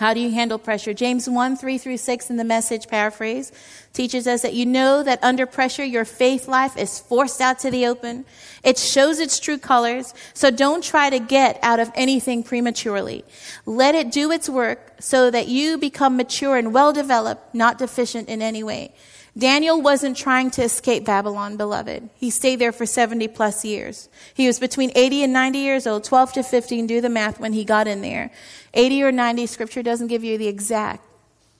How 0.00 0.14
do 0.14 0.20
you 0.20 0.30
handle 0.30 0.56
pressure? 0.56 0.94
James 0.94 1.28
1, 1.28 1.56
3 1.58 1.76
through 1.76 1.98
6 1.98 2.30
in 2.30 2.38
the 2.38 2.42
message 2.42 2.88
paraphrase 2.88 3.52
teaches 3.92 4.26
us 4.26 4.40
that 4.40 4.54
you 4.54 4.64
know 4.64 5.02
that 5.02 5.22
under 5.22 5.44
pressure, 5.44 5.84
your 5.84 6.06
faith 6.06 6.48
life 6.48 6.74
is 6.78 6.98
forced 6.98 7.42
out 7.42 7.58
to 7.58 7.70
the 7.70 7.84
open. 7.84 8.24
It 8.64 8.78
shows 8.78 9.18
its 9.18 9.38
true 9.38 9.58
colors. 9.58 10.14
So 10.32 10.50
don't 10.50 10.82
try 10.82 11.10
to 11.10 11.18
get 11.18 11.58
out 11.62 11.80
of 11.80 11.92
anything 11.94 12.42
prematurely. 12.42 13.26
Let 13.66 13.94
it 13.94 14.10
do 14.10 14.32
its 14.32 14.48
work 14.48 14.94
so 15.00 15.30
that 15.30 15.48
you 15.48 15.76
become 15.76 16.16
mature 16.16 16.56
and 16.56 16.72
well 16.72 16.94
developed, 16.94 17.54
not 17.54 17.76
deficient 17.76 18.30
in 18.30 18.40
any 18.40 18.62
way. 18.62 18.94
Daniel 19.38 19.80
wasn't 19.80 20.16
trying 20.16 20.50
to 20.52 20.62
escape 20.62 21.04
Babylon, 21.04 21.56
beloved. 21.56 22.10
He 22.16 22.30
stayed 22.30 22.56
there 22.56 22.72
for 22.72 22.84
70 22.84 23.28
plus 23.28 23.64
years. 23.64 24.08
He 24.34 24.46
was 24.46 24.58
between 24.58 24.90
80 24.94 25.24
and 25.24 25.32
90 25.32 25.58
years 25.58 25.86
old, 25.86 26.04
12 26.04 26.32
to 26.34 26.42
15, 26.42 26.86
do 26.86 27.00
the 27.00 27.08
math 27.08 27.38
when 27.38 27.52
he 27.52 27.64
got 27.64 27.86
in 27.86 28.02
there. 28.02 28.30
80 28.74 29.02
or 29.04 29.12
90, 29.12 29.46
scripture 29.46 29.82
doesn't 29.82 30.08
give 30.08 30.24
you 30.24 30.36
the 30.36 30.48
exact, 30.48 31.04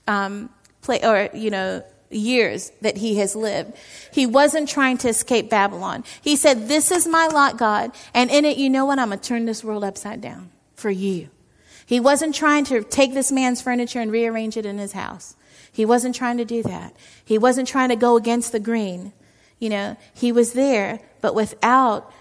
um, 0.09 0.51
play, 0.83 1.01
or, 1.03 1.31
you 1.33 1.51
know, 1.51 1.83
years 2.11 2.73
that 2.81 2.97
he 2.97 3.17
has 3.19 3.37
lived. 3.37 3.73
He 4.13 4.27
wasn't 4.27 4.69
trying 4.69 4.99
to 4.99 5.09
escape 5.09 5.49
Babylon. 5.49 6.05
He 6.21 6.35
said, 6.35 6.67
this 6.67 6.91
is 6.91 7.07
my 7.07 7.29
lot, 7.29 7.57
God, 7.57 7.93
and 8.13 8.31
in 8.31 8.45
it, 8.45 8.57
you 8.57 8.69
know 8.69 8.85
what? 8.85 8.99
I'm 8.99 9.09
going 9.09 9.21
to 9.21 9.29
turn 9.29 9.45
this 9.45 9.63
world 9.63 9.85
upside 9.85 10.21
down 10.21 10.51
for 10.75 10.91
you. 10.91 11.29
He 11.87 12.01
wasn't 12.01 12.35
trying 12.35 12.65
to 12.67 12.83
take 12.83 13.15
this 13.15 13.33
man's 13.33 13.61
furniture 13.61 14.01
and 14.01 14.13
rearrange 14.13 14.57
it 14.57 14.67
in 14.67 14.79
his 14.79 14.93
house. 14.93 15.35
He 15.73 15.85
wasn't 15.85 16.15
trying 16.15 16.37
to 16.39 16.45
do 16.45 16.63
that. 16.65 16.95
He 17.25 17.39
wasn't 17.39 17.69
trying 17.69 17.91
to 17.91 17.97
go 17.97 18.17
against 18.17 18.53
the 18.53 18.61
grain. 18.61 19.13
You 19.59 19.71
know, 19.71 19.97
he 20.15 20.33
was 20.33 20.53
there, 20.55 21.01
but 21.21 21.35
without, 21.35 22.13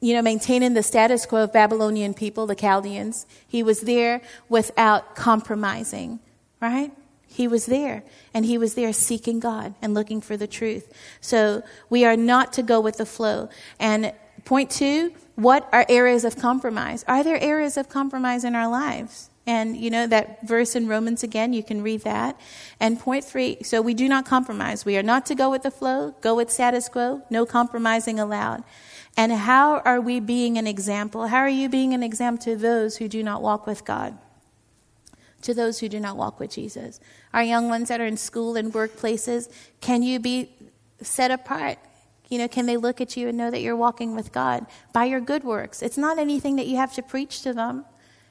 you 0.00 0.14
know, 0.14 0.22
maintaining 0.22 0.74
the 0.74 0.82
status 0.82 1.26
quo 1.26 1.44
of 1.44 1.52
Babylonian 1.52 2.14
people, 2.14 2.46
the 2.46 2.54
Chaldeans. 2.54 3.26
He 3.46 3.62
was 3.62 3.80
there 3.80 4.22
without 4.48 5.16
compromising, 5.16 6.20
right? 6.60 6.92
He 7.26 7.48
was 7.48 7.66
there, 7.66 8.02
and 8.32 8.46
he 8.46 8.56
was 8.56 8.74
there 8.74 8.92
seeking 8.92 9.40
God 9.40 9.74
and 9.82 9.92
looking 9.92 10.20
for 10.22 10.36
the 10.36 10.46
truth. 10.46 10.90
So 11.20 11.62
we 11.90 12.04
are 12.04 12.16
not 12.16 12.54
to 12.54 12.62
go 12.62 12.80
with 12.80 12.96
the 12.96 13.04
flow. 13.04 13.50
And 13.78 14.14
point 14.46 14.70
two, 14.70 15.12
what 15.34 15.68
are 15.72 15.84
areas 15.88 16.24
of 16.24 16.38
compromise? 16.38 17.04
Are 17.06 17.22
there 17.22 17.38
areas 17.38 17.76
of 17.76 17.90
compromise 17.90 18.42
in 18.44 18.54
our 18.54 18.68
lives? 18.68 19.28
And 19.46 19.76
you 19.76 19.90
know 19.90 20.08
that 20.08 20.46
verse 20.46 20.74
in 20.74 20.88
Romans 20.88 21.22
again, 21.22 21.52
you 21.52 21.62
can 21.62 21.80
read 21.80 22.02
that. 22.02 22.38
And 22.80 22.98
point 22.98 23.24
three, 23.24 23.58
so 23.62 23.80
we 23.80 23.94
do 23.94 24.08
not 24.08 24.26
compromise. 24.26 24.84
We 24.84 24.96
are 24.98 25.04
not 25.04 25.24
to 25.26 25.36
go 25.36 25.50
with 25.50 25.62
the 25.62 25.70
flow, 25.70 26.14
go 26.20 26.34
with 26.34 26.50
status 26.50 26.88
quo, 26.88 27.22
no 27.30 27.46
compromising 27.46 28.18
allowed. 28.18 28.64
And 29.16 29.32
how 29.32 29.78
are 29.78 30.00
we 30.00 30.18
being 30.20 30.58
an 30.58 30.66
example? 30.66 31.28
How 31.28 31.38
are 31.38 31.48
you 31.48 31.68
being 31.68 31.94
an 31.94 32.02
example 32.02 32.44
to 32.44 32.56
those 32.56 32.96
who 32.96 33.08
do 33.08 33.22
not 33.22 33.40
walk 33.40 33.66
with 33.66 33.84
God? 33.84 34.18
To 35.42 35.54
those 35.54 35.78
who 35.78 35.88
do 35.88 36.00
not 36.00 36.16
walk 36.16 36.40
with 36.40 36.50
Jesus? 36.50 36.98
Our 37.32 37.42
young 37.42 37.68
ones 37.68 37.88
that 37.88 38.00
are 38.00 38.06
in 38.06 38.16
school 38.16 38.56
and 38.56 38.72
workplaces, 38.72 39.50
can 39.80 40.02
you 40.02 40.18
be 40.18 40.50
set 41.00 41.30
apart? 41.30 41.78
You 42.28 42.38
know, 42.38 42.48
can 42.48 42.66
they 42.66 42.76
look 42.76 43.00
at 43.00 43.16
you 43.16 43.28
and 43.28 43.38
know 43.38 43.50
that 43.52 43.60
you're 43.60 43.76
walking 43.76 44.16
with 44.16 44.32
God 44.32 44.66
by 44.92 45.04
your 45.04 45.20
good 45.20 45.44
works? 45.44 45.82
It's 45.82 45.96
not 45.96 46.18
anything 46.18 46.56
that 46.56 46.66
you 46.66 46.76
have 46.76 46.92
to 46.94 47.02
preach 47.02 47.42
to 47.42 47.52
them. 47.52 47.84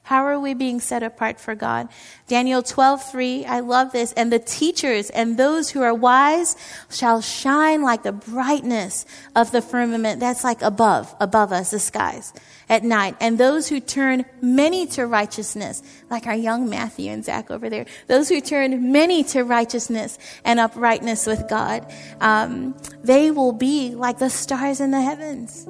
How 0.06 0.24
are 0.26 0.39
we 0.39 0.53
being 0.53 0.80
set 0.80 1.01
apart 1.01 1.39
for 1.39 1.56
God? 1.56 1.89
Daniel 2.28 2.62
12:3, 2.62 3.43
I 3.43 3.60
love 3.62 3.91
this. 3.91 4.14
And 4.14 4.32
the 4.32 4.38
teachers 4.38 5.10
and 5.10 5.36
those 5.36 5.72
who 5.72 5.82
are 5.82 5.95
wise 5.95 6.56
shall 6.91 7.22
shine 7.22 7.82
like 7.82 8.03
the 8.03 8.12
brightness 8.12 9.08
of 9.36 9.51
the 9.51 9.64
firmament. 9.64 10.20
That's 10.20 10.43
like 10.43 10.62
above, 10.62 11.16
above 11.20 11.51
us, 11.51 11.72
the 11.72 11.80
skies 11.80 12.34
at 12.70 12.84
night. 12.84 13.16
And 13.20 13.39
those 13.39 13.68
who 13.68 13.80
turn 13.80 14.26
many 14.43 14.86
to 14.93 15.08
righteousness, 15.08 15.82
like 16.12 16.28
our 16.28 16.36
young 16.36 16.70
Matthew 16.70 17.10
and 17.10 17.26
Zach 17.26 17.49
over 17.49 17.68
there, 17.68 17.88
those 18.06 18.30
who 18.30 18.41
turn 18.41 18.91
many 18.91 19.24
to 19.24 19.43
righteousness 19.43 20.20
and 20.43 20.60
uprightness 20.60 21.26
with 21.26 21.49
God, 21.49 21.91
um, 22.22 22.78
they 23.03 23.32
will 23.32 23.53
be 23.53 23.95
like 23.95 24.20
the 24.20 24.30
stars 24.30 24.80
in 24.82 24.91
the 24.91 25.01
heavens. 25.01 25.66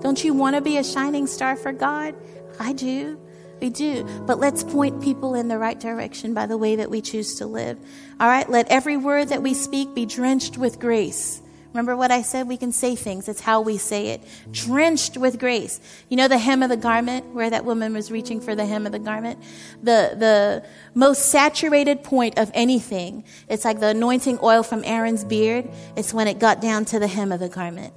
Don't 0.00 0.22
you 0.22 0.32
want 0.32 0.54
to 0.54 0.62
be 0.62 0.76
a 0.76 0.84
shining 0.84 1.26
star 1.26 1.56
for 1.56 1.72
God? 1.72 2.14
I 2.60 2.72
do. 2.72 3.18
We 3.60 3.70
do. 3.70 4.04
But 4.26 4.38
let's 4.38 4.62
point 4.64 5.02
people 5.02 5.34
in 5.34 5.48
the 5.48 5.58
right 5.58 5.78
direction 5.78 6.34
by 6.34 6.46
the 6.46 6.56
way 6.56 6.76
that 6.76 6.90
we 6.90 7.00
choose 7.00 7.36
to 7.36 7.46
live. 7.46 7.78
All 8.18 8.28
right? 8.28 8.48
Let 8.48 8.68
every 8.68 8.96
word 8.96 9.28
that 9.28 9.42
we 9.42 9.54
speak 9.54 9.94
be 9.94 10.06
drenched 10.06 10.56
with 10.56 10.78
grace. 10.78 11.42
Remember 11.72 11.96
what 11.96 12.10
I 12.10 12.22
said? 12.22 12.48
We 12.48 12.56
can 12.56 12.72
say 12.72 12.96
things. 12.96 13.28
It's 13.28 13.40
how 13.40 13.60
we 13.60 13.76
say 13.76 14.08
it. 14.08 14.22
Drenched 14.50 15.16
with 15.16 15.38
grace. 15.38 15.78
You 16.08 16.16
know 16.16 16.26
the 16.26 16.38
hem 16.38 16.64
of 16.64 16.68
the 16.68 16.76
garment, 16.76 17.26
where 17.26 17.48
that 17.48 17.64
woman 17.64 17.94
was 17.94 18.10
reaching 18.10 18.40
for 18.40 18.56
the 18.56 18.66
hem 18.66 18.86
of 18.86 18.92
the 18.92 18.98
garment? 18.98 19.40
The, 19.80 20.16
the 20.16 20.66
most 20.94 21.26
saturated 21.26 22.02
point 22.02 22.38
of 22.38 22.50
anything. 22.54 23.22
It's 23.48 23.64
like 23.64 23.78
the 23.78 23.88
anointing 23.88 24.40
oil 24.42 24.64
from 24.64 24.82
Aaron's 24.84 25.24
beard. 25.24 25.70
It's 25.96 26.12
when 26.12 26.26
it 26.26 26.40
got 26.40 26.60
down 26.60 26.86
to 26.86 26.98
the 26.98 27.06
hem 27.06 27.30
of 27.30 27.38
the 27.38 27.48
garment. 27.48 27.94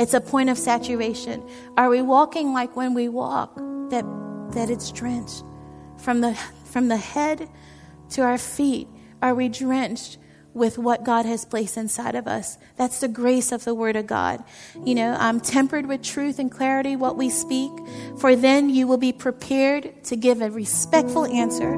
It's 0.00 0.14
a 0.14 0.20
point 0.20 0.50
of 0.50 0.58
saturation. 0.58 1.48
Are 1.76 1.90
we 1.90 2.02
walking 2.02 2.52
like 2.52 2.74
when 2.74 2.92
we 2.92 3.08
walk? 3.08 3.54
That 3.90 4.04
that 4.52 4.70
it's 4.70 4.90
drenched. 4.90 5.44
From 5.98 6.20
the, 6.20 6.34
from 6.64 6.88
the 6.88 6.96
head 6.96 7.48
to 8.10 8.22
our 8.22 8.38
feet, 8.38 8.88
are 9.20 9.34
we 9.34 9.48
drenched 9.48 10.18
with 10.54 10.76
what 10.76 11.04
God 11.04 11.24
has 11.24 11.44
placed 11.44 11.76
inside 11.76 12.14
of 12.14 12.26
us. 12.26 12.58
That's 12.76 13.00
the 13.00 13.08
grace 13.08 13.52
of 13.52 13.64
the 13.64 13.74
Word 13.74 13.96
of 13.96 14.06
God. 14.06 14.44
You 14.84 14.94
know, 14.94 15.16
I'm 15.18 15.40
tempered 15.40 15.86
with 15.86 16.02
truth 16.02 16.38
and 16.38 16.50
clarity 16.50 16.96
what 16.96 17.16
we 17.16 17.30
speak, 17.30 17.72
for 18.18 18.36
then 18.36 18.68
you 18.68 18.86
will 18.86 18.98
be 18.98 19.12
prepared 19.12 20.04
to 20.04 20.16
give 20.16 20.42
a 20.42 20.50
respectful 20.50 21.24
answer 21.24 21.72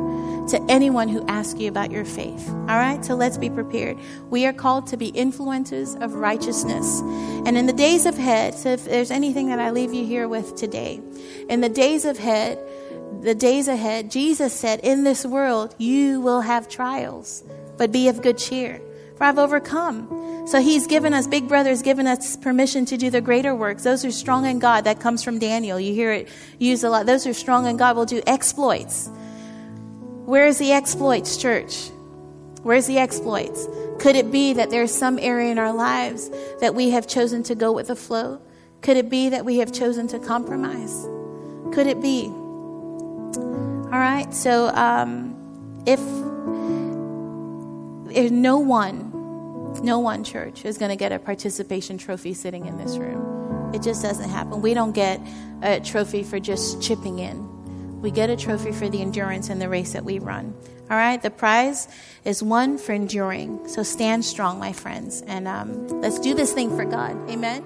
to 0.48 0.62
anyone 0.68 1.08
who 1.08 1.26
asks 1.26 1.58
you 1.58 1.68
about 1.68 1.90
your 1.90 2.04
faith. 2.04 2.48
All 2.48 2.76
right? 2.76 3.02
So 3.04 3.14
let's 3.14 3.38
be 3.38 3.48
prepared. 3.48 3.96
We 4.28 4.44
are 4.46 4.52
called 4.52 4.88
to 4.88 4.96
be 4.96 5.12
influencers 5.12 6.00
of 6.02 6.14
righteousness. 6.14 7.00
And 7.46 7.56
in 7.56 7.66
the 7.66 7.72
days 7.72 8.06
ahead, 8.06 8.54
so 8.54 8.70
if 8.70 8.84
there's 8.84 9.10
anything 9.10 9.48
that 9.48 9.60
I 9.60 9.70
leave 9.70 9.94
you 9.94 10.04
here 10.04 10.28
with 10.28 10.56
today, 10.56 11.00
in 11.48 11.60
the 11.60 11.68
days 11.68 12.04
ahead, 12.04 12.58
the 13.22 13.34
days 13.34 13.68
ahead, 13.68 14.10
Jesus 14.10 14.52
said, 14.52 14.80
In 14.80 15.04
this 15.04 15.24
world, 15.24 15.74
you 15.78 16.20
will 16.20 16.42
have 16.42 16.68
trials 16.68 17.42
but 17.76 17.92
be 17.92 18.08
of 18.08 18.22
good 18.22 18.38
cheer, 18.38 18.80
for 19.16 19.24
I've 19.24 19.38
overcome. 19.38 20.46
So 20.46 20.60
he's 20.60 20.86
given 20.86 21.14
us, 21.14 21.26
Big 21.26 21.48
Brother 21.48 21.70
has 21.70 21.82
given 21.82 22.06
us 22.06 22.36
permission 22.36 22.84
to 22.86 22.96
do 22.96 23.10
the 23.10 23.20
greater 23.20 23.54
works. 23.54 23.82
Those 23.82 24.02
who 24.02 24.08
are 24.08 24.12
strong 24.12 24.44
in 24.44 24.58
God. 24.58 24.84
That 24.84 25.00
comes 25.00 25.24
from 25.24 25.38
Daniel. 25.38 25.80
You 25.80 25.94
hear 25.94 26.12
it 26.12 26.28
used 26.58 26.84
a 26.84 26.90
lot. 26.90 27.06
Those 27.06 27.24
who 27.24 27.30
are 27.30 27.34
strong 27.34 27.66
in 27.66 27.76
God 27.76 27.96
will 27.96 28.04
do 28.04 28.22
exploits. 28.26 29.08
Where's 30.26 30.58
the 30.58 30.72
exploits, 30.72 31.36
church? 31.36 31.88
Where's 32.62 32.86
the 32.86 32.98
exploits? 32.98 33.66
Could 33.98 34.16
it 34.16 34.30
be 34.30 34.52
that 34.54 34.70
there's 34.70 34.92
some 34.92 35.18
area 35.18 35.50
in 35.50 35.58
our 35.58 35.72
lives 35.72 36.30
that 36.60 36.74
we 36.74 36.90
have 36.90 37.06
chosen 37.06 37.42
to 37.44 37.54
go 37.54 37.72
with 37.72 37.88
the 37.88 37.96
flow? 37.96 38.40
Could 38.82 38.96
it 38.96 39.08
be 39.08 39.30
that 39.30 39.44
we 39.44 39.58
have 39.58 39.72
chosen 39.72 40.08
to 40.08 40.18
compromise? 40.18 41.06
could 41.74 41.88
it 41.88 42.00
be? 42.00 42.26
All 42.26 44.00
right, 44.00 44.32
so 44.32 44.68
um, 44.68 45.34
if, 45.86 46.00
no 48.30 48.58
one, 48.58 49.10
no 49.82 49.98
one 49.98 50.24
church 50.24 50.64
is 50.64 50.78
going 50.78 50.90
to 50.90 50.96
get 50.96 51.12
a 51.12 51.18
participation 51.18 51.98
trophy 51.98 52.34
sitting 52.34 52.66
in 52.66 52.76
this 52.78 52.96
room, 52.96 53.72
it 53.74 53.82
just 53.82 54.02
doesn't 54.02 54.30
happen. 54.30 54.62
We 54.62 54.74
don't 54.74 54.92
get 54.92 55.20
a 55.62 55.80
trophy 55.80 56.22
for 56.22 56.38
just 56.38 56.80
chipping 56.82 57.18
in. 57.18 58.00
We 58.00 58.10
get 58.10 58.30
a 58.30 58.36
trophy 58.36 58.72
for 58.72 58.88
the 58.88 59.00
endurance 59.00 59.48
and 59.48 59.60
the 59.60 59.68
race 59.68 59.94
that 59.94 60.04
we 60.04 60.18
run. 60.18 60.54
All 60.90 60.96
right, 60.96 61.20
the 61.20 61.30
prize 61.30 61.88
is 62.24 62.42
one 62.42 62.76
for 62.76 62.92
enduring. 62.92 63.66
So 63.68 63.82
stand 63.82 64.24
strong, 64.24 64.58
my 64.58 64.72
friends, 64.72 65.22
and 65.22 65.48
um, 65.48 65.88
let's 66.02 66.18
do 66.18 66.34
this 66.34 66.52
thing 66.52 66.76
for 66.76 66.84
God. 66.84 67.16
Amen. 67.30 67.64